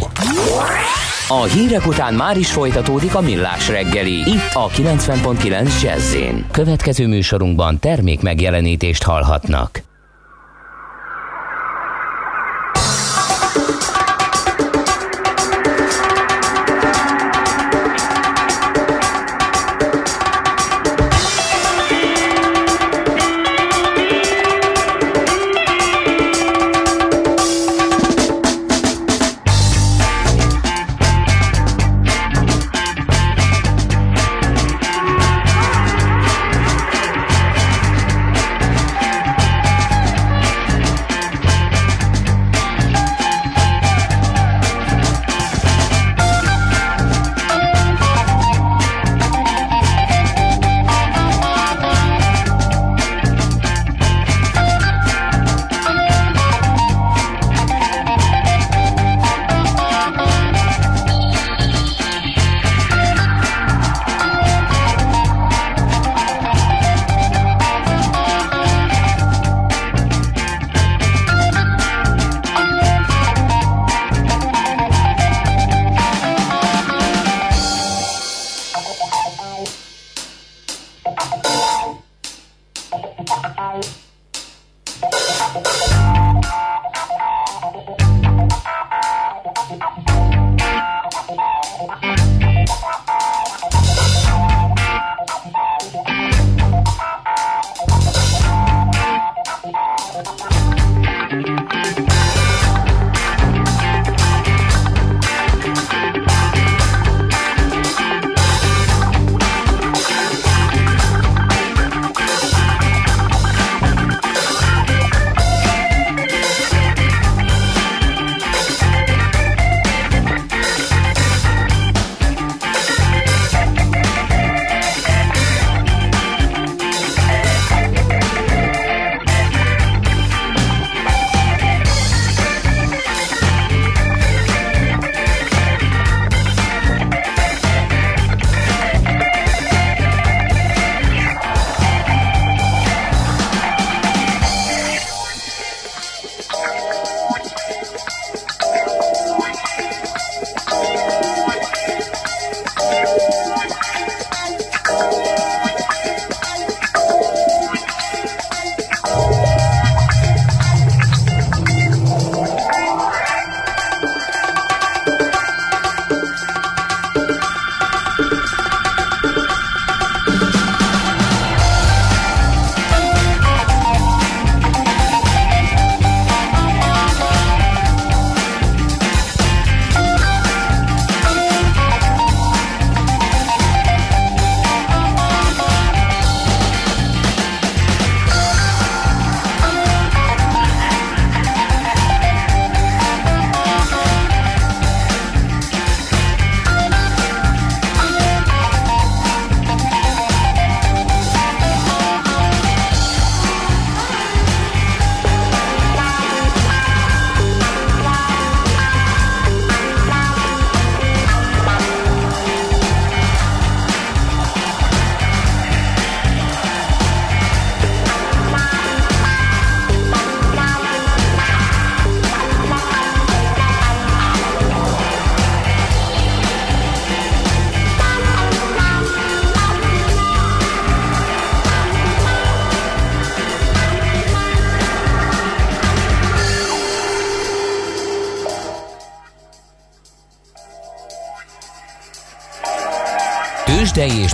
A 1.28 1.44
hírek 1.44 1.88
után 1.88 2.14
már 2.14 2.38
is 2.38 2.52
folytatódik 2.52 3.16
a 3.16 3.22
millás 3.22 3.68
reggeli. 3.68 4.20
Itt 4.20 4.54
a 4.54 4.68
90.9 4.68 5.82
jazz 5.82 6.16
Következő 6.52 7.08
műsorunkban 7.08 7.80
termék 7.80 8.22
megjelenítést 8.22 9.04
hallhatnak. 9.04 9.87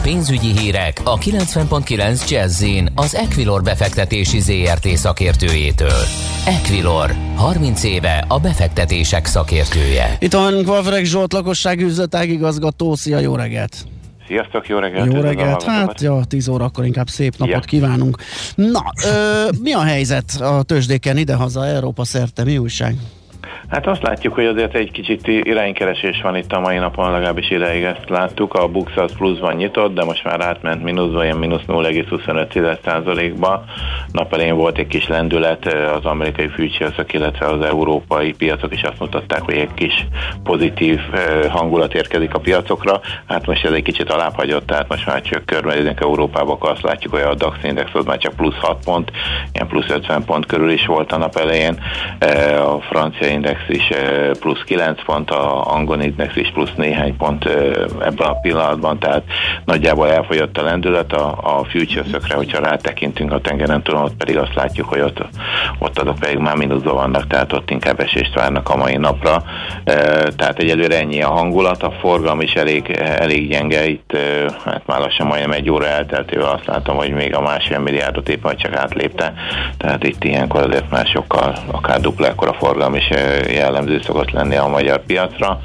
Pénzügyi 0.03 0.57
hírek 0.57 1.01
a 1.03 1.17
90.9 1.17 2.29
jazz 2.29 2.63
az 2.95 3.15
Equilor 3.15 3.63
befektetési 3.63 4.39
ZRT 4.39 4.87
szakértőjétől. 4.87 6.01
Equilor, 6.45 7.11
30 7.35 7.83
éve 7.83 8.25
a 8.27 8.39
befektetések 8.39 9.25
szakértője. 9.25 10.17
Itt 10.19 10.33
van 10.33 10.63
Valfreg 10.63 11.03
Zsolt, 11.03 11.33
lakossági 11.33 11.83
üzletágigazgató. 11.83 12.95
Szia, 12.95 13.19
jó 13.19 13.35
reggelt! 13.35 13.75
Sziasztok, 14.27 14.67
jó 14.67 14.77
reggelt! 14.77 15.13
Jó 15.13 15.21
reggelt! 15.21 15.63
Hát, 15.63 16.01
ja, 16.01 16.23
10 16.27 16.47
órakor 16.47 16.85
inkább 16.85 17.07
szép 17.07 17.37
napot 17.37 17.53
ja. 17.53 17.59
kívánunk. 17.59 18.17
Na, 18.55 18.83
ö, 19.05 19.49
mi 19.61 19.73
a 19.73 19.83
helyzet 19.83 20.41
a 20.41 20.63
tőzsdéken 20.63 21.17
idehaza, 21.17 21.65
Európa 21.65 22.05
szerte, 22.05 22.43
mi 22.43 22.57
újság? 22.57 22.95
Hát 23.73 23.87
azt 23.87 24.01
látjuk, 24.01 24.33
hogy 24.33 24.45
azért 24.45 24.75
egy 24.75 24.91
kicsit 24.91 25.27
iránykeresés 25.27 26.21
van 26.21 26.35
itt 26.35 26.51
a 26.51 26.59
mai 26.59 26.77
napon, 26.77 27.11
legalábbis 27.11 27.49
ideig 27.49 27.83
ezt 27.83 28.09
láttuk. 28.09 28.53
A 28.53 28.67
Bux 28.67 28.91
az 28.95 29.17
pluszban 29.17 29.55
nyitott, 29.55 29.93
de 29.93 30.03
most 30.03 30.23
már 30.23 30.41
átment 30.41 30.83
mínuszba, 30.83 31.23
ilyen 31.23 31.37
mínusz 31.37 31.61
0,25%-ba. 31.67 33.63
Nap 34.11 34.33
elén 34.33 34.55
volt 34.55 34.77
egy 34.77 34.87
kis 34.87 35.07
lendület, 35.07 35.73
az 35.73 36.05
amerikai 36.05 36.47
fűtségszak, 36.47 37.13
illetve 37.13 37.45
az 37.45 37.61
európai 37.61 38.33
piacok 38.33 38.73
is 38.73 38.81
azt 38.81 38.99
mutatták, 38.99 39.41
hogy 39.41 39.57
egy 39.57 39.73
kis 39.73 40.07
pozitív 40.43 40.99
hangulat 41.49 41.93
érkezik 41.93 42.33
a 42.33 42.39
piacokra. 42.39 42.99
Hát 43.27 43.45
most 43.45 43.65
ez 43.65 43.71
egy 43.71 43.83
kicsit 43.83 44.11
alább 44.11 44.35
hagyott, 44.35 44.65
tehát 44.65 44.89
most 44.89 45.05
már 45.05 45.21
csak 45.21 45.45
körbenézünk 45.45 45.99
Európába, 45.99 46.51
akkor 46.51 46.69
azt 46.69 46.81
látjuk, 46.83 47.13
hogy 47.13 47.21
a 47.21 47.35
DAX 47.35 47.57
index 47.63 47.89
az 47.93 48.05
már 48.05 48.17
csak 48.17 48.35
plusz 48.35 48.57
6 48.59 48.83
pont, 48.85 49.11
ilyen 49.53 49.67
plusz 49.67 49.89
50 49.89 50.23
pont 50.25 50.45
körül 50.45 50.71
is 50.71 50.85
volt 50.85 51.11
a 51.11 51.17
nap 51.17 51.35
elején. 51.35 51.83
A 52.59 52.81
francia 52.81 53.27
index 53.27 53.61
is 53.67 53.89
plusz 54.39 54.63
9 54.65 55.03
pont, 55.03 55.31
a 55.31 55.73
angol 55.73 56.01
index 56.01 56.35
is 56.35 56.51
plusz 56.51 56.73
néhány 56.75 57.17
pont 57.17 57.45
ebben 57.99 58.27
a 58.27 58.39
pillanatban, 58.39 58.99
tehát 58.99 59.23
nagyjából 59.65 60.11
elfogyott 60.11 60.57
a 60.57 60.63
lendület 60.63 61.13
a, 61.13 61.37
a 61.41 61.63
futures 61.63 62.07
hogyha 62.29 62.59
rátekintünk 62.59 63.31
a 63.31 63.41
tengeren 63.41 63.81
túl, 63.81 63.95
ott 63.95 64.15
pedig 64.17 64.37
azt 64.37 64.55
látjuk, 64.55 64.89
hogy 64.89 65.01
ott, 65.01 65.25
ott 65.79 65.99
azok 65.99 66.19
pedig 66.19 66.37
már 66.37 66.55
mínuszban 66.55 66.93
vannak, 66.93 67.27
tehát 67.27 67.53
ott 67.53 67.69
inkább 67.69 67.99
esést 67.99 68.33
várnak 68.33 68.69
a 68.69 68.75
mai 68.75 68.97
napra. 68.97 69.43
Eh, 69.83 69.95
tehát 70.35 70.59
egyelőre 70.59 70.97
ennyi 70.97 71.21
a 71.21 71.29
hangulat, 71.29 71.83
a 71.83 71.91
forgalom 71.91 72.41
is 72.41 72.53
elég, 72.53 72.89
elég 72.99 73.49
gyenge, 73.49 73.87
itt 73.87 74.17
hát 74.65 74.81
már 74.85 74.99
lassan 74.99 75.27
majdnem 75.27 75.51
egy 75.51 75.69
óra 75.69 75.87
elteltével 75.87 76.49
azt 76.49 76.65
látom, 76.65 76.95
hogy 76.95 77.11
még 77.11 77.35
a 77.35 77.41
másfél 77.41 77.79
milliárdot 77.79 78.29
éppen 78.29 78.55
csak 78.55 78.75
átlépte, 78.75 79.33
tehát 79.77 80.03
itt 80.03 80.23
ilyenkor 80.23 80.61
azért 80.61 80.89
már 80.89 81.05
sokkal, 81.05 81.55
akár 81.71 82.01
dupla 82.01 82.31
a 82.35 82.53
forgalom 82.53 82.95
is 82.95 83.09
jellemző 83.53 84.01
szokott 84.01 84.31
lenni 84.31 84.55
a 84.55 84.67
magyar 84.67 85.05
piacra. 85.05 85.59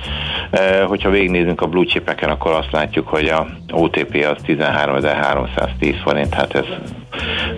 E, 0.50 0.82
hogyha 0.82 1.10
végignézünk 1.10 1.60
a 1.60 1.66
blue 1.66 1.84
chipeken, 1.84 2.30
akkor 2.30 2.52
azt 2.52 2.72
látjuk, 2.72 3.08
hogy 3.08 3.28
a 3.28 3.46
OTP 3.72 4.26
az 4.30 4.42
13.310 4.46 5.94
forint, 6.02 6.34
hát 6.34 6.54
ez 6.54 6.64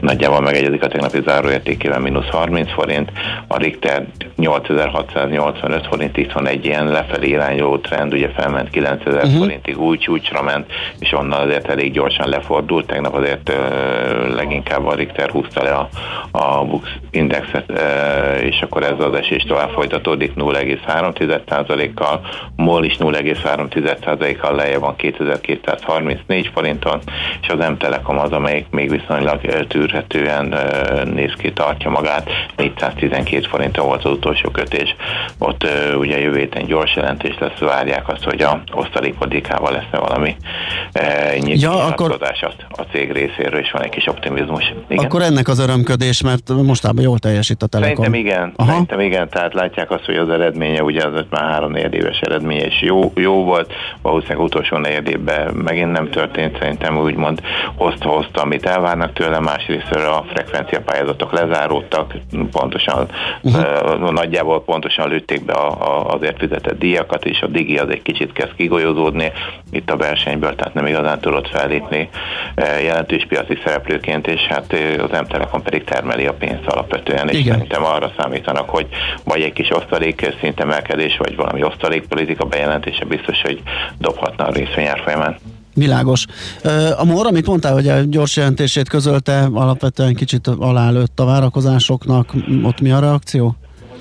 nagyjából 0.00 0.40
megegyezik 0.40 0.82
a 0.82 0.88
tegnapi 0.88 1.20
záróértékével 1.26 2.00
mínusz 2.00 2.28
30 2.28 2.72
forint, 2.72 3.12
a 3.46 3.56
Richter 3.56 4.06
8685 4.36 5.86
forint, 5.86 6.16
itt 6.16 6.32
van 6.32 6.46
egy 6.46 6.64
ilyen 6.64 6.86
lefelé 6.86 7.28
irányuló 7.28 7.78
trend, 7.78 8.12
ugye 8.12 8.28
felment 8.28 8.70
9000 8.70 9.14
uh-huh. 9.14 9.30
Mhm. 9.30 9.40
forintig, 9.40 9.78
új 9.78 9.98
csúcsra 9.98 10.42
ment, 10.42 10.72
és 10.98 11.12
onnan 11.12 11.40
azért 11.40 11.68
elég 11.68 11.92
gyorsan 11.92 12.28
lefordult, 12.28 12.86
tegnap 12.86 13.14
azért 13.14 13.48
uh, 13.48 14.34
leginkább 14.34 14.86
a 14.86 14.94
Richter 14.94 15.30
húzta 15.30 15.62
le 15.62 15.70
a, 15.70 15.88
a 16.30 16.64
Bux 16.64 16.88
indexet, 17.10 17.64
uh, 17.68 18.44
és 18.44 18.60
akkor 18.60 18.82
ez 18.82 18.98
az 18.98 19.14
esés 19.14 19.42
tovább 19.42 19.70
folytatódik 20.10 20.32
0,3%-kal, 20.36 22.20
MOL 22.56 22.84
is 22.84 22.96
0,3%-kal 22.98 24.54
lejjebb 24.54 24.80
van 24.80 24.96
2234 24.96 26.50
forinton, 26.54 27.00
és 27.42 27.48
az 27.48 27.68
M-Telekom 27.68 28.18
az, 28.18 28.32
amelyik 28.32 28.66
még 28.70 28.90
viszonylag 28.90 29.40
tűrhetően 29.68 30.54
néz 31.14 31.32
ki, 31.38 31.52
tartja 31.52 31.90
magát. 31.90 32.30
412 32.56 33.46
forinton 33.46 33.86
volt 33.86 34.04
az 34.04 34.12
utolsó 34.12 34.50
kötés. 34.50 34.96
Ott 35.38 35.66
ugye 35.98 36.20
jövő 36.20 36.38
héten 36.38 36.66
gyors 36.66 36.96
jelentés 36.96 37.36
lesz, 37.38 37.58
várják 37.58 38.08
azt, 38.08 38.24
hogy 38.24 38.42
a 38.42 38.62
osztalékpolitikával 38.72 39.72
lesz-e 39.72 39.98
valami 39.98 40.36
ja, 41.44 41.84
akkor... 41.84 42.18
a 42.70 42.82
cég 42.92 43.12
részéről, 43.12 43.60
és 43.60 43.70
van 43.70 43.82
egy 43.82 43.90
kis 43.90 44.06
optimizmus. 44.06 44.74
Igen. 44.88 45.04
Akkor 45.04 45.22
ennek 45.22 45.48
az 45.48 45.58
örömködés, 45.58 46.22
mert 46.22 46.48
mostában 46.48 47.02
jól 47.02 47.18
teljesít 47.18 47.62
a 47.62 47.66
Telekom. 47.66 48.04
Szerintem 48.04 48.20
igen, 48.20 48.52
Aha. 48.56 48.70
szerintem 48.70 49.00
igen, 49.00 49.28
tehát 49.28 49.54
látják 49.54 49.90
azt, 49.90 49.99
hogy 50.06 50.16
az 50.16 50.28
eredménye, 50.28 50.82
ugye 50.82 51.06
az 51.06 51.24
már 51.30 51.50
három 51.50 51.74
éves 51.74 52.20
eredménye, 52.20 52.64
és 52.64 52.82
jó, 52.82 53.12
jó 53.14 53.44
volt, 53.44 53.72
valószínűleg 54.02 54.42
utolsó 54.42 54.78
évben 55.06 55.54
megint 55.54 55.92
nem 55.92 56.10
történt, 56.10 56.58
szerintem 56.58 56.98
úgymond 56.98 57.40
hozta, 57.76 58.08
hozta, 58.08 58.42
amit 58.42 58.66
elvárnak 58.66 59.12
tőle, 59.12 59.40
másrészt 59.40 59.90
a 59.90 60.24
frekvenciapályázatok 60.32 61.32
lezáródtak, 61.32 62.14
pontosan, 62.50 63.06
uh-huh. 63.42 64.10
nagyjából 64.10 64.64
pontosan 64.64 65.08
lőtték 65.08 65.44
be 65.44 65.52
a, 65.52 65.68
a, 65.68 66.14
azért 66.14 66.38
fizetett 66.38 66.78
díjakat, 66.78 67.24
és 67.24 67.40
a 67.40 67.46
digi 67.46 67.78
az 67.78 67.88
egy 67.88 68.02
kicsit 68.02 68.32
kezd 68.32 68.54
kigolyózódni 68.56 69.32
itt 69.70 69.90
a 69.90 69.96
versenyből, 69.96 70.54
tehát 70.54 70.74
nem 70.74 70.86
igazán 70.86 71.20
tudott 71.20 71.48
fellépni 71.48 72.08
jelentős 72.82 73.26
piaci 73.28 73.58
szereplőként, 73.64 74.26
és 74.26 74.40
hát 74.40 74.76
az 74.98 75.20
M-Telekom 75.20 75.62
pedig 75.62 75.84
termeli 75.84 76.26
a 76.26 76.32
pénzt 76.32 76.66
alapvetően, 76.66 77.28
és 77.28 77.38
Igen. 77.38 77.52
szerintem 77.52 77.84
arra 77.84 78.12
számítanak, 78.18 78.70
hogy 78.70 78.86
vagy 79.24 79.40
egy 79.42 79.52
kis 79.52 79.70
osztalék 79.90 80.36
szintemelkedés, 80.40 81.16
vagy 81.16 81.36
valami 81.36 81.62
osztalékpolitika 81.62 82.44
bejelentése 82.44 83.04
biztos, 83.04 83.42
hogy 83.42 83.62
dobhatna 83.98 84.44
a 84.44 84.52
részvényár 84.52 85.00
folyamán. 85.04 85.36
Világos. 85.74 86.24
A 86.98 87.04
MOR, 87.04 87.26
amit 87.26 87.46
mondtál, 87.46 87.72
hogy 87.72 87.88
a 87.88 88.00
gyors 88.00 88.36
jelentését 88.36 88.88
közölte, 88.88 89.48
alapvetően 89.52 90.14
kicsit 90.14 90.46
alálőtt 90.46 91.20
a 91.20 91.24
várakozásoknak, 91.24 92.32
ott 92.62 92.80
mi 92.80 92.90
a 92.90 93.00
reakció? 93.00 93.54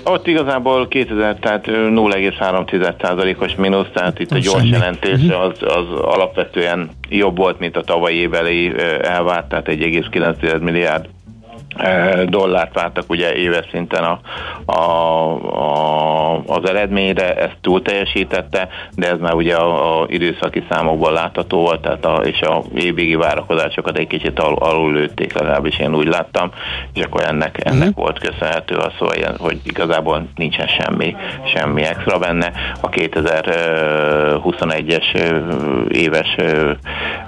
Ott 0.04 0.26
igazából 0.26 0.88
2000, 0.88 1.36
tehát 1.36 1.66
0,3%-os 1.66 3.54
mínusz, 3.54 3.86
tehát 3.92 4.18
itt 4.18 4.30
a 4.30 4.38
gyors 4.38 4.56
semmi. 4.56 4.68
jelentés 4.68 5.20
mhm. 5.20 5.40
az, 5.40 5.52
az 5.60 6.00
alapvetően 6.02 6.90
jobb 7.08 7.36
volt, 7.36 7.58
mint 7.58 7.76
a 7.76 7.82
tavalyi 7.82 8.16
éveli 8.16 8.72
elvárt, 9.02 9.48
tehát 9.48 9.66
1,9 9.68 10.60
milliárd 10.60 11.08
dollárt 12.24 12.74
vártak 12.74 13.04
ugye 13.08 13.34
éves 13.34 13.66
szinten 13.70 14.04
a, 14.04 14.20
a, 14.72 14.80
a, 15.56 16.42
az 16.46 16.68
eredményre, 16.68 17.34
ezt 17.34 17.56
túl 17.60 17.82
teljesítette, 17.82 18.68
de 18.94 19.08
ez 19.08 19.18
már 19.18 19.34
ugye 19.34 19.54
a, 19.54 20.00
a 20.00 20.06
időszaki 20.08 20.64
számokból 20.70 21.12
látható 21.12 21.60
volt, 21.60 21.80
tehát 21.80 22.04
a, 22.04 22.20
és 22.24 22.40
a 22.40 22.62
évvégi 22.74 23.14
várakozásokat 23.14 23.98
egy 23.98 24.06
kicsit 24.06 24.38
al, 24.38 24.54
alul 24.54 24.92
lőtték, 24.92 25.32
legalábbis 25.32 25.78
én 25.78 25.94
úgy 25.94 26.06
láttam, 26.06 26.50
és 26.94 27.02
akkor 27.02 27.22
ennek, 27.22 27.60
ennek 27.64 27.88
uh-huh. 27.88 27.94
volt 27.94 28.18
köszönhető 28.18 28.74
az, 28.74 28.92
hogy, 28.98 29.26
hogy 29.38 29.60
igazából 29.62 30.28
nincsen 30.36 30.66
semmi, 30.66 31.16
semmi 31.54 31.82
extra 31.82 32.18
benne. 32.18 32.52
A 32.80 32.88
2021-es 32.88 35.04
éves 35.88 36.36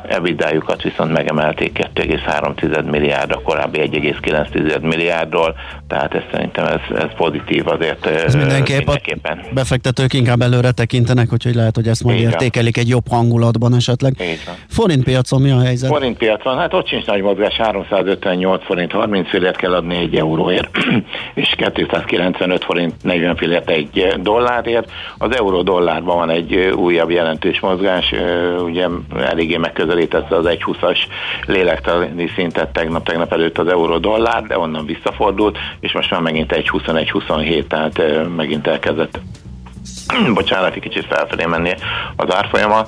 ebidájukat 0.09 0.83
viszont 0.83 1.13
megemelték 1.13 1.79
2,3 1.95 2.91
milliárd, 2.91 3.33
a 3.33 3.43
korábbi 3.43 3.81
1,9 4.33 4.81
milliárdról, 4.81 5.55
tehát 5.89 6.15
ez 6.15 6.23
szerintem 6.33 6.65
ez, 6.65 6.99
ez 6.99 7.09
pozitív 7.17 7.69
azért 7.69 8.07
ez 8.07 8.35
mindenképp 8.35 8.83
mindenképpen. 8.87 9.39
A 9.51 9.55
befektetők 9.55 10.13
inkább 10.13 10.41
előre 10.41 10.71
tekintenek, 10.71 11.33
úgyhogy 11.33 11.55
lehet, 11.55 11.77
hogy 11.77 11.89
ezt 11.89 12.05
majd 12.05 12.17
Így 12.17 12.23
értékelik 12.23 12.77
van. 12.77 12.85
egy 12.85 12.91
jobb 12.91 13.09
hangulatban 13.09 13.75
esetleg. 13.75 14.15
Forint 14.69 15.05
piacon 15.05 15.43
mi 15.43 15.51
a 15.51 15.61
helyzet? 15.61 15.91
Forint 15.91 16.17
piacon, 16.17 16.59
hát 16.59 16.75
ott 16.75 16.89
sincs 16.89 17.07
nagy 17.07 17.23
mozgás, 17.23 17.57
358 17.57 18.65
forint 18.65 18.93
30 18.93 19.29
fillért 19.29 19.57
kell 19.57 19.75
adni 19.75 19.97
egy 19.97 20.17
euróért, 20.17 20.71
és 21.35 21.55
295 21.57 22.65
forint 22.65 22.95
40 23.03 23.37
fillért 23.37 23.71
egy 23.71 24.17
dollárért. 24.21 24.91
Az 25.19 25.37
euró 25.37 25.63
dollárban 25.63 26.17
van 26.17 26.31
egy 26.31 26.55
újabb 26.77 27.11
jelentős 27.11 27.61
mozgás, 27.61 28.15
ugye 28.65 28.87
eléggé 29.25 29.57
megközelítette 29.57 30.37
az 30.37 30.45
1,20-as 30.47 30.99
lélektani 31.47 32.31
szintet 32.35 32.73
tegnap, 32.73 33.05
tegnap 33.05 33.33
előtt 33.33 33.59
az 33.59 33.67
euró 33.67 33.99
dollár, 33.99 34.22
de 34.49 34.59
onnan 34.59 34.87
visszafordult, 34.87 35.59
és 35.81 35.93
most 35.93 36.11
már 36.11 36.21
megint 36.21 36.53
egy 36.53 36.71
21-27, 36.73 37.67
tehát 37.67 38.03
megint 38.37 38.67
elkezdett 38.67 39.21
bocsánat, 40.35 40.75
egy 40.75 40.83
kicsit 40.83 41.07
felfelé 41.07 41.45
menni 41.45 41.75
az 42.17 42.35
árfolyama. 42.35 42.87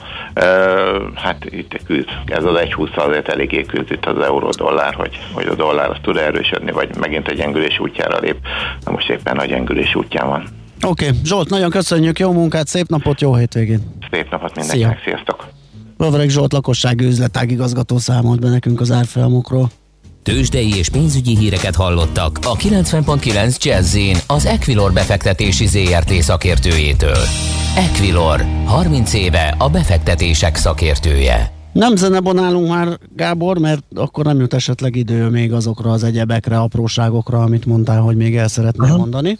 Hát 1.14 1.44
itt 1.44 1.80
küzd, 1.86 2.08
ez 2.26 2.44
az 2.44 2.56
1,20 2.56 2.94
azért 2.94 3.28
eléggé 3.28 3.62
küzd 3.62 3.90
itt 3.90 4.06
az 4.06 4.24
euró-dollár, 4.24 4.94
hogy, 4.94 5.18
hogy 5.32 5.46
a 5.46 5.54
dollár 5.54 5.90
az 5.90 5.96
tud 6.02 6.16
erősödni, 6.16 6.70
vagy 6.70 6.96
megint 6.96 7.28
egy 7.28 7.36
gyengülés 7.36 7.78
útjára 7.78 8.18
lép. 8.18 8.36
Na 8.84 8.92
most 8.92 9.10
éppen 9.10 9.36
a 9.36 9.44
gyengülés 9.44 9.94
útján 9.94 10.28
van. 10.28 10.44
Oké, 10.86 11.06
okay. 11.06 11.18
Zsolt, 11.24 11.48
nagyon 11.48 11.70
köszönjük, 11.70 12.18
jó 12.18 12.32
munkát, 12.32 12.66
szép 12.66 12.88
napot, 12.88 13.20
jó 13.20 13.34
hétvégén! 13.34 13.80
Szép 14.10 14.30
napot 14.30 14.56
mindenkinek, 14.56 15.00
Szia. 15.02 15.12
sziasztok! 15.12 15.46
Vavreg 15.96 16.28
Zsolt 16.28 16.52
lakossági 16.52 17.04
üzletágigazgató 17.04 17.98
számolt 17.98 18.40
be 18.40 18.48
nekünk 18.48 18.80
az 18.80 18.90
árfolyamokról. 18.90 19.68
Tőzsdei 20.24 20.76
és 20.76 20.88
pénzügyi 20.88 21.36
híreket 21.36 21.74
hallottak 21.74 22.38
a 22.42 22.56
90.9 22.56 23.62
jazz 23.62 23.96
az 24.26 24.46
Equilor 24.46 24.92
befektetési 24.92 25.66
ZRT 25.66 26.12
szakértőjétől. 26.12 27.18
Equilor, 27.76 28.44
30 28.64 29.14
éve 29.14 29.54
a 29.58 29.70
befektetések 29.70 30.56
szakértője. 30.56 31.52
Nem 31.72 31.96
zenebonálunk 31.96 32.68
már, 32.68 32.98
Gábor, 33.16 33.58
mert 33.58 33.82
akkor 33.94 34.24
nem 34.24 34.40
jut 34.40 34.54
esetleg 34.54 34.96
idő 34.96 35.28
még 35.28 35.52
azokra 35.52 35.90
az 35.90 36.04
egyebekre, 36.04 36.58
apróságokra, 36.58 37.42
amit 37.42 37.66
mondtál, 37.66 38.00
hogy 38.00 38.16
még 38.16 38.36
el 38.36 38.48
szeretnél 38.48 38.82
uh-huh. 38.82 38.98
mondani. 38.98 39.38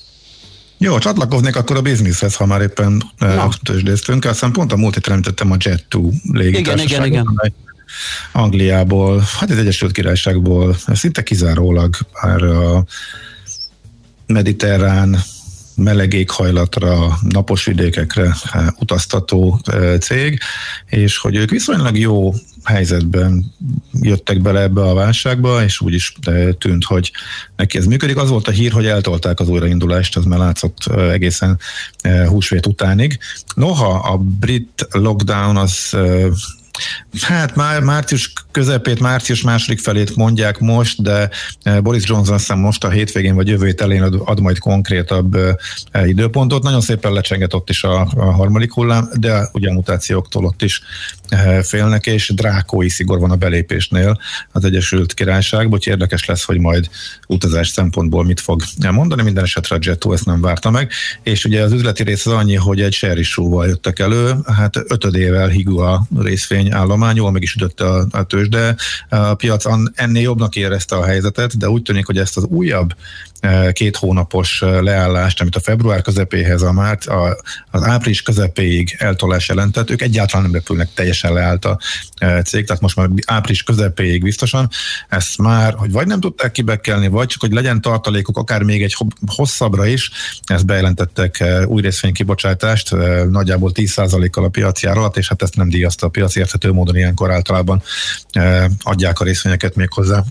Jó, 0.78 0.99
csatlakoznék 0.99 1.57
akkor 1.57 1.76
a 1.76 1.82
bizniszhez, 1.82 2.35
ha 2.35 2.47
már 2.47 2.61
éppen 2.61 3.03
no. 3.18 3.49
tőzsdéztünk. 3.62 4.24
Aztán 4.24 4.53
pont 4.53 4.72
a 4.72 4.76
múlt 4.76 5.09
említettem 5.09 5.51
a 5.51 5.57
Jet2 5.57 6.12
légitársaságot. 6.32 7.07
Igen, 7.07 7.07
igen, 7.07 7.26
igen. 7.43 7.64
Angliából, 8.32 9.24
hát 9.38 9.51
az 9.51 9.59
Egyesült 9.59 9.92
Királyságból, 9.92 10.76
szinte 10.92 11.22
kizárólag 11.22 11.97
erre 12.22 12.59
a 12.59 12.84
mediterrán 14.26 15.18
meleg 15.76 16.12
éghajlatra, 16.12 17.18
napos 17.28 17.64
vidékekre 17.64 18.36
eh, 18.53 18.66
utaztató 18.78 19.61
eh, 19.64 19.99
cég, 19.99 20.38
és 20.86 21.18
hogy 21.18 21.36
ők 21.36 21.51
viszonylag 21.51 21.99
jó 21.99 22.34
helyzetben 22.64 23.53
jöttek 23.92 24.40
bele 24.40 24.61
ebbe 24.61 24.82
a 24.82 24.95
válságba, 24.95 25.62
és 25.62 25.80
úgy 25.80 25.95
is 25.95 26.12
eh, 26.22 26.49
tűnt, 26.59 26.84
hogy 26.84 27.12
neki 27.57 27.78
ez 27.78 27.86
működik. 27.86 28.16
Az 28.16 28.28
volt 28.28 28.49
a 28.49 28.51
hír, 28.51 28.72
hogy 28.72 28.86
eltolták 28.86 29.40
az 29.40 29.49
újraindulást, 29.49 30.16
az 30.16 30.24
már 30.24 30.38
látszott 30.38 30.86
egészen 30.86 31.59
húsvét 32.26 32.66
utánig. 32.66 33.18
Noha 33.55 34.12
a 34.12 34.16
brit 34.16 34.88
lockdown 34.90 35.57
az 35.57 35.97
Hát 37.20 37.57
már 37.57 37.81
március 37.81 38.33
közepét, 38.51 39.01
március 39.01 39.43
második 39.43 39.79
felét 39.79 40.16
mondják 40.16 40.59
most, 40.59 41.03
de 41.03 41.31
e, 41.62 41.81
Boris 41.81 42.03
Johnson 42.07 42.35
azt 42.35 42.55
most 42.55 42.85
a 42.85 42.91
hétvégén 42.91 43.35
vagy 43.35 43.49
jövő 43.49 43.75
elején 43.77 44.03
ad, 44.03 44.22
ad 44.25 44.41
majd 44.41 44.59
konkrétabb 44.59 45.35
e, 45.91 46.07
időpontot. 46.07 46.62
Nagyon 46.62 46.81
szépen 46.81 47.12
lecsenget 47.12 47.55
ott 47.55 47.70
is 47.70 47.85
a, 47.85 48.01
a 48.16 48.25
harmadik 48.25 48.72
hullám, 48.72 49.09
de 49.14 49.49
ugye 49.53 49.68
a 49.68 49.72
mutációktól 49.72 50.45
ott 50.45 50.62
is 50.62 50.81
e, 51.29 51.62
félnek, 51.62 52.07
és 52.07 52.33
drákói 52.35 52.89
szigor 52.89 53.18
van 53.18 53.31
a 53.31 53.37
belépésnél 53.37 54.20
az 54.53 54.64
Egyesült 54.64 55.14
Királyságban, 55.14 55.72
úgyhogy 55.72 55.93
érdekes 55.93 56.25
lesz, 56.25 56.45
hogy 56.45 56.59
majd 56.59 56.89
utazás 57.27 57.68
szempontból 57.68 58.25
mit 58.25 58.41
fog 58.41 58.62
mondani. 58.91 59.22
Minden 59.22 59.45
esetre 59.45 59.77
a 59.77 59.79
Jetto 59.83 60.12
ezt 60.12 60.27
nem 60.27 60.41
várta 60.41 60.70
meg, 60.70 60.91
és 61.22 61.45
ugye 61.45 61.62
az 61.62 61.72
üzleti 61.72 62.03
rész 62.03 62.27
az 62.27 62.33
annyi, 62.33 62.57
hogy 62.57 62.81
egy 62.81 62.93
share 62.93 63.20
jöttek 63.66 63.99
elő, 63.99 64.35
hát 64.57 64.77
ötödével 64.89 65.49
higú 65.49 65.79
a 65.79 66.07
részvény 66.18 66.64
állomány, 66.71 67.17
jól 67.17 67.31
meg 67.31 67.43
is 67.43 67.55
ütötte 67.55 67.85
a, 67.85 68.07
a 68.11 68.23
tőzsde. 68.23 68.77
A 69.09 69.35
piac 69.35 69.65
ennél 69.95 70.23
jobbnak 70.23 70.57
érezte 70.57 70.97
a 70.97 71.05
helyzetet, 71.05 71.59
de 71.59 71.69
úgy 71.69 71.83
tűnik, 71.83 72.07
hogy 72.07 72.19
ezt 72.19 72.37
az 72.37 72.45
újabb 72.45 72.95
két 73.72 73.97
hónapos 73.97 74.61
leállást, 74.61 75.40
amit 75.40 75.57
a 75.57 75.61
február 75.61 76.03
közepéhez, 76.03 76.62
a 76.62 76.72
márt, 76.72 77.07
a, 77.07 77.36
az 77.70 77.82
április 77.82 78.22
közepéig 78.22 78.97
eltolás 78.99 79.49
jelentett, 79.49 79.90
ők 79.90 80.03
egyáltalán 80.03 80.42
nem 80.42 80.55
repülnek, 80.55 80.88
teljesen 80.95 81.32
leállt 81.32 81.64
a 81.64 81.78
cég, 82.45 82.66
tehát 82.66 82.82
most 82.82 82.97
már 82.97 83.09
április 83.26 83.62
közepéig 83.62 84.22
biztosan, 84.22 84.68
ezt 85.09 85.38
már, 85.38 85.74
hogy 85.74 85.92
vagy 85.92 86.07
nem 86.07 86.20
tudták 86.20 86.53
kibekkelni, 86.53 87.09
vagy 87.09 87.26
csak, 87.26 87.40
hogy 87.40 87.53
legyen 87.53 87.80
tartalékuk 87.80 88.38
akár 88.38 88.62
még 88.62 88.82
egy 88.82 88.97
hosszabbra 89.26 89.86
is, 89.86 90.11
ezt 90.45 90.66
bejelentettek 90.66 91.45
új 91.66 91.82
részvénykibocsátást, 91.82 92.97
nagyjából 93.30 93.70
10%-kal 93.74 94.45
a 94.45 94.49
piaci 94.49 94.86
ár 94.86 94.97
alatt, 94.97 95.16
és 95.16 95.28
hát 95.28 95.42
ezt 95.42 95.57
nem 95.57 95.68
díjazta 95.68 96.07
a 96.07 96.11
piac 96.11 96.36
érthető 96.36 96.72
módon 96.72 96.97
ilyenkor 96.97 97.30
általában 97.30 97.82
adják 98.82 99.20
a 99.20 99.24
részvényeket 99.24 99.74
még 99.74 99.92
hozzá 99.92 100.24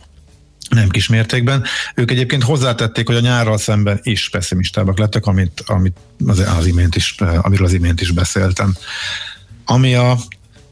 nem 0.74 0.90
kis 0.90 1.08
mértékben. 1.08 1.64
Ők 1.96 2.12
egyébként 2.12 2.44
hozzátették, 2.44 3.08
hogy 3.08 3.16
a 3.16 3.20
nyárral 3.20 3.58
szemben 3.58 4.00
is 4.04 4.30
pessimistábbak 4.30 5.00
lettek, 5.00 5.26
amit, 5.26 5.64
amit 5.66 5.98
az, 6.26 6.40
az 6.58 6.66
imént 6.66 6.96
is, 6.96 7.16
amiről 7.42 7.66
az 7.66 7.74
imént 7.74 8.02
is 8.02 8.12
beszéltem. 8.12 8.76
Ami 9.66 9.96
a 9.96 10.18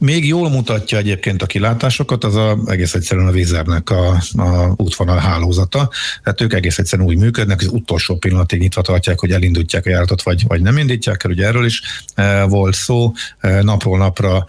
még 0.02 0.28
jól 0.28 0.49
mutatja 0.49 0.97
egyébként 0.97 1.41
a 1.41 1.45
kilátásokat, 1.45 2.24
az 2.24 2.36
a, 2.36 2.58
egész 2.66 2.93
egyszerűen 2.93 3.28
a 3.28 3.32
vízernek 3.32 3.89
a, 3.89 4.22
a 4.38 4.74
útvonal 4.76 5.18
hálózata. 5.18 5.89
Tehát 6.24 6.41
ők 6.41 6.54
egész 6.54 6.78
egyszerűen 6.78 7.08
úgy 7.08 7.18
működnek, 7.18 7.60
az 7.60 7.68
utolsó 7.68 8.18
pillanatig 8.18 8.60
nyitva 8.60 8.82
tartják, 8.82 9.20
hogy 9.20 9.32
elindítják 9.32 9.86
a 9.86 9.89
járatot, 9.89 10.22
vagy, 10.22 10.47
vagy 10.47 10.62
nem 10.62 10.78
indítják 10.78 11.24
el. 11.24 11.32
Ugye 11.32 11.45
erről 11.45 11.66
is 11.66 11.82
e, 12.16 12.43
volt 12.43 12.74
szó, 12.74 13.14
e, 13.39 13.62
napról 13.62 13.97
napra 13.97 14.45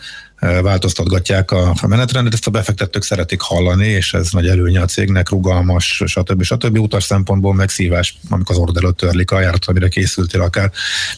változtatgatják 0.62 1.50
a, 1.50 1.74
menetrendet, 1.86 2.32
ezt 2.32 2.46
a 2.46 2.50
befektetők 2.50 3.02
szeretik 3.02 3.40
hallani, 3.40 3.86
és 3.86 4.14
ez 4.14 4.30
nagy 4.30 4.46
előnye 4.46 4.80
a 4.80 4.84
cégnek, 4.84 5.28
rugalmas, 5.28 6.02
stb. 6.06 6.42
stb. 6.42 6.78
utas 6.78 7.04
szempontból 7.04 7.54
megszívás, 7.54 8.18
amikor 8.28 8.56
az 8.56 8.60
order 8.60 8.90
törlik 8.90 9.30
a 9.30 9.40
járat, 9.40 9.64
amire 9.64 9.88
készültél 9.88 10.40
akár. 10.40 10.70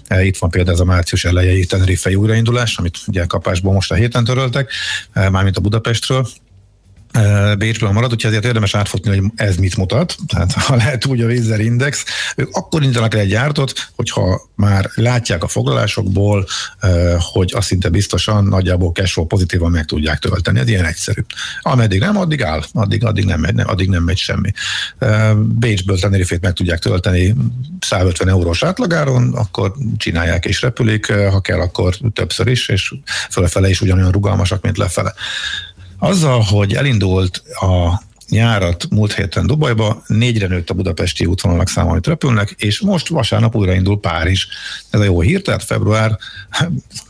E, 0.06 0.24
itt 0.24 0.36
van 0.36 0.50
például 0.50 0.74
ez 0.74 0.80
a 0.80 0.84
március 0.84 1.24
elejei 1.24 1.64
Tenerife 1.64 2.16
újraindulás, 2.16 2.76
amit 2.76 2.98
ugye 3.06 3.24
kapásból 3.26 3.72
most 3.72 3.90
a 3.90 3.94
héten 3.94 4.24
töröltek, 4.24 4.70
e, 5.12 5.30
mármint 5.30 5.56
a 5.56 5.60
Budapestről, 5.60 6.28
Bécsből 7.58 7.90
marad, 7.90 8.12
úgyhogy 8.12 8.30
ezért 8.30 8.44
érdemes 8.44 8.74
átfutni, 8.74 9.16
hogy 9.16 9.30
ez 9.34 9.56
mit 9.56 9.76
mutat. 9.76 10.16
Tehát 10.26 10.52
ha 10.66 10.76
lehet 10.76 11.06
úgy 11.06 11.20
a 11.20 11.26
Vízer 11.26 11.60
Index, 11.60 12.04
ők 12.36 12.48
akkor 12.56 12.82
indítanak 12.82 13.14
el 13.14 13.20
egy 13.20 13.28
gyártot, 13.28 13.90
hogyha 13.96 14.40
már 14.54 14.90
látják 14.94 15.42
a 15.42 15.48
foglalásokból, 15.48 16.46
hogy 17.18 17.52
azt 17.54 17.66
szinte 17.66 17.88
biztosan 17.88 18.44
nagyjából 18.44 18.92
cashflow 18.92 19.26
pozitívan 19.26 19.70
meg 19.70 19.84
tudják 19.84 20.18
tölteni. 20.18 20.58
Ez 20.58 20.68
ilyen 20.68 20.84
egyszerű. 20.84 21.20
Ameddig 21.60 22.00
nem, 22.00 22.16
addig 22.16 22.42
áll, 22.42 22.62
addig, 22.72 23.04
addig, 23.04 23.24
nem, 23.24 23.40
megy, 23.40 23.60
addig 23.60 23.88
nem 23.88 24.02
megy 24.02 24.18
semmi. 24.18 24.50
Bécsből 25.36 25.98
Tenerifét 25.98 26.40
meg 26.40 26.52
tudják 26.52 26.78
tölteni 26.78 27.34
150 27.80 28.28
eurós 28.28 28.62
átlagáron, 28.62 29.34
akkor 29.34 29.72
csinálják 29.96 30.44
és 30.44 30.62
repülik, 30.62 31.12
ha 31.12 31.40
kell, 31.40 31.60
akkor 31.60 31.94
többször 32.12 32.46
is, 32.46 32.68
és 32.68 32.94
fölfele 33.30 33.68
is 33.68 33.80
ugyanolyan 33.80 34.10
rugalmasak, 34.10 34.62
mint 34.62 34.78
lefele. 34.78 35.14
Azzal, 36.04 36.40
hogy 36.40 36.74
elindult 36.74 37.42
a 37.60 38.02
nyárat 38.28 38.86
múlt 38.90 39.12
héten 39.12 39.46
Dubajba, 39.46 40.02
négyre 40.06 40.46
nőtt 40.46 40.70
a 40.70 40.74
budapesti 40.74 41.26
útvonalak 41.26 41.68
száma, 41.68 41.90
amit 41.90 42.06
repülnek, 42.06 42.54
és 42.58 42.80
most 42.80 43.08
vasárnap 43.08 43.54
újraindul 43.54 44.00
Párizs. 44.00 44.46
Ez 44.90 45.00
a 45.00 45.04
jó 45.04 45.20
hír, 45.20 45.42
tehát 45.42 45.64
február, 45.64 46.18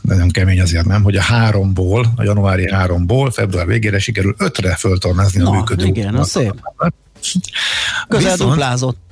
nagyon 0.01 0.29
kemény 0.29 0.61
azért 0.61 0.85
nem, 0.85 1.03
hogy 1.03 1.15
a 1.15 1.21
háromból, 1.21 2.13
a 2.15 2.23
januári 2.23 2.71
háromból 2.71 3.31
február 3.31 3.65
végére 3.65 3.99
sikerül 3.99 4.35
ötre 4.37 4.75
föltornázni 4.75 5.41
a 5.41 5.51
működő 5.51 5.85
igen, 5.85 6.15
az 6.15 6.29
szép. 6.29 6.53
Közel 8.07 8.31
Viszont, 8.31 8.49
duplázott. 8.49 9.04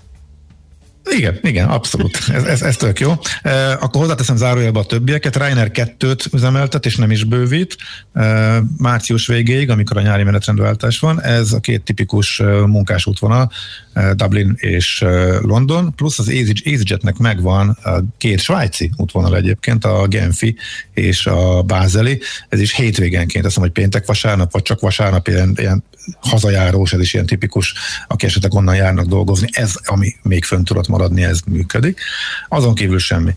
Igen, 1.12 1.40
igen, 1.42 1.68
abszolút. 1.68 2.18
Ez, 2.34 2.44
ez, 2.44 2.62
ez 2.62 2.78
tök 2.78 3.00
jó. 3.00 3.14
E, 3.42 3.72
akkor 3.72 4.02
hozzáteszem 4.02 4.36
zárójelbe 4.36 4.80
a 4.80 4.86
többieket. 4.86 5.36
Reiner 5.36 5.72
2-t 5.74 6.34
üzemeltet, 6.34 6.86
és 6.86 6.96
nem 6.96 7.12
is 7.12 7.24
bővít. 7.24 7.78
E, 8.14 8.60
március 8.78 9.28
végéig, 9.28 9.70
amikor 9.70 9.98
a 9.98 10.02
nyári 10.02 10.24
menetrendváltás 10.24 11.00
van. 11.00 11.22
Ez 11.22 11.52
a 11.52 11.60
két 11.60 11.84
tipikus 11.84 12.42
munkás 12.66 13.06
útvonal, 13.06 13.52
e, 13.94 14.14
Dublin 14.14 14.54
és 14.58 15.02
e, 15.02 15.40
London, 15.42 15.96
plusz 15.96 16.20
az 16.20 16.30
EasyJetnek 16.64 17.18
megvan 17.18 17.70
a 17.70 18.00
két 18.18 18.40
svájci 18.40 18.92
útvonal 18.98 19.36
egyébként, 19.36 19.86
a 19.86 20.08
Genfi 20.08 20.56
és 20.94 21.26
a 21.26 21.62
Bázeli. 21.62 22.22
Ez 22.50 22.60
is 22.60 22.76
hétvégenként, 22.76 23.46
azt 23.46 23.58
mondom, 23.58 23.74
hogy 23.74 23.84
péntek, 23.84 24.06
vasárnap, 24.06 24.52
vagy 24.52 24.62
csak 24.62 24.80
vasárnap 24.80 25.28
ilyen, 25.28 25.54
ilyen 25.58 25.84
hazajárós, 26.20 26.94
ez 26.94 27.00
is 27.00 27.14
ilyen 27.14 27.26
tipikus, 27.26 27.74
aki 28.08 28.26
esetleg 28.26 28.54
onnan 28.54 28.76
járnak 28.76 29.06
dolgozni. 29.06 29.48
Ez, 29.52 29.74
ami 29.84 30.16
még 30.22 30.44
fönn 30.44 30.64
tudott 30.64 30.88
maradni, 30.88 31.24
ez 31.24 31.40
működik. 31.46 32.00
Azon 32.48 32.76
kívül 32.76 33.00
semmi 33.00 33.36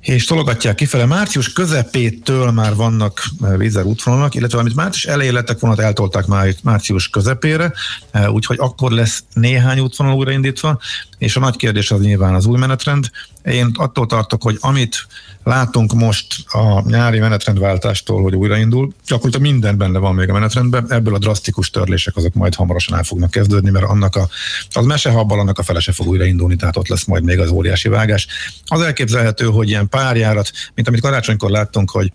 és 0.00 0.24
tologatják 0.24 0.74
kifele. 0.74 1.06
Március 1.06 1.52
közepétől 1.52 2.50
már 2.50 2.74
vannak 2.74 3.22
eh, 3.42 3.56
vízer 3.56 3.84
útvonalak, 3.84 4.34
illetve 4.34 4.58
amit 4.58 4.74
március 4.74 5.12
elején 5.12 5.32
lettek 5.32 5.58
volna, 5.58 5.82
eltolták 5.82 6.26
már 6.26 6.54
március 6.62 7.08
közepére, 7.08 7.72
eh, 8.10 8.32
úgyhogy 8.32 8.56
akkor 8.60 8.90
lesz 8.90 9.24
néhány 9.34 9.80
útvonal 9.80 10.14
újraindítva, 10.14 10.80
és 11.18 11.36
a 11.36 11.40
nagy 11.40 11.56
kérdés 11.56 11.90
az 11.90 12.00
nyilván 12.00 12.34
az 12.34 12.46
új 12.46 12.58
menetrend. 12.58 13.10
Én 13.44 13.70
attól 13.74 14.06
tartok, 14.06 14.42
hogy 14.42 14.56
amit 14.60 15.06
látunk 15.44 15.92
most 15.92 16.26
a 16.48 16.88
nyári 16.88 17.18
menetrendváltástól, 17.18 18.22
hogy 18.22 18.34
újraindul, 18.34 18.92
hogy 19.08 19.40
minden 19.40 19.76
benne 19.76 19.98
van 19.98 20.14
még 20.14 20.28
a 20.28 20.32
menetrendben, 20.32 20.92
ebből 20.92 21.14
a 21.14 21.18
drasztikus 21.18 21.70
törlések 21.70 22.16
azok 22.16 22.34
majd 22.34 22.54
hamarosan 22.54 22.96
el 22.96 23.04
fognak 23.04 23.30
kezdődni, 23.30 23.70
mert 23.70 23.84
annak 23.84 24.16
a, 24.16 24.28
az 24.70 24.84
mesehabbal 24.84 25.38
annak 25.38 25.58
a 25.58 25.62
felese 25.62 25.92
fog 25.92 26.06
újraindulni, 26.06 26.56
tehát 26.56 26.76
ott 26.76 26.88
lesz 26.88 27.04
majd 27.04 27.24
még 27.24 27.38
az 27.38 27.50
óriási 27.50 27.88
vágás. 27.88 28.26
Az 28.66 28.80
elképzelhető, 28.80 29.44
hogy 29.44 29.68
ilyen 29.68 29.88
párjárat, 29.88 30.50
mint 30.74 30.88
amit 30.88 31.00
karácsonykor 31.00 31.50
láttunk, 31.50 31.90
hogy 31.90 32.12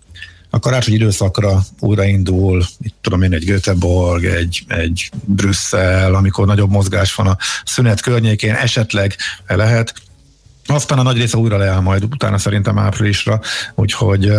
a 0.50 0.58
karácsony 0.58 0.94
időszakra 0.94 1.62
újraindul, 1.80 2.64
itt 2.80 2.94
tudom 3.00 3.22
én, 3.22 3.32
egy 3.32 3.44
Göteborg, 3.44 4.24
egy, 4.24 4.64
egy 4.68 5.10
Brüsszel, 5.24 6.14
amikor 6.14 6.46
nagyobb 6.46 6.70
mozgás 6.70 7.14
van 7.14 7.26
a 7.26 7.36
szünet 7.64 8.00
környékén, 8.00 8.54
esetleg 8.54 9.16
lehet, 9.46 9.94
aztán 10.66 10.98
a 10.98 11.02
nagy 11.02 11.16
része 11.16 11.36
újra 11.36 11.56
leáll 11.56 11.80
majd 11.80 12.04
utána 12.04 12.38
szerintem 12.38 12.78
áprilisra, 12.78 13.40
úgyhogy 13.74 14.32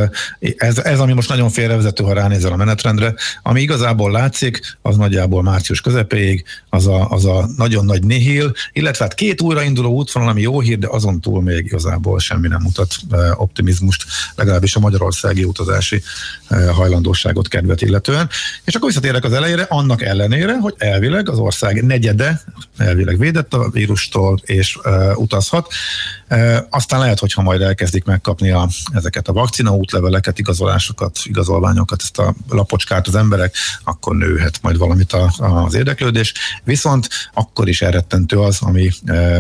ez, 0.57 0.77
ez 0.77 0.99
ami 0.99 1.13
most 1.13 1.29
nagyon 1.29 1.49
félrevezető, 1.49 2.03
ha 2.03 2.13
ránézel 2.13 2.51
a 2.51 2.55
menetrendre, 2.55 3.13
ami 3.43 3.61
igazából 3.61 4.11
látszik, 4.11 4.77
az 4.81 4.97
nagyjából 4.97 5.43
március 5.43 5.81
közepéig, 5.81 6.43
az 6.69 6.87
a, 6.87 7.09
az 7.09 7.25
a 7.25 7.49
nagyon 7.57 7.85
nagy 7.85 8.03
nihil, 8.03 8.53
illetve 8.73 9.03
hát 9.03 9.13
két 9.13 9.41
újrainduló 9.41 9.91
útvonal, 9.91 10.29
ami 10.29 10.41
jó 10.41 10.59
hír, 10.59 10.79
de 10.79 10.87
azon 10.91 11.21
túl 11.21 11.41
még 11.41 11.65
igazából 11.65 12.19
semmi 12.19 12.47
nem 12.47 12.61
mutat 12.61 12.95
optimizmust, 13.35 14.05
legalábbis 14.35 14.75
a 14.75 14.79
magyarországi 14.79 15.43
utazási 15.43 16.01
hajlandóságot, 16.71 17.47
kedvet 17.47 17.81
illetően. 17.81 18.29
És 18.63 18.75
akkor 18.75 18.87
visszatérek 18.87 19.23
az 19.23 19.33
elejére, 19.33 19.65
annak 19.69 20.01
ellenére, 20.01 20.57
hogy 20.57 20.73
elvileg 20.77 21.29
az 21.29 21.37
ország 21.37 21.85
negyede 21.85 22.41
elvileg 22.77 23.17
védett 23.17 23.53
a 23.53 23.69
vírustól, 23.69 24.39
és 24.45 24.77
utazhat. 25.15 25.73
Aztán 26.69 26.99
lehet, 26.99 27.19
hogyha 27.19 27.41
majd 27.41 27.61
elkezdik 27.61 28.03
megkapni 28.03 28.51
a, 28.51 28.67
ezeket 28.93 29.27
a 29.27 29.33
vakcina 29.33 29.75
útleveleket, 29.75 30.39
igazolásokat, 30.39 31.19
igazolványokat, 31.23 32.01
ezt 32.01 32.19
a 32.19 32.33
lapocskát 32.49 33.07
az 33.07 33.15
emberek, 33.15 33.55
akkor 33.83 34.15
nőhet 34.15 34.59
majd 34.61 34.77
valamit 34.77 35.13
a, 35.13 35.33
az 35.37 35.73
érdeklődés. 35.73 36.33
Viszont 36.63 37.07
akkor 37.33 37.67
is 37.67 37.81
elrettentő 37.81 38.39
az, 38.39 38.57
ami 38.61 38.89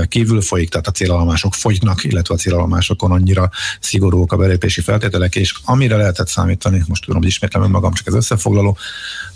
kívül 0.07 0.41
folyik, 0.41 0.69
tehát 0.69 0.87
a 0.87 0.91
célállomások 0.91 1.53
fogynak, 1.53 2.03
illetve 2.03 2.33
a 2.33 2.37
célállomásokon 2.37 3.11
annyira 3.11 3.49
szigorúak 3.79 4.31
a 4.31 4.37
belépési 4.37 4.81
feltételek, 4.81 5.35
és 5.35 5.53
amire 5.63 5.95
lehetett 5.95 6.27
számítani, 6.27 6.83
most 6.87 7.03
tudom, 7.03 7.19
hogy 7.21 7.29
ismétlem 7.29 7.69
magam, 7.69 7.93
csak 7.93 8.07
ez 8.07 8.13
összefoglaló, 8.13 8.77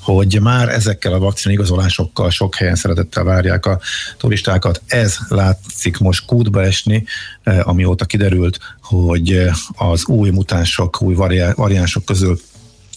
hogy 0.02 0.40
már 0.42 0.70
ezekkel 0.70 1.14
a 1.14 1.20
vakcina 1.20 1.54
igazolásokkal 1.54 2.30
sok 2.30 2.56
helyen 2.56 2.76
szeretettel 2.76 3.24
várják 3.24 3.66
a 3.66 3.80
turistákat. 4.18 4.82
Ez 4.88 5.18
látszik 5.28 5.98
most 5.98 6.26
kútba 6.26 6.62
esni, 6.62 7.04
eh, 7.44 7.68
amióta 7.68 8.06
kiderült, 8.06 8.60
hogy 8.82 9.32
eh, 9.32 9.54
az 9.76 10.06
új 10.06 10.30
mutánsok, 10.30 11.02
új 11.02 11.16
variánsok 11.56 12.06
közül 12.06 12.40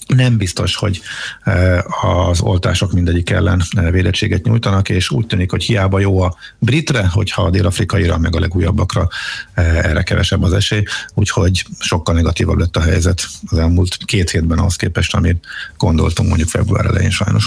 nem 0.06 0.36
biztos, 0.36 0.76
hogy 0.76 1.00
eh, 1.42 2.04
az 2.04 2.40
oltások 2.40 2.92
mindegyik 2.92 3.30
ellen 3.30 3.62
eh, 3.70 3.90
védettséget 3.90 4.44
nyújtanak, 4.44 4.88
és 4.88 5.10
úgy 5.10 5.26
tűnik, 5.26 5.50
hogy 5.50 5.64
hiába 5.64 5.98
jó 5.98 6.20
a 6.20 6.36
britre, 6.58 7.06
hogyha 7.06 7.42
a 7.42 7.50
dél-afrikaira, 7.50 8.18
meg 8.18 8.36
a 8.36 8.40
legújabbakra 8.40 9.08
eh, 9.54 9.76
erre 9.76 10.02
kevesebb 10.02 10.42
az 10.42 10.52
esély, 10.52 10.82
úgyhogy 11.14 11.64
sokkal 11.78 12.14
negatívabb 12.14 12.58
lett 12.58 12.76
a 12.76 12.82
helyzet 12.82 13.26
az 13.46 13.58
elmúlt 13.58 13.96
két 14.04 14.30
hétben 14.30 14.58
ahhoz 14.58 14.76
képest, 14.76 15.14
amit 15.14 15.46
gondoltunk 15.76 16.28
mondjuk 16.28 16.48
február 16.48 16.86
elején 16.86 17.10
sajnos. 17.10 17.46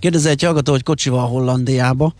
Kérdezi 0.00 0.28
egy 0.28 0.42
hallgató, 0.42 0.72
hogy 0.72 0.82
kocsival 0.82 1.28
Hollandiába? 1.28 2.14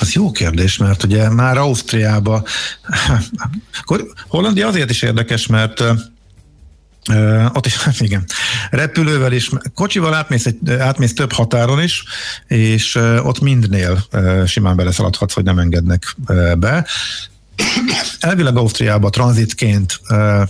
Az 0.00 0.12
jó 0.12 0.30
kérdés, 0.30 0.76
mert 0.76 1.02
ugye 1.02 1.30
már 1.30 1.58
Ausztriába, 1.58 2.44
Hollandia 4.28 4.66
azért 4.66 4.90
is 4.90 5.02
érdekes, 5.02 5.46
mert 5.46 5.84
Uh, 7.10 7.44
ott 7.52 7.66
is, 7.66 7.86
igen, 7.98 8.24
repülővel 8.70 9.32
is, 9.32 9.50
kocsival 9.74 10.14
átmész, 10.14 10.46
egy, 10.46 10.70
átmész 10.70 11.14
több 11.14 11.32
határon 11.32 11.82
is, 11.82 12.04
és 12.46 12.94
uh, 12.94 13.26
ott 13.26 13.40
mindnél 13.40 14.04
uh, 14.12 14.44
simán 14.46 14.76
beleszaladhatsz, 14.76 15.32
hogy 15.32 15.44
nem 15.44 15.58
engednek 15.58 16.14
uh, 16.28 16.54
be. 16.54 16.86
Elvileg 18.20 18.56
Ausztriába 18.56 19.10
tranzitként 19.10 20.00
uh, 20.10 20.42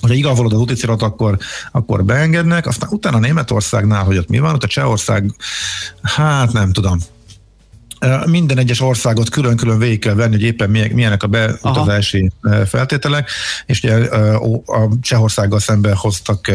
hogyha 0.00 0.16
igazolod 0.16 0.52
az 0.52 0.58
úticirat, 0.58 1.02
akkor, 1.02 1.38
akkor 1.72 2.04
beengednek, 2.04 2.66
aztán 2.66 2.88
utána 2.92 3.18
Németországnál, 3.18 4.04
hogy 4.04 4.18
ott 4.18 4.28
mi 4.28 4.38
van, 4.38 4.54
ott 4.54 4.62
a 4.62 4.66
Csehország, 4.66 5.34
hát 6.02 6.52
nem 6.52 6.72
tudom, 6.72 6.98
minden 8.26 8.58
egyes 8.58 8.80
országot 8.80 9.30
külön-külön 9.30 9.78
végig 9.78 9.98
kell 9.98 10.14
venni, 10.14 10.32
hogy 10.32 10.42
éppen 10.42 10.70
milyenek 10.70 11.22
a 11.22 11.26
beutazási 11.26 12.30
Aha. 12.42 12.66
feltételek, 12.66 13.30
és 13.66 13.82
ugye 13.82 13.94
a 14.66 14.88
Csehországgal 15.00 15.60
szemben 15.60 15.94
hoztak 15.94 16.50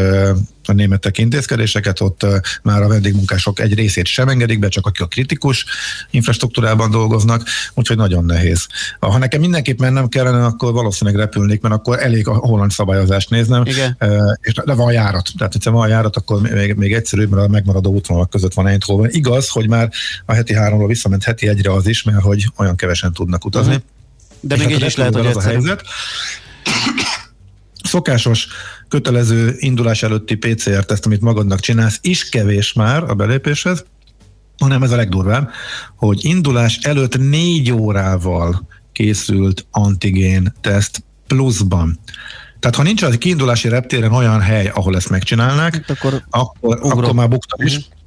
a 0.72 0.76
németek 0.76 1.17
intézkedéseket, 1.17 1.99
ott 1.99 2.26
már 2.63 2.82
a 2.82 2.88
vendégmunkások 2.88 3.59
egy 3.59 3.74
részét 3.74 4.05
sem 4.05 4.28
engedik 4.28 4.59
be, 4.59 4.67
csak 4.67 4.86
akik 4.86 5.01
a 5.01 5.07
kritikus 5.07 5.65
infrastruktúrában 6.09 6.91
dolgoznak, 6.91 7.43
úgyhogy 7.74 7.97
nagyon 7.97 8.26
nehéz. 8.26 8.67
Ha 8.99 9.17
nekem 9.17 9.39
mindenképp 9.39 9.80
mennem 9.80 10.07
kellene, 10.07 10.45
akkor 10.45 10.74
valószínűleg 10.74 11.19
repülnék, 11.19 11.61
mert 11.61 11.74
akkor 11.74 11.99
elég 11.99 12.28
a 12.28 12.34
holland 12.34 12.72
szabályozást 12.72 13.30
néznem, 13.30 13.65
Igen. 13.65 13.97
és 14.41 14.53
de 14.53 14.74
van 14.74 14.91
járat. 14.91 15.30
Tehát, 15.38 15.53
hogyha 15.53 15.72
van 15.72 15.89
járat, 15.89 16.15
akkor 16.15 16.41
még, 16.41 16.74
még 16.74 16.93
egyszerűbb, 16.93 17.30
mert 17.30 17.47
a 17.47 17.47
megmaradó 17.47 17.91
útvonalak 17.91 18.30
között 18.30 18.53
van 18.53 18.67
Eindhoven. 18.67 19.09
Igaz, 19.11 19.49
hogy 19.49 19.67
már 19.69 19.91
a 20.26 20.34
heti 20.34 20.55
háromról 20.55 20.88
visszament 20.88 21.24
heti 21.24 21.47
egyre 21.47 21.74
az 21.74 21.88
is, 21.88 22.03
mert 22.03 22.22
hogy 22.22 22.45
olyan 22.55 22.76
kevesen 22.76 23.13
tudnak 23.13 23.45
utazni. 23.45 23.74
Uh-huh. 23.74 23.89
De 24.39 24.57
még 24.57 24.69
így 24.69 24.86
is 24.86 24.95
lehet, 24.95 25.13
hogy 25.13 25.26
az 25.26 25.36
a 25.36 25.41
helyzet. 25.41 25.84
Szokásos 27.84 28.47
kötelező 28.92 29.56
indulás 29.58 30.04
előtti 30.04 30.36
PCR-teszt, 30.36 31.06
amit 31.06 31.22
magadnak 31.22 31.60
csinálsz, 31.60 32.00
is 32.02 32.30
kevés 32.30 32.74
már 32.74 33.04
a 33.04 33.14
belépéshez, 33.14 33.86
hanem 34.58 34.84
ez 34.84 34.92
a 34.92 34.96
legdurvább, 34.96 35.50
hogy 35.96 36.26
indulás 36.26 36.78
előtt 36.78 37.18
négy 37.18 37.72
órával 37.72 38.68
készült 38.92 39.66
antigén 39.72 40.54
teszt 40.62 41.04
pluszban. 41.28 42.00
Tehát 42.60 42.76
ha 42.76 42.84
nincs 42.84 43.04
az 43.04 43.18
kiindulási 43.18 43.70
reptéren 43.70 44.12
olyan 44.12 44.42
hely, 44.42 44.72
ahol 44.74 44.96
ezt 44.96 45.10
megcsinálnák, 45.10 45.74
hát 45.74 45.89
akkor, 45.89 46.24
akkor, 46.30 46.80
akkor 46.82 47.14
már 47.14 47.30
buktak 47.30 47.64
is. 47.64 47.74
Mhm. 47.74 48.01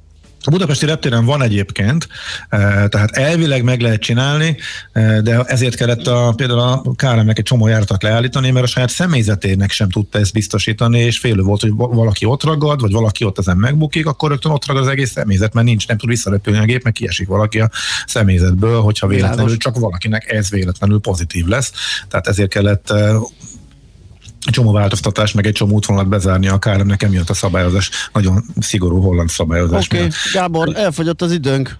A 0.47 0.51
budapesti 0.51 0.85
reptéren 0.85 1.25
van 1.25 1.41
egyébként, 1.41 2.07
eh, 2.49 2.87
tehát 2.87 3.11
elvileg 3.11 3.63
meg 3.63 3.81
lehet 3.81 4.01
csinálni, 4.01 4.57
eh, 4.91 5.17
de 5.19 5.41
ezért 5.41 5.75
kellett 5.75 6.07
a, 6.07 6.33
például 6.35 6.59
a 6.59 6.81
KLM-nek 6.95 7.37
egy 7.37 7.43
csomó 7.43 7.67
járatot 7.67 8.03
leállítani, 8.03 8.51
mert 8.51 8.65
a 8.65 8.69
saját 8.69 8.89
személyzetének 8.89 9.71
sem 9.71 9.89
tudta 9.89 10.19
ezt 10.19 10.33
biztosítani, 10.33 10.99
és 10.99 11.19
félő 11.19 11.41
volt, 11.41 11.61
hogy 11.61 11.71
valaki 11.75 12.25
ott 12.25 12.43
ragad, 12.43 12.81
vagy 12.81 12.91
valaki 12.91 13.23
ott 13.23 13.39
ezen 13.39 13.57
megbukik, 13.57 14.05
akkor 14.05 14.29
rögtön 14.29 14.51
ott 14.51 14.65
ragad 14.65 14.83
az 14.83 14.89
egész 14.89 15.11
személyzet, 15.11 15.53
mert 15.53 15.67
nincs, 15.67 15.87
nem 15.87 15.97
tud 15.97 16.09
visszarepülni 16.09 16.59
a 16.59 16.65
gép, 16.65 16.83
meg 16.83 16.93
kiesik 16.93 17.27
valaki 17.27 17.59
a 17.59 17.69
személyzetből, 18.05 18.81
hogyha 18.81 19.07
véletlenül 19.07 19.57
csak 19.57 19.79
valakinek 19.79 20.31
ez 20.31 20.49
véletlenül 20.49 20.99
pozitív 20.99 21.45
lesz. 21.45 21.71
Tehát 22.09 22.27
ezért 22.27 22.49
kellett 22.49 22.89
eh, 22.89 23.15
csomó 24.51 24.71
változtatás, 24.71 25.31
meg 25.31 25.45
egy 25.45 25.53
csomó 25.53 25.73
útvonalat 25.73 26.09
bezárni 26.09 26.47
a 26.47 26.57
KLM-nek 26.57 27.03
emiatt 27.03 27.29
a 27.29 27.33
szabályozás, 27.33 27.89
nagyon 28.13 28.43
szigorú 28.59 29.01
holland 29.01 29.29
szabályozás. 29.29 29.85
Oké, 29.85 29.97
okay. 29.97 30.09
Gábor, 30.33 30.75
elfogyott 30.75 31.21
az 31.21 31.31
időnk. 31.31 31.77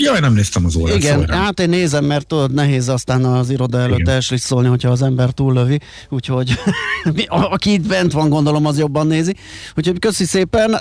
Jaj, 0.00 0.20
nem 0.20 0.32
néztem 0.32 0.64
az 0.64 0.76
órát. 0.76 0.96
Igen, 0.96 1.20
szóval 1.20 1.36
hát 1.36 1.60
én 1.60 1.68
nézem, 1.68 2.04
mert 2.04 2.26
tudod, 2.26 2.54
nehéz 2.54 2.88
aztán 2.88 3.24
az 3.24 3.50
iroda 3.50 3.78
előtt 3.78 4.08
elslisszolni, 4.08 4.68
hogyha 4.68 4.90
az 4.90 5.02
ember 5.02 5.30
túllövi, 5.30 5.80
úgyhogy 6.08 6.54
aki 7.28 7.72
itt 7.72 7.86
bent 7.86 8.12
van, 8.12 8.28
gondolom, 8.28 8.66
az 8.66 8.78
jobban 8.78 9.06
nézi. 9.06 9.34
Úgyhogy 9.76 9.98
köszi 9.98 10.24
szépen 10.24 10.80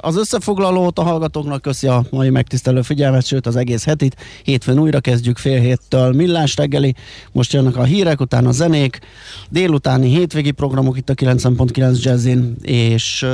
az 0.00 0.16
összefoglalót, 0.16 0.98
a 0.98 1.02
hallgatóknak 1.02 1.62
köszi 1.62 1.86
a 1.86 2.04
mai 2.10 2.30
megtisztelő 2.30 2.82
figyelmet, 2.82 3.26
sőt 3.26 3.46
az 3.46 3.56
egész 3.56 3.84
hetit. 3.84 4.16
Hétfőn 4.42 4.78
újra 4.78 5.00
kezdjük 5.00 5.38
fél 5.38 5.60
héttől 5.60 6.12
millás 6.12 6.56
reggeli, 6.56 6.94
most 7.32 7.52
jönnek 7.52 7.76
a 7.76 7.84
hírek, 7.84 8.20
utána 8.20 8.48
a 8.48 8.52
zenék, 8.52 8.98
délutáni 9.48 10.08
hétvégi 10.08 10.50
programok 10.50 10.96
itt 10.96 11.10
a 11.10 11.14
90.9 11.14 12.02
Jazzin, 12.02 12.56
és 12.62 13.26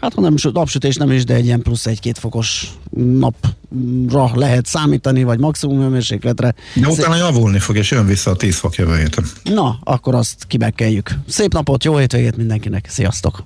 hát 0.00 0.14
ha 0.14 0.20
nem 0.20 0.34
napsütés 0.52 0.96
nem 0.96 1.10
is, 1.10 1.24
de 1.24 1.34
egy 1.34 1.44
ilyen 1.44 1.62
plusz 1.62 1.86
egy-két 1.86 2.18
fokos 2.18 2.68
napra 2.90 4.30
lehet 4.34 4.66
számítani, 4.66 5.22
vagy 5.22 5.38
maximum 5.38 5.80
hőmérsékletre. 5.80 6.54
De 6.74 6.88
utána 6.88 7.14
Szép... 7.14 7.22
javulni 7.22 7.58
fog, 7.58 7.76
és 7.76 7.90
jön 7.90 8.06
vissza 8.06 8.30
a 8.30 8.36
10 8.36 8.56
fok 8.56 8.74
jövő 8.74 8.96
héten. 8.96 9.24
Na, 9.42 9.78
akkor 9.84 10.14
azt 10.14 10.44
kibekkeljük. 10.46 11.10
Szép 11.28 11.52
napot, 11.52 11.84
jó 11.84 11.96
hétvégét 11.96 12.36
mindenkinek, 12.36 12.86
sziasztok! 12.88 13.44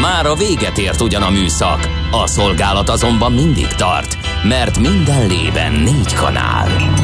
Már 0.00 0.26
a 0.26 0.34
véget 0.34 0.78
ért 0.78 1.00
ugyan 1.00 1.22
a 1.22 1.30
műszak, 1.30 1.88
a 2.10 2.26
szolgálat 2.26 2.88
azonban 2.88 3.32
mindig 3.32 3.66
tart, 3.66 4.16
mert 4.48 4.78
minden 4.78 5.26
lében 5.26 5.72
négy 5.72 6.14
kanál. 6.14 7.03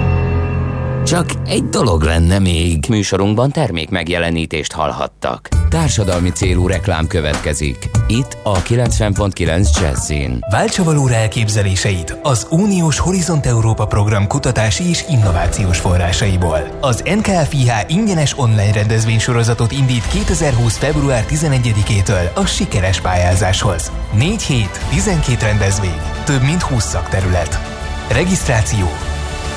Csak 1.05 1.25
egy 1.45 1.63
dolog 1.63 2.01
lenne 2.01 2.39
még. 2.39 2.85
Műsorunkban 2.89 3.51
termék 3.51 3.89
megjelenítést 3.89 4.71
hallhattak. 4.71 5.49
Társadalmi 5.69 6.29
célú 6.29 6.67
reklám 6.67 7.07
következik. 7.07 7.89
Itt 8.07 8.37
a 8.43 8.61
90.9 8.61 9.79
Jazzin. 9.81 10.39
Váltsa 10.51 10.83
valóra 10.83 11.13
elképzeléseit 11.13 12.17
az 12.23 12.47
Uniós 12.49 12.99
Horizont 12.99 13.45
Európa 13.45 13.85
program 13.85 14.27
kutatási 14.27 14.89
és 14.89 15.05
innovációs 15.09 15.77
forrásaiból. 15.77 16.77
Az 16.81 17.03
NKFIH 17.05 17.71
ingyenes 17.87 18.37
online 18.37 18.71
rendezvénysorozatot 18.73 19.71
indít 19.71 20.07
2020. 20.07 20.77
február 20.77 21.25
11-től 21.29 22.33
a 22.33 22.45
sikeres 22.45 23.01
pályázáshoz. 23.01 23.91
4 24.17 24.41
hét, 24.41 24.79
12 24.89 25.45
rendezvény, 25.45 26.01
több 26.25 26.41
mint 26.41 26.61
20 26.61 26.85
szakterület. 26.85 27.59
Regisztráció 28.09 28.87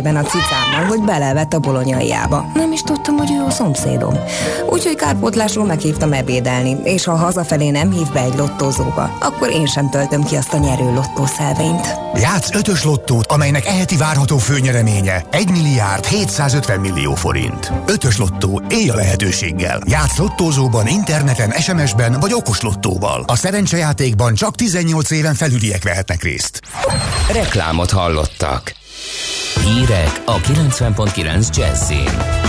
kezében 0.00 0.24
a 0.24 0.28
cicámmal, 0.28 0.84
hogy 0.84 1.00
belevett 1.00 1.52
a 1.52 1.58
bolonyaiába. 1.58 2.50
Nem 2.54 2.72
is 2.72 2.80
tudtam, 2.80 3.16
hogy 3.16 3.30
ő 3.30 3.44
a 3.46 3.50
szomszédom. 3.50 4.14
Úgyhogy 4.70 4.94
kárpótlásról 4.94 5.66
meghívtam 5.66 6.12
ebédelni, 6.12 6.76
és 6.84 7.04
ha 7.04 7.16
hazafelé 7.16 7.70
nem 7.70 7.90
hív 7.90 8.12
be 8.12 8.20
egy 8.20 8.34
lottózóba, 8.36 9.16
akkor 9.20 9.50
én 9.50 9.66
sem 9.66 9.90
töltöm 9.90 10.24
ki 10.24 10.36
azt 10.36 10.52
a 10.52 10.58
nyerő 10.58 10.92
lottószelvényt. 10.92 11.94
Játsz 12.14 12.54
ötös 12.54 12.84
lottót, 12.84 13.26
amelynek 13.26 13.66
eheti 13.66 13.96
várható 13.96 14.38
főnyereménye 14.38 15.24
1 15.30 15.50
milliárd 15.50 16.04
750 16.04 16.80
millió 16.80 17.14
forint. 17.14 17.72
Ötös 17.86 18.18
lottó, 18.18 18.62
élj 18.68 18.88
a 18.88 18.94
lehetőséggel. 18.94 19.80
Játsz 19.86 20.18
lottózóban, 20.18 20.86
interneten, 20.86 21.50
SMS-ben 21.50 22.16
vagy 22.20 22.32
okos 22.32 22.60
lottóval. 22.60 23.24
A 23.26 23.36
szerencsejátékban 23.36 24.34
csak 24.34 24.54
18 24.54 25.10
éven 25.10 25.34
felüliek 25.34 25.84
vehetnek 25.84 26.22
részt. 26.22 26.60
Reklámot 27.32 27.90
hallottak. 27.90 28.78
Hírek 29.64 30.22
a 30.24 30.36
90.9 30.36 31.56
Jazzin. 31.56 32.48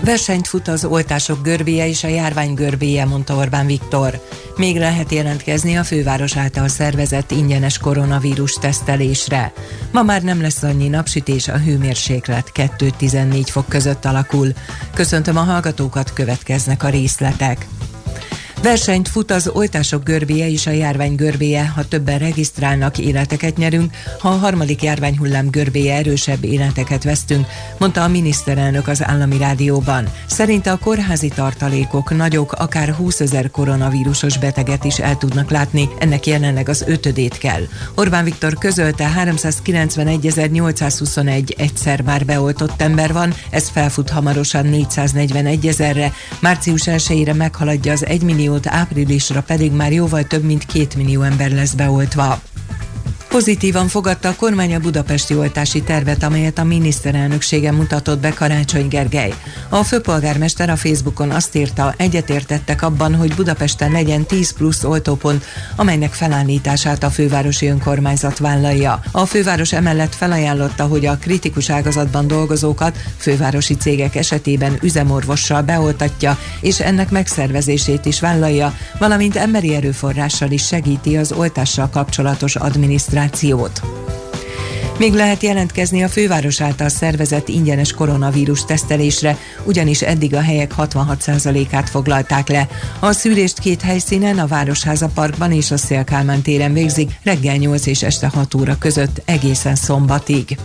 Versenyt 0.00 0.46
fut 0.46 0.68
az 0.68 0.84
oltások 0.84 1.42
görbéje 1.42 1.88
és 1.88 2.04
a 2.04 2.08
járvány 2.08 2.54
görbéje, 2.54 3.04
mondta 3.04 3.34
Orbán 3.34 3.66
Viktor. 3.66 4.20
Még 4.56 4.78
lehet 4.78 5.12
jelentkezni 5.12 5.76
a 5.76 5.84
főváros 5.84 6.36
által 6.36 6.68
szervezett 6.68 7.30
ingyenes 7.30 7.78
koronavírus 7.78 8.52
tesztelésre. 8.52 9.52
Ma 9.92 10.02
már 10.02 10.22
nem 10.22 10.40
lesz 10.40 10.62
annyi 10.62 10.88
napsütés, 10.88 11.48
a 11.48 11.58
hőmérséklet 11.58 12.50
2-14 12.54 13.42
fok 13.46 13.68
között 13.68 14.04
alakul. 14.04 14.52
Köszöntöm 14.94 15.36
a 15.36 15.42
hallgatókat, 15.42 16.12
következnek 16.12 16.82
a 16.82 16.88
részletek. 16.88 17.66
Versenyt 18.62 19.08
fut 19.08 19.30
az 19.30 19.50
oltások 19.52 20.04
görbéje 20.04 20.50
és 20.50 20.66
a 20.66 20.70
járvány 20.70 21.14
görbéje, 21.14 21.66
ha 21.66 21.88
többen 21.88 22.18
regisztrálnak, 22.18 22.98
életeket 22.98 23.56
nyerünk, 23.56 23.94
ha 24.18 24.28
a 24.28 24.36
harmadik 24.36 24.82
járványhullám 24.82 25.50
görbéje 25.50 25.94
erősebb 25.94 26.44
életeket 26.44 27.04
vesztünk, 27.04 27.46
mondta 27.78 28.02
a 28.02 28.08
miniszterelnök 28.08 28.88
az 28.88 29.04
állami 29.04 29.38
rádióban. 29.38 30.08
Szerinte 30.26 30.70
a 30.70 30.78
kórházi 30.78 31.28
tartalékok 31.28 32.16
nagyok, 32.16 32.52
akár 32.52 32.88
20 32.88 33.20
ezer 33.20 33.50
koronavírusos 33.50 34.38
beteget 34.38 34.84
is 34.84 34.98
el 34.98 35.16
tudnak 35.16 35.50
látni, 35.50 35.88
ennek 35.98 36.26
jelenleg 36.26 36.68
az 36.68 36.84
ötödét 36.86 37.38
kell. 37.38 37.62
Orbán 37.94 38.24
Viktor 38.24 38.54
közölte 38.54 39.12
391.821 39.24 41.58
egyszer 41.58 42.02
már 42.02 42.24
beoltott 42.24 42.80
ember 42.80 43.12
van, 43.12 43.34
ez 43.50 43.68
felfut 43.68 44.10
hamarosan 44.10 44.66
441 44.66 45.66
ezerre, 45.66 46.12
március 46.40 46.82
1-ére 46.84 47.36
meghaladja 47.36 47.92
az 47.92 48.06
1 48.06 48.22
millió 48.22 48.45
milliót, 48.46 48.66
áprilisra 48.66 49.42
pedig 49.42 49.72
már 49.72 49.92
jóval 49.92 50.22
több 50.22 50.42
mint 50.42 50.66
két 50.66 50.94
millió 50.94 51.22
ember 51.22 51.50
lesz 51.50 51.72
beoltva. 51.72 52.40
Pozitívan 53.36 53.88
fogadta 53.88 54.28
a 54.28 54.34
kormány 54.34 54.74
a 54.74 54.78
budapesti 54.78 55.34
oltási 55.34 55.82
tervet, 55.82 56.22
amelyet 56.22 56.58
a 56.58 56.64
miniszterelnöksége 56.64 57.72
mutatott 57.72 58.18
be 58.18 58.32
Karácsony 58.32 58.88
Gergely. 58.88 59.34
A 59.68 59.82
főpolgármester 59.82 60.70
a 60.70 60.76
Facebookon 60.76 61.30
azt 61.30 61.56
írta, 61.56 61.94
egyetértettek 61.96 62.82
abban, 62.82 63.14
hogy 63.14 63.34
Budapesten 63.34 63.92
legyen 63.92 64.26
10 64.26 64.52
plusz 64.52 64.84
oltópont, 64.84 65.44
amelynek 65.76 66.12
felállítását 66.12 67.02
a 67.02 67.10
fővárosi 67.10 67.66
önkormányzat 67.66 68.38
vállalja. 68.38 69.00
A 69.12 69.26
főváros 69.26 69.72
emellett 69.72 70.14
felajánlotta, 70.14 70.86
hogy 70.86 71.06
a 71.06 71.16
kritikus 71.16 71.70
ágazatban 71.70 72.26
dolgozókat 72.26 72.98
fővárosi 73.16 73.76
cégek 73.76 74.14
esetében 74.14 74.78
üzemorvossal 74.82 75.62
beoltatja, 75.62 76.38
és 76.60 76.80
ennek 76.80 77.10
megszervezését 77.10 78.04
is 78.04 78.20
vállalja, 78.20 78.74
valamint 78.98 79.36
emberi 79.36 79.74
erőforrással 79.74 80.50
is 80.50 80.66
segíti 80.66 81.16
az 81.16 81.32
oltással 81.32 81.88
kapcsolatos 81.90 82.56
adminisztrációt 82.56 83.24
adminisztrációt. 83.26 83.80
Még 84.98 85.12
lehet 85.12 85.42
jelentkezni 85.42 86.02
a 86.02 86.08
főváros 86.08 86.60
által 86.60 86.88
szervezett 86.88 87.48
ingyenes 87.48 87.92
koronavírus 87.92 88.64
tesztelésre, 88.64 89.36
ugyanis 89.64 90.02
eddig 90.02 90.34
a 90.34 90.40
helyek 90.40 90.74
66%-át 90.78 91.90
foglalták 91.90 92.48
le. 92.48 92.68
A 93.00 93.12
szűrést 93.12 93.58
két 93.58 93.82
helyszínen, 93.82 94.38
a 94.38 94.46
Városháza 94.46 95.08
Parkban 95.14 95.52
és 95.52 95.70
a 95.70 95.76
Szélkálmán 95.76 96.42
téren 96.42 96.72
végzik 96.72 97.18
reggel 97.22 97.56
8 97.56 97.86
és 97.86 98.02
este 98.02 98.26
6 98.26 98.54
óra 98.54 98.76
között 98.78 99.22
egészen 99.24 99.74
szombatig. 99.74 100.56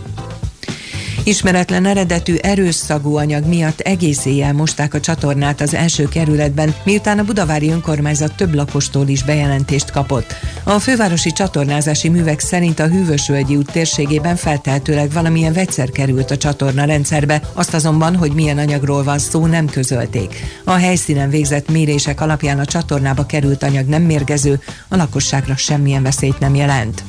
Ismeretlen 1.23 1.85
eredetű 1.85 2.35
erős 2.35 2.75
szagú 2.75 3.15
anyag 3.15 3.45
miatt 3.45 3.79
egész 3.79 4.25
éjjel 4.25 4.53
mosták 4.53 4.93
a 4.93 4.99
csatornát 4.99 5.61
az 5.61 5.73
első 5.73 6.07
kerületben, 6.07 6.75
miután 6.83 7.19
a 7.19 7.23
budavári 7.23 7.69
önkormányzat 7.69 8.35
több 8.35 8.53
lakostól 8.53 9.07
is 9.07 9.23
bejelentést 9.23 9.91
kapott. 9.91 10.35
A 10.63 10.79
fővárosi 10.79 11.31
csatornázási 11.31 12.09
művek 12.09 12.39
szerint 12.39 12.79
a 12.79 12.87
Hűvösvölgyi 12.87 13.55
út 13.55 13.71
térségében 13.71 14.35
feltehetőleg 14.35 15.11
valamilyen 15.11 15.53
vegyszer 15.53 15.89
került 15.89 16.31
a 16.31 16.37
csatorna 16.37 16.85
rendszerbe, 16.85 17.41
azt 17.53 17.73
azonban, 17.73 18.15
hogy 18.15 18.31
milyen 18.31 18.57
anyagról 18.57 19.03
van 19.03 19.19
szó, 19.19 19.45
nem 19.45 19.65
közölték. 19.65 20.35
A 20.63 20.73
helyszínen 20.73 21.29
végzett 21.29 21.69
mérések 21.69 22.21
alapján 22.21 22.59
a 22.59 22.65
csatornába 22.65 23.25
került 23.25 23.63
anyag 23.63 23.87
nem 23.87 24.01
mérgező, 24.01 24.59
a 24.87 24.95
lakosságra 24.95 25.55
semmilyen 25.55 26.03
veszélyt 26.03 26.39
nem 26.39 26.55
jelent. 26.55 27.03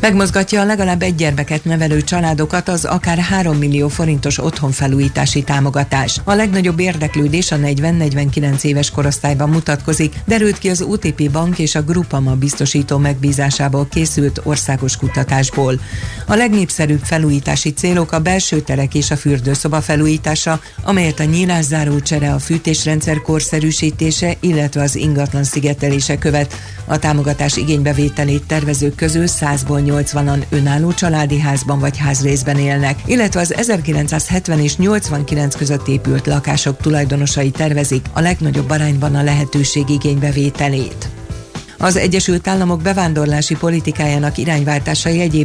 Megmozgatja 0.00 0.60
a 0.60 0.64
legalább 0.64 1.02
egy 1.02 1.14
gyermeket 1.14 1.64
nevelő 1.64 2.02
családokat 2.02 2.68
az 2.68 2.84
akár 2.84 3.18
3 3.18 3.56
millió 3.56 3.88
forintos 3.88 4.38
otthonfelújítási 4.38 5.42
támogatás. 5.42 6.20
A 6.24 6.34
legnagyobb 6.34 6.78
érdeklődés 6.78 7.52
a 7.52 7.56
40-49 7.56 8.62
éves 8.62 8.90
korosztályban 8.90 9.48
mutatkozik, 9.48 10.14
derült 10.24 10.58
ki 10.58 10.68
az 10.68 10.80
UTP 10.80 11.30
Bank 11.30 11.58
és 11.58 11.74
a 11.74 11.82
Grupama 11.82 12.34
biztosító 12.34 12.98
megbízásából 12.98 13.88
készült 13.90 14.40
országos 14.44 14.96
kutatásból. 14.96 15.80
A 16.26 16.34
legnépszerűbb 16.34 17.02
felújítási 17.02 17.72
célok 17.72 18.12
a 18.12 18.20
belső 18.20 18.60
terek 18.60 18.94
és 18.94 19.10
a 19.10 19.16
fürdőszoba 19.16 19.80
felújítása, 19.80 20.60
amelyet 20.82 21.20
a 21.20 21.24
nyílászáró 21.24 22.00
csere, 22.00 22.32
a 22.32 22.38
fűtésrendszer 22.38 23.22
korszerűsítése, 23.22 24.36
illetve 24.40 24.82
az 24.82 24.96
ingatlan 24.96 25.44
szigetelése 25.44 26.18
követ. 26.18 26.54
A 26.84 26.98
támogatás 26.98 27.56
igénybevételét 27.56 28.46
tervezők 28.46 28.94
közül 28.94 29.24
100-ból 29.26 29.84
80-an 29.86 30.44
önálló 30.50 30.92
családi 30.92 31.38
házban 31.38 31.78
vagy 31.78 31.96
házrészben 31.96 32.58
élnek, 32.58 33.02
illetve 33.06 33.40
az 33.40 33.54
1970 33.54 34.60
és 34.60 34.76
89 34.76 35.56
között 35.56 35.88
épült 35.88 36.26
lakások 36.26 36.76
tulajdonosai 36.80 37.50
tervezik 37.50 38.06
a 38.12 38.20
legnagyobb 38.20 38.70
arányban 38.70 39.14
a 39.14 39.22
lehetőség 39.22 39.88
igénybevételét. 39.88 41.08
Az 41.78 41.96
Egyesült 41.96 42.48
Államok 42.48 42.82
bevándorlási 42.82 43.56
politikájának 43.56 44.38
irányváltása 44.38 45.08
jegyében 45.08 45.44